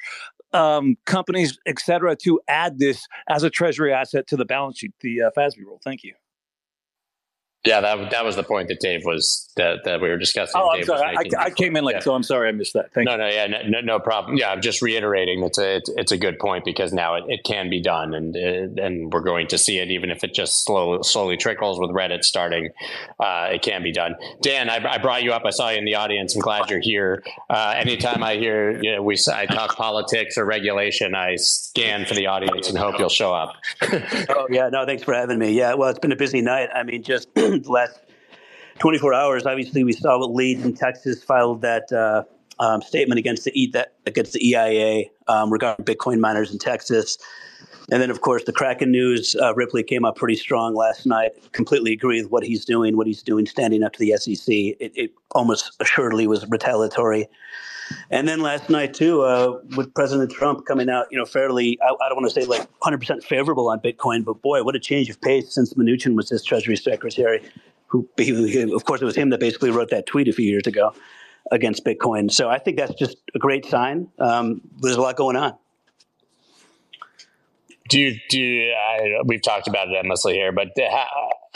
um, 0.54 0.98
companies, 1.06 1.58
et 1.66 1.80
cetera, 1.80 2.16
to 2.18 2.40
add 2.48 2.80
this 2.80 3.08
as 3.30 3.44
a 3.44 3.50
treasury 3.50 3.94
asset 3.94 4.28
to 4.28 4.38
the 4.38 4.46
balance 4.46 4.80
sheet, 4.80 4.94
the 5.02 5.24
uh, 5.24 5.32
FASB 5.38 5.60
rule? 5.60 5.80
Thank 5.84 6.04
you. 6.04 6.14
Yeah, 7.64 7.80
that 7.82 8.10
that 8.10 8.26
was 8.26 8.36
the 8.36 8.44
point 8.44 8.70
that 8.70 8.80
Dave 8.80 9.06
was 9.06 9.48
that, 9.56 9.84
that 9.84 10.02
we 10.02 10.10
were 10.10 10.18
discussing. 10.18 10.60
Oh, 10.60 10.74
Dave 10.74 10.90
I'm 10.90 10.98
sorry. 10.98 11.18
I, 11.18 11.44
I, 11.44 11.50
came 11.52 11.76
in 11.76 11.84
late, 11.84 11.94
yeah. 11.94 12.00
so 12.00 12.16
I'm 12.16 12.24
sorry 12.24 12.50
I 12.50 12.52
missed 12.54 12.74
that. 12.74 12.92
Thank 12.92 13.06
no, 13.06 13.12
you. 13.12 13.18
no, 13.20 13.28
yeah, 13.28 13.48
no, 13.68 13.82
no 13.82 14.00
problem. 14.00 14.36
Yeah, 14.36 14.50
I'm 14.50 14.62
just 14.62 14.82
reiterating 14.82 15.44
it's 15.44 15.60
a 15.60 15.76
it's, 15.76 15.90
it's 15.96 16.12
a 16.12 16.18
good 16.18 16.40
point 16.40 16.66
because 16.66 16.92
now 16.92 17.14
it, 17.16 17.26
it 17.28 17.44
can 17.44 17.70
be 17.70 17.80
done, 17.80 18.16
and 18.16 18.36
uh, 18.36 18.84
and 18.84 19.14
we're 19.14 19.22
going 19.22 19.46
to 19.48 19.60
see 19.60 19.78
it, 19.78 19.92
even 19.92 20.10
if 20.10 20.24
it 20.24 20.34
just 20.34 20.66
slow, 20.66 21.04
slowly 21.04 21.38
trickles 21.38 21.80
with 21.80 21.92
Reddit 21.92 22.24
starting. 22.24 22.70
Uh, 23.20 23.50
it 23.52 23.62
can 23.62 23.84
be 23.84 23.92
done. 23.92 24.16
Dan, 24.42 24.68
I, 24.68 24.94
I, 24.94 24.98
brought 24.98 25.22
you 25.22 25.32
up. 25.34 25.44
I 25.46 25.52
saw 25.52 25.70
you 25.70 25.78
in 25.78 25.86
the 25.86 25.96
audience. 25.96 26.34
I'm 26.34 26.42
glad 26.42 26.68
you're 26.72 26.80
here. 26.80 27.24
Uh, 27.48 27.76
anytime 27.78 28.24
I 28.24 28.38
hear 28.38 28.82
you 28.82 28.96
know, 28.96 29.04
we 29.04 29.18
I 29.32 29.46
talk 29.46 29.76
politics 29.76 30.36
or 30.36 30.46
regulation, 30.46 31.14
I 31.14 31.36
scan 31.36 32.06
for 32.06 32.16
the 32.16 32.26
audience 32.26 32.70
and 32.70 32.78
hope 32.78 32.98
you'll 32.98 33.10
show 33.10 33.34
up. 33.34 33.54
oh 33.82 34.48
yeah, 34.50 34.70
no, 34.70 34.84
thanks 34.88 35.04
for 35.04 35.14
having 35.14 35.38
me. 35.38 35.52
Yeah, 35.52 35.76
well, 35.76 35.90
it's 35.90 36.00
been 36.00 36.12
a 36.12 36.16
busy 36.16 36.42
night. 36.42 36.70
I 36.74 36.82
mean, 36.82 37.04
just 37.04 37.30
last 37.66 38.00
24 38.80 39.14
hours, 39.14 39.46
obviously, 39.46 39.84
we 39.84 39.94
saw 39.94 40.20
what 40.20 40.32
Leeds 40.34 40.64
in 40.64 40.74
Texas 40.74 41.24
filed 41.24 41.62
that 41.62 41.92
uh, 41.92 42.24
um, 42.60 42.82
statement 42.82 43.20
against 43.20 43.44
the 43.44 43.52
e- 43.60 43.72
that 43.72 43.94
against 44.06 44.34
the 44.34 44.48
EIA 44.50 45.06
um, 45.28 45.52
regarding 45.52 45.86
Bitcoin 45.86 46.20
miners 46.20 46.52
in 46.52 46.58
Texas. 46.58 47.18
And 47.92 48.02
then, 48.02 48.10
of 48.10 48.22
course, 48.22 48.44
the 48.46 48.54
Kraken 48.54 48.92
news. 48.92 49.36
Uh, 49.36 49.54
Ripley 49.54 49.84
came 49.84 50.06
up 50.06 50.16
pretty 50.16 50.36
strong 50.36 50.76
last 50.76 51.06
night. 51.06 51.32
Completely 51.52 51.92
agree 51.92 52.22
with 52.22 52.32
what 52.32 52.44
he's 52.44 52.64
doing. 52.64 52.96
What 52.96 53.06
he's 53.06 53.22
doing, 53.22 53.46
standing 53.46 53.84
up 53.84 53.94
to 53.94 54.00
the 54.00 54.16
SEC. 54.18 54.48
It, 54.48 54.92
it 54.96 55.12
almost 55.32 55.76
assuredly 55.80 56.26
was 56.26 56.48
retaliatory. 56.48 57.28
And 58.10 58.28
then 58.28 58.42
last 58.42 58.70
night 58.70 58.94
too, 58.94 59.22
uh, 59.22 59.60
with 59.76 59.94
President 59.94 60.32
Trump 60.32 60.66
coming 60.66 60.90
out, 60.90 61.08
you 61.12 61.18
know, 61.18 61.26
fairly, 61.26 61.80
I, 61.82 61.88
I 61.88 62.10
don't 62.10 62.16
want 62.22 62.32
to 62.32 62.42
say 62.42 62.46
like 62.46 62.68
100% 62.82 63.24
favorable 63.24 63.70
on 63.70 63.80
Bitcoin, 63.80 64.24
but 64.26 64.42
boy, 64.42 64.64
what 64.64 64.76
a 64.76 64.80
change 64.80 65.10
of 65.10 65.20
pace 65.22 65.54
since 65.54 65.74
Mnuchin 65.74 66.16
was 66.16 66.30
his 66.30 66.44
Treasury 66.44 66.78
Secretary 66.78 67.42
who, 67.92 68.08
of 68.76 68.86
course, 68.86 69.02
it 69.02 69.06
was 69.06 69.16
him 69.16 69.30
that 69.30 69.40
basically 69.40 69.70
wrote 69.70 69.90
that 69.90 70.06
tweet 70.06 70.28
a 70.28 70.32
few 70.32 70.50
years 70.50 70.66
ago 70.66 70.94
against 71.52 71.84
Bitcoin. 71.84 72.32
So 72.32 72.50
I 72.50 72.58
think 72.58 72.78
that's 72.78 72.94
just 72.94 73.18
a 73.36 73.40
great 73.40 73.66
sign. 73.66 74.08
Um, 74.18 74.62
there's 74.80 74.96
a 74.96 75.02
lot 75.02 75.18
going 75.18 75.36
on. 75.36 75.58
Do 77.90 78.00
you, 78.00 78.18
do 78.30 78.40
you, 78.40 78.72
I, 78.72 79.22
we've 79.26 79.42
talked 79.42 79.68
about 79.68 79.90
it 79.90 79.96
endlessly 79.98 80.34
here, 80.34 80.54
but 80.54 80.70
I 80.78 81.08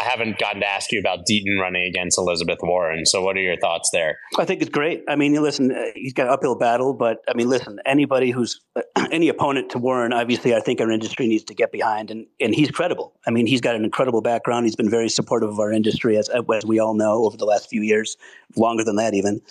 haven't 0.05 0.37
gotten 0.37 0.61
to 0.61 0.67
ask 0.67 0.91
you 0.91 0.99
about 0.99 1.25
Deaton 1.29 1.59
running 1.59 1.83
against 1.83 2.17
Elizabeth 2.17 2.59
Warren. 2.61 3.05
So, 3.05 3.21
what 3.21 3.35
are 3.35 3.41
your 3.41 3.57
thoughts 3.57 3.89
there? 3.91 4.19
I 4.37 4.45
think 4.45 4.61
it's 4.61 4.69
great. 4.69 5.03
I 5.07 5.15
mean, 5.15 5.33
listen, 5.41 5.71
uh, 5.71 5.85
he's 5.95 6.13
got 6.13 6.27
an 6.27 6.33
uphill 6.33 6.55
battle, 6.55 6.93
but 6.93 7.19
I 7.27 7.33
mean, 7.33 7.49
listen, 7.49 7.79
anybody 7.85 8.31
who's 8.31 8.61
any 9.11 9.29
opponent 9.29 9.71
to 9.71 9.79
Warren, 9.79 10.13
obviously, 10.13 10.55
I 10.55 10.59
think 10.59 10.79
our 10.79 10.91
industry 10.91 11.27
needs 11.27 11.43
to 11.45 11.53
get 11.53 11.71
behind, 11.71 12.11
and 12.11 12.27
and 12.39 12.53
he's 12.53 12.71
credible. 12.71 13.13
I 13.27 13.31
mean, 13.31 13.47
he's 13.47 13.61
got 13.61 13.75
an 13.75 13.83
incredible 13.83 14.21
background. 14.21 14.65
He's 14.65 14.75
been 14.75 14.89
very 14.89 15.09
supportive 15.09 15.49
of 15.49 15.59
our 15.59 15.71
industry, 15.71 16.17
as 16.17 16.29
as 16.29 16.65
we 16.65 16.79
all 16.79 16.93
know, 16.93 17.25
over 17.25 17.37
the 17.37 17.45
last 17.45 17.69
few 17.69 17.81
years, 17.81 18.17
longer 18.55 18.83
than 18.83 18.97
that 18.97 19.13
even, 19.13 19.41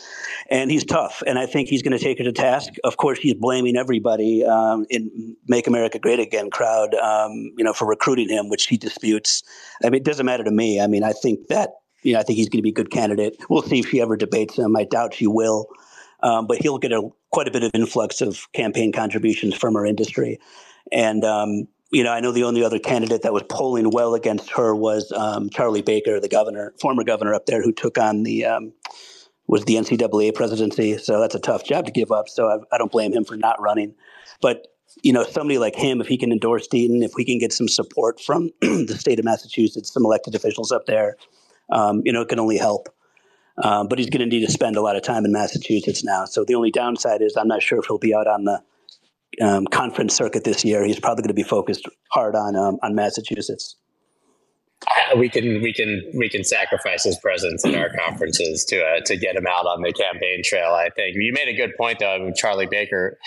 and 0.51 0.71
he's 0.71 0.85
tough. 0.85 1.23
And 1.27 1.39
I 1.39 1.47
think 1.47 1.69
he's 1.69 1.83
going 1.83 1.97
to 1.97 2.03
take 2.03 2.19
her 2.19 2.25
to 2.25 2.33
task. 2.33 2.75
Of 2.85 2.97
course, 2.97 3.19
he's 3.19 3.35
blaming 3.35 3.77
everybody 3.77 4.45
um, 4.45 4.87
in 4.91 5.37
Make 5.49 5.67
America 5.67 5.99
Great 5.99 6.21
Again 6.21 6.51
crowd, 6.51 6.95
um, 6.95 7.53
you 7.57 7.65
know, 7.65 7.73
for 7.73 7.87
recruiting 7.87 8.29
him, 8.29 8.49
which 8.49 8.67
he 8.67 8.77
disputes. 8.77 9.43
I 9.83 9.91
mean, 9.91 10.01
it 10.01 10.05
doesn't 10.05 10.25
matter 10.25 10.44
to 10.45 10.51
me. 10.51 10.81
I 10.81 10.87
mean, 10.87 11.03
I 11.03 11.13
think 11.13 11.49
that 11.49 11.71
you 12.03 12.13
know, 12.13 12.21
I 12.21 12.23
think 12.23 12.37
he's 12.37 12.49
going 12.49 12.59
to 12.59 12.63
be 12.63 12.71
a 12.71 12.73
good 12.73 12.91
candidate. 12.91 13.37
We'll 13.49 13.63
see 13.63 13.81
if 13.81 13.89
she 13.89 14.01
ever 14.01 14.17
debates 14.17 14.57
him. 14.57 14.77
I 14.77 14.85
doubt 14.85 15.15
she 15.15 15.27
will, 15.27 15.67
um, 16.23 16.47
but 16.47 16.59
he'll 16.59 16.79
get 16.79 16.93
a 16.93 17.09
quite 17.33 17.49
a 17.49 17.51
bit 17.51 17.65
of 17.65 17.71
influx 17.75 18.21
of 18.21 18.47
campaign 18.53 18.93
contributions 18.93 19.55
from 19.55 19.75
our 19.75 19.87
industry. 19.87 20.39
And 20.93 21.25
um, 21.25 21.67
you 21.91 22.05
know, 22.05 22.13
I 22.13 22.21
know 22.21 22.33
the 22.33 22.45
only 22.45 22.63
other 22.63 22.79
candidate 22.79 23.23
that 23.23 23.33
was 23.33 23.45
polling 23.49 23.91
well 23.91 24.15
against 24.15 24.51
her 24.53 24.75
was 24.75 25.13
um, 25.13 25.49
Charlie 25.51 25.83
Baker, 25.83 26.21
the 26.21 26.29
governor, 26.29 26.75
former 26.81 27.05
governor 27.05 27.35
up 27.35 27.47
there, 27.47 27.63
who 27.63 27.73
took 27.73 27.99
on 27.99 28.23
the 28.25 28.45
um, 28.45 28.73
was 29.47 29.65
the 29.65 29.75
NCAA 29.75 30.35
presidency. 30.35 30.99
So 30.99 31.21
that's 31.21 31.35
a 31.35 31.41
tough 31.41 31.65
job 31.65 31.87
to 31.87 31.93
give 31.93 32.11
up. 32.11 32.29
So 32.29 32.49
I, 32.49 32.75
I 32.75 32.79
don't 32.79 32.91
blame 32.91 33.13
him 33.13 33.25
for 33.25 33.37
not 33.37 33.61
running. 33.61 33.95
But 34.41 34.67
you 35.03 35.13
know, 35.13 35.25
somebody 35.25 35.59
like 35.59 35.75
him, 35.75 36.01
if 36.01 36.07
he 36.07 36.17
can 36.17 36.33
endorse 36.33 36.69
Deaton, 36.69 37.05
if 37.05 37.13
we 37.17 37.25
can 37.25 37.39
get 37.39 37.53
some 37.53 37.69
support 37.69 38.21
from 38.21 38.51
the 38.61 38.97
state 38.99 39.19
of 39.19 39.25
Massachusetts, 39.25 39.93
some 39.93 40.05
elected 40.05 40.35
officials 40.35 40.73
up 40.73 40.87
there, 40.87 41.17
um, 41.71 42.03
you 42.05 42.13
know, 42.13 42.23
it 42.23 42.29
can 42.29 42.39
only 42.39 42.59
help. 42.59 42.89
Um, 43.63 43.87
but 43.87 43.99
he's 43.99 44.11
going 44.11 44.21
to 44.21 44.27
need 44.27 44.45
to 44.45 44.53
spend 44.53 44.77
a 44.77 44.81
lot 44.81 44.97
of 44.97 45.03
time 45.03 45.25
in 45.25 45.33
Massachusetts 45.33 46.03
now. 46.03 46.25
So 46.25 46.45
the 46.45 46.55
only 46.55 46.71
downside 46.71 47.23
is 47.23 47.37
I'm 47.37 47.47
not 47.47 47.63
sure 47.63 47.79
if 47.79 47.87
he'll 47.87 47.99
be 47.99 48.15
out 48.15 48.27
on 48.27 48.45
the 48.45 48.63
um, 49.41 49.67
conference 49.67 50.15
circuit 50.15 50.45
this 50.45 50.65
year. 50.65 50.85
He's 50.85 50.99
probably 50.99 51.23
going 51.23 51.29
to 51.29 51.35
be 51.35 51.45
focused 51.45 51.89
hard 52.11 52.35
on 52.35 52.57
um, 52.57 52.79
on 52.83 52.95
Massachusetts. 52.95 53.77
We 55.17 55.29
can 55.29 55.63
we 55.63 55.73
can 55.73 56.03
we 56.15 56.29
can 56.29 56.43
sacrifice 56.43 57.05
his 57.05 57.19
presence 57.19 57.65
in 57.65 57.75
our 57.77 57.91
conferences 57.91 58.65
to 58.67 58.81
uh, 58.81 59.01
to 59.05 59.17
get 59.17 59.37
him 59.37 59.47
out 59.47 59.67
on 59.67 59.83
the 59.83 59.93
campaign 59.93 60.43
trail. 60.45 60.73
I 60.73 60.89
think 60.91 61.17
you 61.17 61.33
made 61.33 61.49
a 61.49 61.57
good 61.57 61.77
point 61.77 62.01
though, 62.01 62.33
Charlie 62.35 62.67
Baker. 62.67 63.19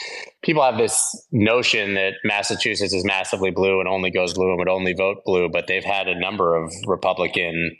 People 0.43 0.63
have 0.63 0.77
this 0.77 0.99
notion 1.31 1.93
that 1.93 2.13
Massachusetts 2.23 2.93
is 2.93 3.05
massively 3.05 3.51
blue 3.51 3.79
and 3.79 3.87
only 3.87 4.11
goes 4.11 4.33
blue 4.33 4.49
and 4.49 4.59
would 4.59 4.69
only 4.69 4.93
vote 4.93 5.17
blue, 5.25 5.49
but 5.49 5.67
they've 5.67 5.83
had 5.83 6.07
a 6.07 6.19
number 6.19 6.55
of 6.55 6.71
Republican 6.87 7.77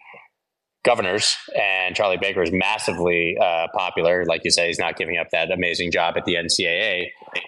governors, 0.84 1.36
and 1.56 1.96
Charlie 1.96 2.18
Baker 2.18 2.42
is 2.42 2.52
massively 2.52 3.38
uh, 3.42 3.68
popular. 3.74 4.26
Like 4.26 4.42
you 4.46 4.52
say, 4.52 4.68
he's 4.68 4.80
not 4.80 4.96
giving 4.96 5.18
up 5.18 5.30
that 5.32 5.52
amazing 5.52 5.92
job 5.92 6.16
at 6.18 6.26
the 6.26 6.36
NCAA, 6.36 7.08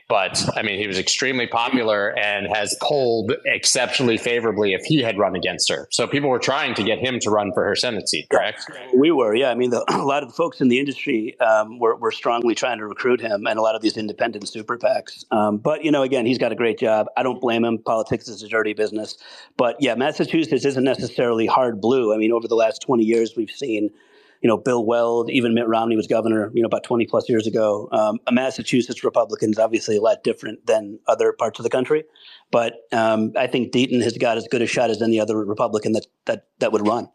but 0.09 0.43
I 0.57 0.61
mean, 0.61 0.77
he 0.77 0.87
was 0.87 0.97
extremely 0.97 1.47
popular 1.47 2.17
and 2.17 2.47
has 2.53 2.75
polled 2.81 3.33
exceptionally 3.45 4.17
favorably 4.17 4.73
if 4.73 4.81
he 4.83 5.01
had 5.01 5.17
run 5.17 5.35
against 5.35 5.69
her. 5.69 5.87
So 5.91 6.05
people 6.05 6.29
were 6.29 6.39
trying 6.39 6.73
to 6.75 6.83
get 6.83 6.99
him 6.99 7.19
to 7.21 7.29
run 7.29 7.53
for 7.53 7.63
her 7.63 7.75
Senate 7.75 8.09
seat, 8.09 8.27
correct? 8.29 8.69
We 8.93 9.11
were, 9.11 9.33
yeah. 9.33 9.51
I 9.51 9.55
mean, 9.55 9.69
the, 9.69 9.85
a 9.89 10.03
lot 10.03 10.23
of 10.23 10.29
the 10.29 10.35
folks 10.35 10.59
in 10.59 10.67
the 10.67 10.79
industry 10.79 11.39
um, 11.39 11.79
were, 11.79 11.95
were 11.95 12.11
strongly 12.11 12.55
trying 12.55 12.79
to 12.79 12.87
recruit 12.87 13.21
him, 13.21 13.47
and 13.47 13.57
a 13.57 13.61
lot 13.61 13.75
of 13.75 13.81
these 13.81 13.95
independent 13.95 14.47
super 14.49 14.77
PACs. 14.77 15.23
Um, 15.31 15.57
but 15.57 15.83
you 15.83 15.91
know, 15.91 16.03
again, 16.03 16.25
he's 16.25 16.37
got 16.37 16.51
a 16.51 16.55
great 16.55 16.77
job. 16.77 17.07
I 17.15 17.23
don't 17.23 17.39
blame 17.39 17.63
him. 17.63 17.77
Politics 17.77 18.27
is 18.27 18.43
a 18.43 18.49
dirty 18.49 18.73
business, 18.73 19.17
but 19.55 19.77
yeah, 19.79 19.95
Massachusetts 19.95 20.65
isn't 20.65 20.83
necessarily 20.83 21.45
hard 21.45 21.79
blue. 21.79 22.13
I 22.13 22.17
mean, 22.17 22.31
over 22.33 22.47
the 22.47 22.55
last 22.55 22.81
twenty 22.81 23.03
years 23.03 23.18
years 23.19 23.33
we've 23.35 23.51
seen 23.51 23.91
you 24.41 24.47
know, 24.47 24.57
Bill 24.57 24.85
Weld, 24.85 25.29
even 25.29 25.53
Mitt 25.53 25.67
Romney 25.67 25.95
was 25.95 26.07
governor, 26.07 26.49
you 26.53 26.61
know, 26.61 26.67
about 26.67 26.83
20 26.83 27.05
plus 27.07 27.27
years 27.27 27.45
ago. 27.45 27.89
Um, 27.91 28.19
a 28.25 28.31
Massachusetts 28.31 29.03
Republican 29.03 29.51
is 29.51 29.59
obviously 29.59 29.97
a 29.97 30.01
lot 30.01 30.23
different 30.23 30.65
than 30.65 30.99
other 31.07 31.33
parts 31.33 31.59
of 31.59 31.63
the 31.63 31.69
country. 31.69 32.05
But 32.51 32.75
um, 32.91 33.33
I 33.37 33.47
think 33.47 33.73
Deaton 33.73 34.01
has 34.01 34.17
got 34.17 34.37
as 34.37 34.47
good 34.47 34.61
a 34.61 34.67
shot 34.67 34.89
as 34.89 35.01
any 35.01 35.19
other 35.19 35.37
Republican 35.43 35.91
that, 35.93 36.07
that, 36.25 36.45
that 36.59 36.71
would 36.71 36.87
run. 36.87 37.09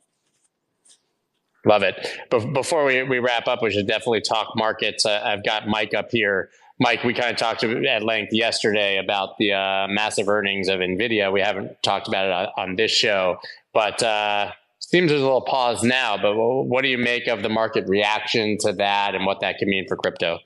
Love 1.66 1.82
it. 1.82 2.06
But 2.30 2.52
before 2.52 2.84
we, 2.84 3.02
we 3.04 3.20
wrap 3.20 3.48
up, 3.48 3.62
we 3.62 3.70
should 3.70 3.86
definitely 3.86 4.20
talk 4.20 4.48
markets. 4.54 5.06
Uh, 5.06 5.22
I've 5.24 5.42
got 5.42 5.66
Mike 5.66 5.94
up 5.94 6.10
here. 6.10 6.50
Mike, 6.78 7.04
we 7.04 7.14
kind 7.14 7.30
of 7.30 7.38
talked 7.38 7.64
at 7.64 8.02
length 8.02 8.34
yesterday 8.34 8.98
about 8.98 9.38
the 9.38 9.52
uh, 9.52 9.86
massive 9.88 10.28
earnings 10.28 10.68
of 10.68 10.80
NVIDIA. 10.80 11.32
We 11.32 11.40
haven't 11.40 11.82
talked 11.82 12.06
about 12.06 12.26
it 12.26 12.32
on, 12.32 12.48
on 12.68 12.76
this 12.76 12.90
show, 12.90 13.38
but 13.72 14.02
uh, 14.02 14.50
seems 14.94 15.10
there's 15.10 15.22
a 15.22 15.24
little 15.24 15.40
pause 15.40 15.82
now, 15.82 16.16
but 16.16 16.36
what 16.36 16.82
do 16.82 16.88
you 16.88 16.98
make 16.98 17.26
of 17.26 17.42
the 17.42 17.48
market 17.48 17.84
reaction 17.88 18.56
to 18.60 18.72
that 18.72 19.16
and 19.16 19.26
what 19.26 19.40
that 19.40 19.58
could 19.58 19.66
mean 19.66 19.84
for 19.88 19.96
crypto? 19.96 20.38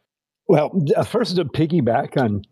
Well, 0.46 0.86
uh, 0.96 1.04
first 1.04 1.36
to 1.36 1.44
piggyback 1.44 2.16
on 2.16 2.44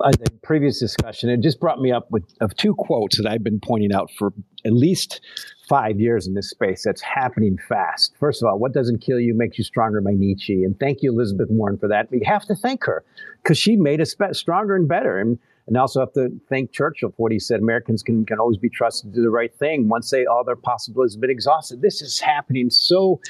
the 0.00 0.32
previous 0.42 0.80
discussion, 0.80 1.30
it 1.30 1.40
just 1.40 1.60
brought 1.60 1.80
me 1.80 1.92
up 1.92 2.10
with 2.10 2.24
of 2.40 2.56
two 2.56 2.74
quotes 2.74 3.18
that 3.18 3.26
I've 3.28 3.44
been 3.44 3.60
pointing 3.60 3.92
out 3.92 4.10
for 4.18 4.32
at 4.64 4.72
least 4.72 5.20
five 5.68 6.00
years 6.00 6.26
in 6.26 6.34
this 6.34 6.50
space. 6.50 6.82
That's 6.84 7.02
happening 7.02 7.56
fast. 7.68 8.16
First 8.18 8.42
of 8.42 8.48
all, 8.48 8.58
what 8.58 8.72
doesn't 8.72 8.98
kill 8.98 9.20
you 9.20 9.32
makes 9.32 9.58
you 9.58 9.64
stronger 9.64 10.00
by 10.00 10.14
Nietzsche, 10.14 10.64
and 10.64 10.76
thank 10.80 11.02
you, 11.02 11.12
Elizabeth 11.12 11.46
Warren, 11.50 11.78
for 11.78 11.86
that. 11.86 12.10
We 12.10 12.20
have 12.26 12.46
to 12.46 12.56
thank 12.56 12.84
her 12.86 13.04
because 13.44 13.58
she 13.58 13.76
made 13.76 14.00
us 14.00 14.16
stronger 14.32 14.74
and 14.74 14.88
better. 14.88 15.20
And 15.20 15.38
and 15.68 15.76
also 15.76 16.00
have 16.00 16.12
to 16.14 16.30
thank 16.48 16.72
Churchill 16.72 17.10
for 17.10 17.16
what 17.16 17.32
he 17.32 17.38
said. 17.38 17.60
Americans 17.60 18.02
can, 18.02 18.24
can 18.24 18.38
always 18.38 18.56
be 18.56 18.70
trusted 18.70 19.12
to 19.12 19.16
do 19.16 19.22
the 19.22 19.30
right 19.30 19.54
thing 19.54 19.88
once 19.88 20.10
they 20.10 20.26
all 20.26 20.42
their 20.42 20.56
possibilities 20.56 21.14
have 21.14 21.20
been 21.20 21.30
exhausted. 21.30 21.82
This 21.82 22.00
is 22.02 22.18
happening 22.18 22.70
so 22.70 23.20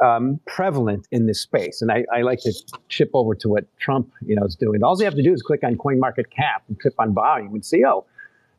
um, 0.00 0.40
prevalent 0.46 1.08
in 1.10 1.26
this 1.26 1.40
space. 1.40 1.82
And 1.82 1.90
I, 1.90 2.04
I, 2.14 2.22
like 2.22 2.40
to 2.40 2.52
chip 2.88 3.10
over 3.12 3.34
to 3.34 3.48
what 3.48 3.64
Trump, 3.78 4.10
you 4.24 4.36
know, 4.36 4.44
is 4.44 4.54
doing. 4.54 4.82
All 4.84 4.96
you 4.98 5.04
have 5.04 5.16
to 5.16 5.22
do 5.22 5.32
is 5.32 5.42
click 5.42 5.64
on 5.64 5.76
Coin 5.76 5.98
Market 5.98 6.30
Cap 6.30 6.62
and 6.68 6.78
click 6.78 6.94
on 6.98 7.12
volume 7.12 7.54
and 7.54 7.64
see, 7.64 7.84
oh, 7.84 8.06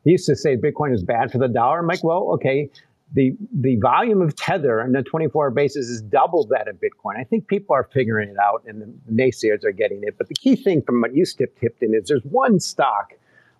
he 0.04 0.12
used 0.12 0.26
to 0.26 0.36
say 0.36 0.56
Bitcoin 0.56 0.94
is 0.94 1.02
bad 1.02 1.32
for 1.32 1.38
the 1.38 1.48
dollar. 1.48 1.80
I'm 1.80 1.86
like, 1.86 2.04
well, 2.04 2.30
okay, 2.34 2.70
the 3.12 3.32
the 3.52 3.76
volume 3.76 4.20
of 4.20 4.34
tether 4.36 4.82
on 4.82 4.94
a 4.96 5.02
24 5.02 5.46
hour 5.46 5.50
basis 5.50 5.88
is 5.88 6.02
double 6.02 6.46
that 6.48 6.68
of 6.68 6.76
Bitcoin. 6.76 7.18
I 7.18 7.24
think 7.24 7.46
people 7.46 7.74
are 7.74 7.88
figuring 7.92 8.30
it 8.30 8.36
out, 8.38 8.64
and 8.66 8.82
the 8.82 9.12
naysayers 9.12 9.64
are 9.64 9.72
getting 9.72 10.00
it. 10.02 10.18
But 10.18 10.28
the 10.28 10.34
key 10.34 10.56
thing 10.56 10.82
from 10.82 11.00
what 11.00 11.14
you 11.14 11.24
tipped 11.24 11.82
in 11.82 11.94
is 11.94 12.08
there's 12.08 12.24
one 12.24 12.58
stock 12.58 13.12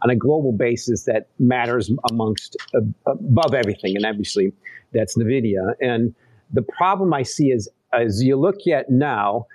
on 0.02 0.10
a 0.10 0.16
global 0.16 0.52
basis 0.52 1.04
that 1.04 1.28
matters 1.38 1.90
amongst 2.10 2.56
uh, 2.74 2.80
above 3.06 3.54
everything, 3.54 3.96
and 3.96 4.04
obviously 4.04 4.52
that's 4.92 5.16
Nvidia. 5.16 5.74
And 5.80 6.14
the 6.52 6.62
problem 6.62 7.14
I 7.14 7.22
see 7.22 7.46
is 7.46 7.68
as 7.92 8.22
you 8.22 8.36
look 8.36 8.66
at 8.66 8.90
now, 8.90 9.46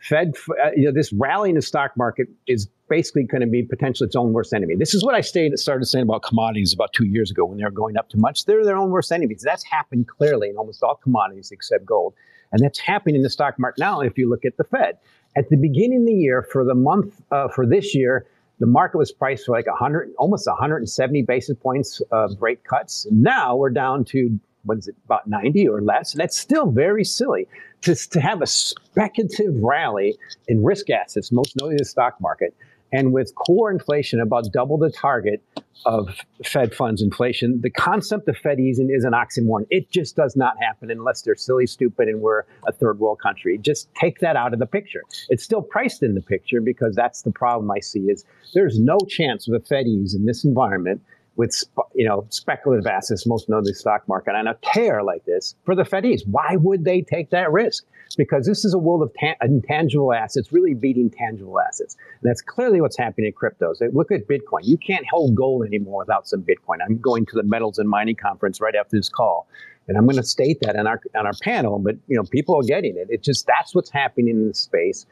Fed, 0.00 0.32
uh, 0.64 0.70
you 0.76 0.86
know, 0.86 0.92
this 0.92 1.12
rally 1.12 1.50
in 1.50 1.56
the 1.56 1.62
stock 1.62 1.96
market 1.96 2.28
is 2.46 2.68
basically 2.90 3.22
going 3.22 3.40
to 3.40 3.46
be 3.46 3.62
potentially 3.62 4.06
its 4.06 4.16
own 4.16 4.34
worst 4.34 4.52
enemy. 4.52 4.74
This 4.74 4.92
is 4.92 5.02
what 5.02 5.14
I 5.14 5.22
stayed, 5.22 5.58
started 5.58 5.86
saying 5.86 6.02
about 6.02 6.22
commodities 6.22 6.74
about 6.74 6.92
two 6.92 7.06
years 7.06 7.30
ago 7.30 7.46
when 7.46 7.56
they 7.56 7.64
were 7.64 7.70
going 7.70 7.96
up 7.96 8.10
too 8.10 8.18
much. 8.18 8.44
They're 8.44 8.64
their 8.64 8.76
own 8.76 8.90
worst 8.90 9.10
enemies. 9.10 9.42
That's 9.42 9.64
happened 9.64 10.08
clearly 10.08 10.50
in 10.50 10.56
almost 10.56 10.82
all 10.82 10.96
commodities 10.96 11.50
except 11.50 11.86
gold. 11.86 12.12
And 12.52 12.62
that's 12.62 12.80
happening 12.80 13.14
in 13.14 13.22
the 13.22 13.30
stock 13.30 13.58
market 13.58 13.80
now 13.80 14.00
if 14.00 14.18
you 14.18 14.28
look 14.28 14.44
at 14.44 14.58
the 14.58 14.64
Fed. 14.64 14.98
At 15.36 15.48
the 15.48 15.56
beginning 15.56 16.00
of 16.00 16.06
the 16.06 16.12
year, 16.12 16.46
for 16.52 16.64
the 16.64 16.74
month, 16.74 17.22
uh, 17.30 17.48
for 17.48 17.64
this 17.64 17.94
year, 17.94 18.26
the 18.58 18.66
market 18.66 18.98
was 18.98 19.12
priced 19.12 19.46
for 19.46 19.52
like 19.52 19.66
100, 19.66 20.10
almost 20.18 20.46
170 20.46 21.22
basis 21.22 21.56
points 21.56 22.02
of 22.10 22.36
rate 22.42 22.64
cuts. 22.64 23.06
Now 23.10 23.56
we're 23.56 23.70
down 23.70 24.04
to 24.06 24.38
what 24.64 24.78
is 24.78 24.88
it, 24.88 24.96
about 25.04 25.26
90 25.26 25.68
or 25.68 25.80
less. 25.80 26.12
That's 26.12 26.36
still 26.36 26.70
very 26.70 27.04
silly 27.04 27.46
to, 27.82 27.94
to 27.94 28.20
have 28.20 28.42
a 28.42 28.46
speculative 28.46 29.54
rally 29.62 30.18
in 30.48 30.62
risk 30.62 30.90
assets, 30.90 31.32
most 31.32 31.56
notably 31.56 31.76
the 31.78 31.84
stock 31.84 32.20
market, 32.20 32.54
and 32.92 33.12
with 33.12 33.34
core 33.34 33.70
inflation 33.70 34.20
about 34.20 34.44
double 34.52 34.78
the 34.78 34.90
target 34.90 35.42
of 35.86 36.08
Fed 36.44 36.74
funds 36.74 37.02
inflation, 37.02 37.60
the 37.62 37.70
concept 37.70 38.28
of 38.28 38.36
Fed 38.36 38.60
easing 38.60 38.90
is 38.90 39.04
an 39.04 39.12
oxymoron. 39.12 39.66
It 39.70 39.90
just 39.90 40.16
does 40.16 40.36
not 40.36 40.54
happen 40.60 40.90
unless 40.90 41.22
they're 41.22 41.36
silly, 41.36 41.66
stupid, 41.66 42.08
and 42.08 42.20
we're 42.20 42.42
a 42.66 42.72
third 42.72 42.98
world 42.98 43.20
country. 43.20 43.58
Just 43.58 43.92
take 43.94 44.20
that 44.20 44.36
out 44.36 44.52
of 44.52 44.58
the 44.58 44.66
picture. 44.66 45.02
It's 45.28 45.44
still 45.44 45.62
priced 45.62 46.02
in 46.02 46.14
the 46.14 46.22
picture 46.22 46.60
because 46.60 46.94
that's 46.94 47.22
the 47.22 47.32
problem 47.32 47.70
I 47.70 47.80
see 47.80 48.00
is 48.10 48.24
there's 48.54 48.78
no 48.78 48.98
chance 49.08 49.48
of 49.48 49.54
a 49.54 49.60
Fed 49.60 49.86
ease 49.86 50.14
in 50.14 50.26
this 50.26 50.44
environment 50.44 51.00
with 51.36 51.64
you 51.94 52.06
know 52.06 52.26
speculative 52.28 52.86
assets, 52.86 53.26
most 53.26 53.48
notably 53.48 53.72
the 53.72 53.76
stock 53.76 54.06
market, 54.08 54.34
on 54.34 54.46
a 54.46 54.56
tear 54.62 55.02
like 55.02 55.24
this 55.24 55.54
for 55.64 55.74
the 55.74 55.84
Feds. 55.84 56.24
Why 56.26 56.56
would 56.56 56.84
they 56.84 57.02
take 57.02 57.30
that 57.30 57.50
risk? 57.50 57.84
Because 58.16 58.46
this 58.46 58.64
is 58.64 58.74
a 58.74 58.78
world 58.78 59.02
of 59.02 59.12
ta- 59.18 59.36
intangible 59.42 60.12
assets 60.12 60.52
really 60.52 60.74
beating 60.74 61.10
tangible 61.10 61.60
assets. 61.60 61.96
And 62.20 62.28
that's 62.28 62.42
clearly 62.42 62.80
what's 62.80 62.96
happening 62.96 63.26
in 63.26 63.32
cryptos. 63.32 63.76
Look 63.92 64.10
at 64.10 64.26
Bitcoin. 64.26 64.60
You 64.62 64.76
can't 64.76 65.06
hold 65.08 65.34
gold 65.34 65.64
anymore 65.66 66.00
without 66.00 66.26
some 66.28 66.42
Bitcoin. 66.42 66.78
I'm 66.84 66.98
going 66.98 67.26
to 67.26 67.36
the 67.36 67.42
Metals 67.42 67.78
and 67.78 67.88
Mining 67.88 68.16
Conference 68.16 68.60
right 68.60 68.74
after 68.74 68.96
this 68.96 69.08
call. 69.08 69.46
And 69.88 69.96
I'm 69.96 70.04
going 70.04 70.16
to 70.16 70.22
state 70.22 70.58
that 70.60 70.76
on 70.76 70.86
our 70.86 71.00
on 71.16 71.26
our 71.26 71.32
panel, 71.42 71.78
but 71.78 71.96
you 72.06 72.16
know, 72.16 72.22
people 72.22 72.56
are 72.56 72.62
getting 72.62 72.96
it. 72.96 73.08
It's 73.10 73.26
just 73.26 73.46
that's 73.46 73.74
what's 73.74 73.90
happening 73.90 74.28
in 74.28 74.48
the 74.48 74.54
space. 74.54 75.06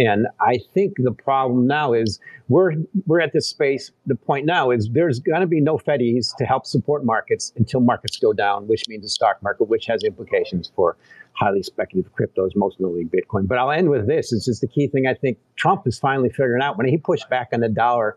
And 0.00 0.28
I 0.40 0.58
think 0.72 0.94
the 0.96 1.12
problem 1.12 1.66
now 1.66 1.92
is 1.92 2.20
we're 2.48 2.72
we're 3.06 3.20
at 3.20 3.34
this 3.34 3.46
space. 3.46 3.90
The 4.06 4.14
point 4.14 4.46
now 4.46 4.70
is 4.70 4.88
there's 4.90 5.20
going 5.20 5.42
to 5.42 5.46
be 5.46 5.60
no 5.60 5.76
Feddies 5.76 6.34
to 6.38 6.46
help 6.46 6.64
support 6.64 7.04
markets 7.04 7.52
until 7.56 7.80
markets 7.80 8.16
go 8.18 8.32
down, 8.32 8.66
which 8.66 8.82
means 8.88 9.02
the 9.02 9.10
stock 9.10 9.42
market, 9.42 9.64
which 9.64 9.84
has 9.86 10.02
implications 10.02 10.72
for 10.74 10.96
highly 11.34 11.62
speculative 11.62 12.10
cryptos, 12.14 12.56
most 12.56 12.80
notably 12.80 13.04
Bitcoin. 13.04 13.46
But 13.46 13.58
I'll 13.58 13.70
end 13.70 13.90
with 13.90 14.06
this. 14.06 14.32
It's 14.32 14.46
just 14.46 14.62
the 14.62 14.68
key 14.68 14.88
thing 14.88 15.06
I 15.06 15.12
think 15.12 15.36
Trump 15.56 15.86
is 15.86 15.98
finally 15.98 16.30
figuring 16.30 16.62
out 16.62 16.78
when 16.78 16.88
he 16.88 16.96
pushed 16.96 17.28
back 17.28 17.48
on 17.52 17.60
the 17.60 17.68
dollar 17.68 18.16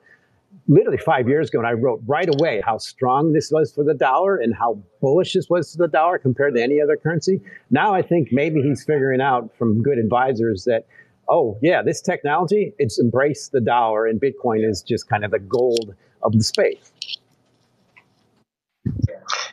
literally 0.67 0.99
five 0.99 1.27
years 1.27 1.49
ago, 1.49 1.59
and 1.59 1.67
I 1.67 1.73
wrote 1.73 2.01
right 2.05 2.29
away 2.29 2.61
how 2.65 2.77
strong 2.77 3.33
this 3.33 3.51
was 3.51 3.73
for 3.73 3.83
the 3.83 3.93
dollar 3.93 4.37
and 4.37 4.55
how 4.55 4.81
bullish 5.01 5.33
this 5.33 5.49
was 5.49 5.73
to 5.73 5.79
the 5.79 5.87
dollar 5.87 6.17
compared 6.17 6.55
to 6.55 6.63
any 6.63 6.79
other 6.79 6.95
currency. 6.95 7.41
Now 7.71 7.93
I 7.93 8.01
think 8.01 8.29
maybe 8.31 8.61
he's 8.61 8.85
figuring 8.85 9.19
out 9.19 9.53
from 9.57 9.81
good 9.81 9.97
advisors 9.97 10.63
that 10.65 10.85
oh 11.27 11.57
yeah, 11.61 11.81
this 11.81 12.01
technology, 12.01 12.73
it's 12.77 12.99
embraced 12.99 13.51
the 13.51 13.61
dollar 13.61 14.05
and 14.05 14.21
Bitcoin 14.21 14.67
is 14.67 14.81
just 14.81 15.09
kind 15.09 15.23
of 15.23 15.31
the 15.31 15.39
gold 15.39 15.95
of 16.21 16.33
the 16.33 16.43
space. 16.43 16.91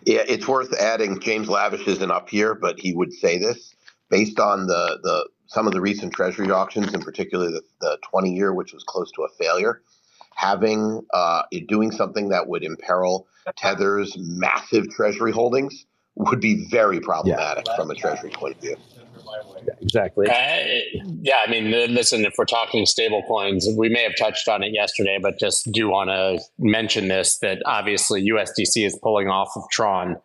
Yeah, 0.04 0.24
it's 0.26 0.48
worth 0.48 0.72
adding. 0.74 1.20
James 1.20 1.48
Lavish 1.48 1.86
isn't 1.86 2.10
up 2.10 2.28
here, 2.28 2.54
but 2.54 2.80
he 2.80 2.94
would 2.94 3.12
say 3.12 3.38
this 3.38 3.74
based 4.08 4.40
on 4.40 4.66
the 4.66 4.98
the 5.02 5.28
some 5.46 5.66
of 5.66 5.72
the 5.72 5.80
recent 5.80 6.12
Treasury 6.12 6.50
auctions, 6.50 6.94
in 6.94 7.00
particular 7.00 7.50
the, 7.50 7.62
the 7.80 7.98
20 8.08 8.32
year, 8.32 8.54
which 8.54 8.72
was 8.72 8.84
close 8.84 9.10
to 9.12 9.22
a 9.22 9.28
failure. 9.30 9.82
Having 10.36 11.04
uh, 11.12 11.42
doing 11.68 11.90
something 11.90 12.28
that 12.28 12.46
would 12.46 12.62
imperil 12.62 13.26
Tether's 13.56 14.16
massive 14.16 14.88
Treasury 14.90 15.32
holdings 15.32 15.86
would 16.14 16.40
be 16.40 16.66
very 16.70 17.00
problematic 17.00 17.66
yeah. 17.66 17.76
from 17.76 17.90
a 17.90 17.94
Treasury 17.94 18.30
point 18.30 18.56
of 18.56 18.62
view 18.62 18.76
exactly. 19.80 20.26
Uh, 20.28 21.02
yeah, 21.22 21.36
I 21.46 21.50
mean, 21.50 21.70
listen, 21.94 22.24
if 22.24 22.34
we're 22.38 22.44
talking 22.44 22.86
stable 22.86 23.22
coins, 23.26 23.66
we 23.76 23.88
may 23.88 24.02
have 24.02 24.16
touched 24.18 24.48
on 24.48 24.62
it 24.62 24.72
yesterday, 24.72 25.18
but 25.20 25.38
just 25.38 25.70
do 25.72 25.88
want 25.88 26.10
to 26.10 26.40
mention 26.58 27.08
this 27.08 27.38
that 27.38 27.62
obviously 27.66 28.28
USDC 28.30 28.86
is 28.86 28.98
pulling 29.02 29.28
off 29.28 29.50
of 29.56 29.62
Tron. 29.70 30.16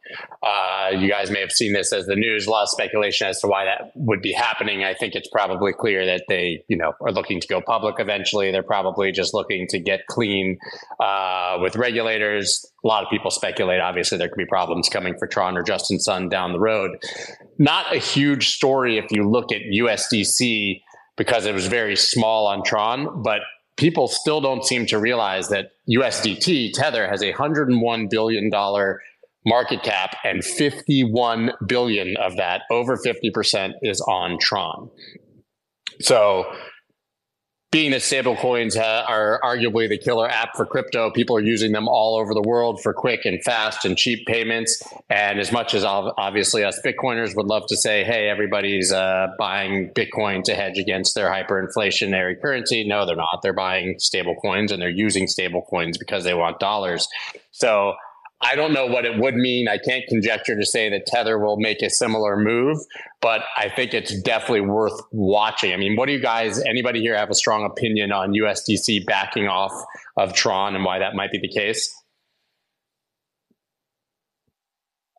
Uh, 0.43 0.89
you 0.91 1.10
guys 1.10 1.32
may 1.32 1.39
have 1.39 1.52
seen 1.52 1.74
this 1.74 1.91
as 1.93 2.06
the 2.06 2.16
news. 2.16 2.48
A 2.48 2.52
lot 2.52 2.64
of 2.64 2.70
speculation 2.70 3.28
as 3.28 3.39
to 3.41 3.48
why 3.48 3.66
that 3.66 3.91
would 3.96 4.22
be 4.22 4.34
happening. 4.34 4.84
I 4.84 4.93
think 4.93 5.16
it's 5.16 5.30
probably 5.30 5.74
clear 5.74 6.06
that 6.06 6.24
they, 6.28 6.64
you 6.68 6.78
know, 6.78 6.93
are 7.02 7.12
looking 7.12 7.39
to 7.39 7.48
go 7.48 7.62
public 7.62 7.96
eventually. 8.00 8.52
They're 8.52 8.64
probably 8.64 9.12
just 9.12 9.34
looking 9.34 9.68
to 9.70 9.80
get 9.80 10.08
clean 10.08 10.58
uh, 11.00 11.58
with 11.62 11.76
regulators 11.76 12.66
a 12.86 12.88
lot 12.88 13.04
of 13.04 13.10
people 13.10 13.32
speculate. 13.32 13.82
Obviously, 13.82 14.20
there 14.20 14.30
could 14.30 14.38
be 14.38 14.46
problems 14.46 14.89
coming 14.89 15.18
for 15.18 15.28
Tron 15.28 15.58
or 15.58 15.64
Justin 15.64 16.00
Sun 16.00 16.30
down 16.30 16.54
the 16.54 16.60
road. 16.60 16.91
Not 17.58 17.95
a 17.95 17.99
huge 17.99 18.49
story 18.49 18.97
if 18.97 19.12
you 19.12 19.28
look 19.28 19.51
at 19.51 19.62
USDC 19.62 20.82
because 21.18 21.45
it 21.45 21.53
was 21.53 21.68
very 21.68 21.95
small 21.95 22.47
on 22.47 22.64
Tron, 22.64 23.22
but 23.24 23.41
people 23.78 24.08
still 24.08 24.41
don't 24.41 24.66
seem 24.66 24.86
to 24.88 24.99
realize 24.99 25.49
that 25.49 25.72
USDT 25.89 26.74
Tether 26.74 27.08
has 27.08 27.22
a 27.22 27.32
101 27.32 28.08
billion 28.10 28.49
dollar 28.49 29.01
market 29.45 29.84
cap 29.84 30.18
and 30.24 30.43
51 30.43 31.51
billion 31.68 32.16
of 32.18 32.36
that 32.38 32.64
over 32.72 32.97
50% 32.97 33.74
is 33.84 34.01
on 34.01 34.38
Tron. 34.39 34.89
So 36.01 36.45
being 37.72 37.91
that 37.91 38.01
stablecoins 38.01 38.78
ha- 38.78 39.05
are 39.07 39.39
arguably 39.43 39.89
the 39.89 39.97
killer 39.97 40.30
app 40.30 40.55
for 40.55 40.66
crypto, 40.66 41.11
people 41.11 41.36
are 41.36 41.41
using 41.41 41.74
them 41.74 41.88
all 41.88 42.18
over 42.18 42.34
the 42.34 42.41
world 42.41 42.82
for 42.82 42.93
quick 42.93 43.26
and 43.26 43.43
fast 43.43 43.84
and 43.84 43.97
cheap 43.97 44.26
payments. 44.28 44.82
And 45.09 45.39
as 45.39 45.51
much 45.51 45.74
as 45.74 45.84
obviously 45.84 46.63
us 46.63 46.80
Bitcoiners 46.86 47.36
would 47.36 47.47
love 47.47 47.63
to 47.68 47.76
say, 47.76 48.03
hey, 48.03 48.30
everybody's 48.30 48.93
uh, 48.93 49.28
buying 49.38 49.89
Bitcoin 49.89 50.43
to 50.43 50.55
hedge 50.55 50.78
against 50.78 51.16
their 51.16 51.30
hyperinflationary 51.30 52.41
currency, 52.41 52.88
no, 52.88 53.05
they're 53.05 53.16
not. 53.16 53.41
They're 53.41 53.53
buying 53.53 53.95
stablecoins 53.95 54.72
and 54.72 54.82
they're 54.82 54.89
using 54.89 55.26
stablecoins 55.26 55.99
because 55.99 56.24
they 56.24 56.34
want 56.34 56.59
dollars. 56.59 57.09
So 57.51 57.95
I 58.46 58.56
don't 58.56 58.74
know 58.74 58.86
what 58.86 59.06
it 59.06 59.20
would 59.20 59.36
mean. 59.36 59.68
I 59.68 59.78
can't 59.78 60.04
conjecture 60.08 60.56
to 60.56 60.66
say 60.66 60.89
that 60.89 61.08
Tether 61.08 61.39
will 61.39 61.58
make 61.58 61.82
a 61.82 61.89
similar 61.89 62.38
move, 62.38 62.78
but 63.22 63.41
I 63.58 63.70
think 63.70 63.93
it's 63.93 64.20
definitely 64.22 64.62
worth 64.62 65.02
watching. 65.12 65.74
I 65.74 65.78
mean, 65.78 65.96
what 65.96 66.06
do 66.06 66.12
you 66.14 66.22
guys, 66.22 66.62
anybody 66.64 67.02
here 67.02 67.18
have 67.18 67.32
a 67.32 67.36
strong 67.36 67.66
opinion 67.66 68.12
on 68.12 68.34
USDC 68.34 69.06
backing 69.08 69.48
off 69.48 69.74
of 70.16 70.34
Tron 70.34 70.76
and 70.76 70.86
why 70.86 71.00
that 71.00 71.16
might 71.16 71.32
be 71.32 71.39
the 71.39 71.50
case? 71.50 71.91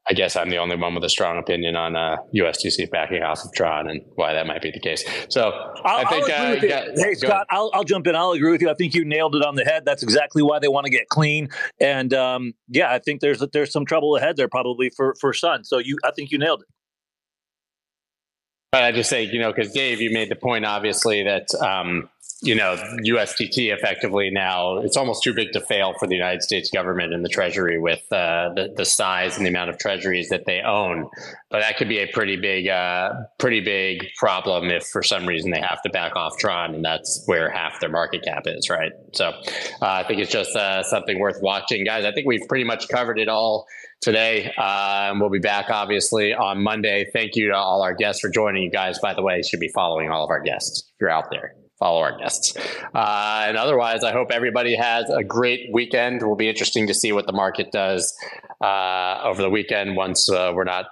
I 0.09 0.15
guess 0.15 0.37
I'm 0.37 0.51
the 0.51 0.59
only 0.59 0.77
one 0.77 0.95
with 0.95 1.03
a 1.03 1.09
strong 1.09 1.37
opinion 1.37 1.75
on 1.75 1.97
uh, 1.97 2.17
USDC 2.35 2.91
backing 2.91 3.23
off 3.23 3.45
of 3.45 3.53
Tron 3.53 3.89
and 3.89 4.03
why 4.15 4.33
that 4.35 4.47
might 4.47 4.63
be 4.63 4.71
the 4.71 4.79
case. 4.79 5.05
So 5.29 5.51
I'll, 5.85 6.07
I 6.07 6.09
think, 6.09 6.31
uh, 6.31 6.57
yeah, 6.63 6.85
hey 6.95 7.15
Scott, 7.15 7.47
I'll, 7.51 7.71
I'll, 7.75 7.83
jump 7.83 8.07
in. 8.07 8.15
I'll 8.15 8.31
agree 8.31 8.53
with 8.53 8.63
you. 8.63 8.71
I 8.71 8.75
think 8.75 8.95
you 8.95 9.05
nailed 9.05 9.35
it 9.35 9.45
on 9.45 9.57
the 9.57 9.65
head. 9.65 9.85
That's 9.85 10.05
exactly 10.05 10.43
why 10.43 10.61
they 10.61 10.69
want 10.69 10.85
to 10.85 10.91
get 10.91 11.09
clean. 11.09 11.49
And 11.81 12.15
um, 12.15 12.55
yeah, 12.69 12.93
I 12.93 13.01
think 13.01 13.21
there's 13.21 13.43
there's 13.53 13.73
some 13.73 13.85
trouble 13.85 14.17
ahead 14.17 14.37
there 14.37 14.49
probably 14.49 14.91
for 14.91 15.15
for 15.21 15.33
Sun. 15.33 15.65
So 15.65 15.79
you, 15.79 15.97
I 16.05 16.13
think 16.13 16.31
you 16.31 16.39
nailed 16.39 16.63
it. 16.63 16.69
But 18.73 18.83
I 18.83 18.93
just 18.93 19.09
say, 19.09 19.25
you 19.25 19.41
know, 19.41 19.53
because 19.53 19.73
Dave, 19.73 20.01
you 20.01 20.11
made 20.11 20.31
the 20.31 20.37
point 20.37 20.65
obviously 20.65 21.23
that 21.23 21.55
um, 21.55 22.09
you 22.47 22.55
know, 22.55 22.77
USDT 23.05 23.75
effectively 23.75 24.31
now, 24.31 24.79
it's 24.79 24.97
almost 24.97 25.23
too 25.23 25.35
big 25.35 25.53
to 25.53 25.61
fail 25.61 25.95
for 25.99 26.07
the 26.07 26.15
United 26.15 26.43
States 26.43 26.71
government 26.71 27.13
and 27.13 27.25
the 27.25 27.29
Treasury 27.29 27.79
with 27.79 28.01
uh, 28.13 28.51
the, 28.55 28.73
the 28.77 28.85
size 28.85 29.37
and 29.37 29.45
the 29.45 29.51
amount 29.51 29.71
of 29.71 29.79
treasuries 29.79 30.29
that 30.29 30.47
they 30.47 30.61
own. 30.61 31.09
But 31.51 31.61
that 31.61 31.77
could 31.77 31.89
be 31.89 31.99
a 31.99 32.07
pretty 32.07 32.37
big, 32.37 32.69
uh, 32.69 33.13
pretty 33.39 33.61
big 33.61 34.07
problem 34.17 34.71
if 34.71 34.87
for 34.87 35.03
some 35.03 35.27
reason 35.27 35.51
they 35.51 35.61
have 35.61 35.83
to 35.83 35.91
back 35.91 36.15
off 36.15 36.39
Tron, 36.39 36.75
and 36.75 36.85
that's 36.85 37.23
where 37.27 37.51
half 37.51 37.81
their 37.81 37.91
market 37.91 38.23
cap 38.23 38.45
is, 38.47 38.71
right? 38.71 38.93
So 39.13 39.27
uh, 39.29 39.43
I 39.81 40.05
think 40.05 40.21
it's 40.21 40.31
just 40.31 40.55
uh, 40.55 40.83
something 40.85 41.19
worth 41.19 41.43
watching, 41.43 41.85
guys. 41.85 42.05
I 42.05 42.13
think 42.13 42.27
we've 42.27 42.47
pretty 42.49 42.65
much 42.65 42.89
covered 42.89 43.19
it 43.19 43.29
all 43.29 43.67
today. 44.01 44.53
Uh, 44.57 45.11
and 45.11 45.21
we'll 45.21 45.31
be 45.31 45.39
back, 45.39 45.67
obviously, 45.71 46.33
on 46.33 46.63
Monday. 46.63 47.07
Thank 47.13 47.35
you 47.35 47.49
to 47.49 47.57
all 47.57 47.83
our 47.83 47.95
guests 47.95 48.21
for 48.21 48.31
joining. 48.31 48.63
You 48.63 48.71
guys, 48.71 48.99
by 49.01 49.15
the 49.15 49.23
way, 49.23 49.43
should 49.43 49.61
be 49.61 49.71
following 49.75 50.11
all 50.11 50.25
of 50.25 50.31
our 50.31 50.41
guests 50.41 50.85
if 50.87 51.01
you're 51.01 51.11
out 51.11 51.31
there 51.31 51.55
follow 51.79 52.01
our 52.01 52.19
guests. 52.19 52.57
Uh, 52.95 53.45
and 53.47 53.57
otherwise, 53.57 54.03
I 54.03 54.13
hope 54.13 54.31
everybody 54.31 54.77
has 54.77 55.11
a 55.11 55.23
great 55.23 55.69
weekend. 55.73 56.23
It 56.23 56.27
will 56.27 56.37
be 56.37 56.49
interesting 56.49 56.87
to 56.87 56.95
see 56.95 57.13
what 57.13 57.27
the 57.27 57.33
market 57.33 57.71
does 57.73 58.15
uh, 58.61 59.21
over 59.25 59.43
the 59.43 59.51
weekend 59.51 59.97
once 59.97 60.31
uh, 60.31 60.53
we're 60.55 60.65
not 60.65 60.87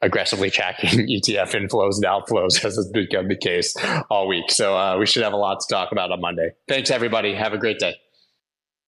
aggressively 0.00 0.50
tracking 0.50 0.90
ETF 1.08 1.54
inflows 1.54 1.96
and 1.96 2.04
outflows 2.04 2.64
as 2.64 2.76
has 2.76 2.90
become 2.92 3.28
the 3.28 3.36
case 3.36 3.74
all 4.10 4.28
week. 4.28 4.50
So 4.50 4.76
uh, 4.76 4.98
we 4.98 5.06
should 5.06 5.22
have 5.22 5.32
a 5.32 5.36
lot 5.36 5.60
to 5.60 5.66
talk 5.72 5.92
about 5.92 6.10
on 6.10 6.20
Monday. 6.20 6.50
Thanks, 6.68 6.90
everybody. 6.90 7.34
Have 7.34 7.52
a 7.52 7.58
great 7.58 7.78
day. 7.78 7.96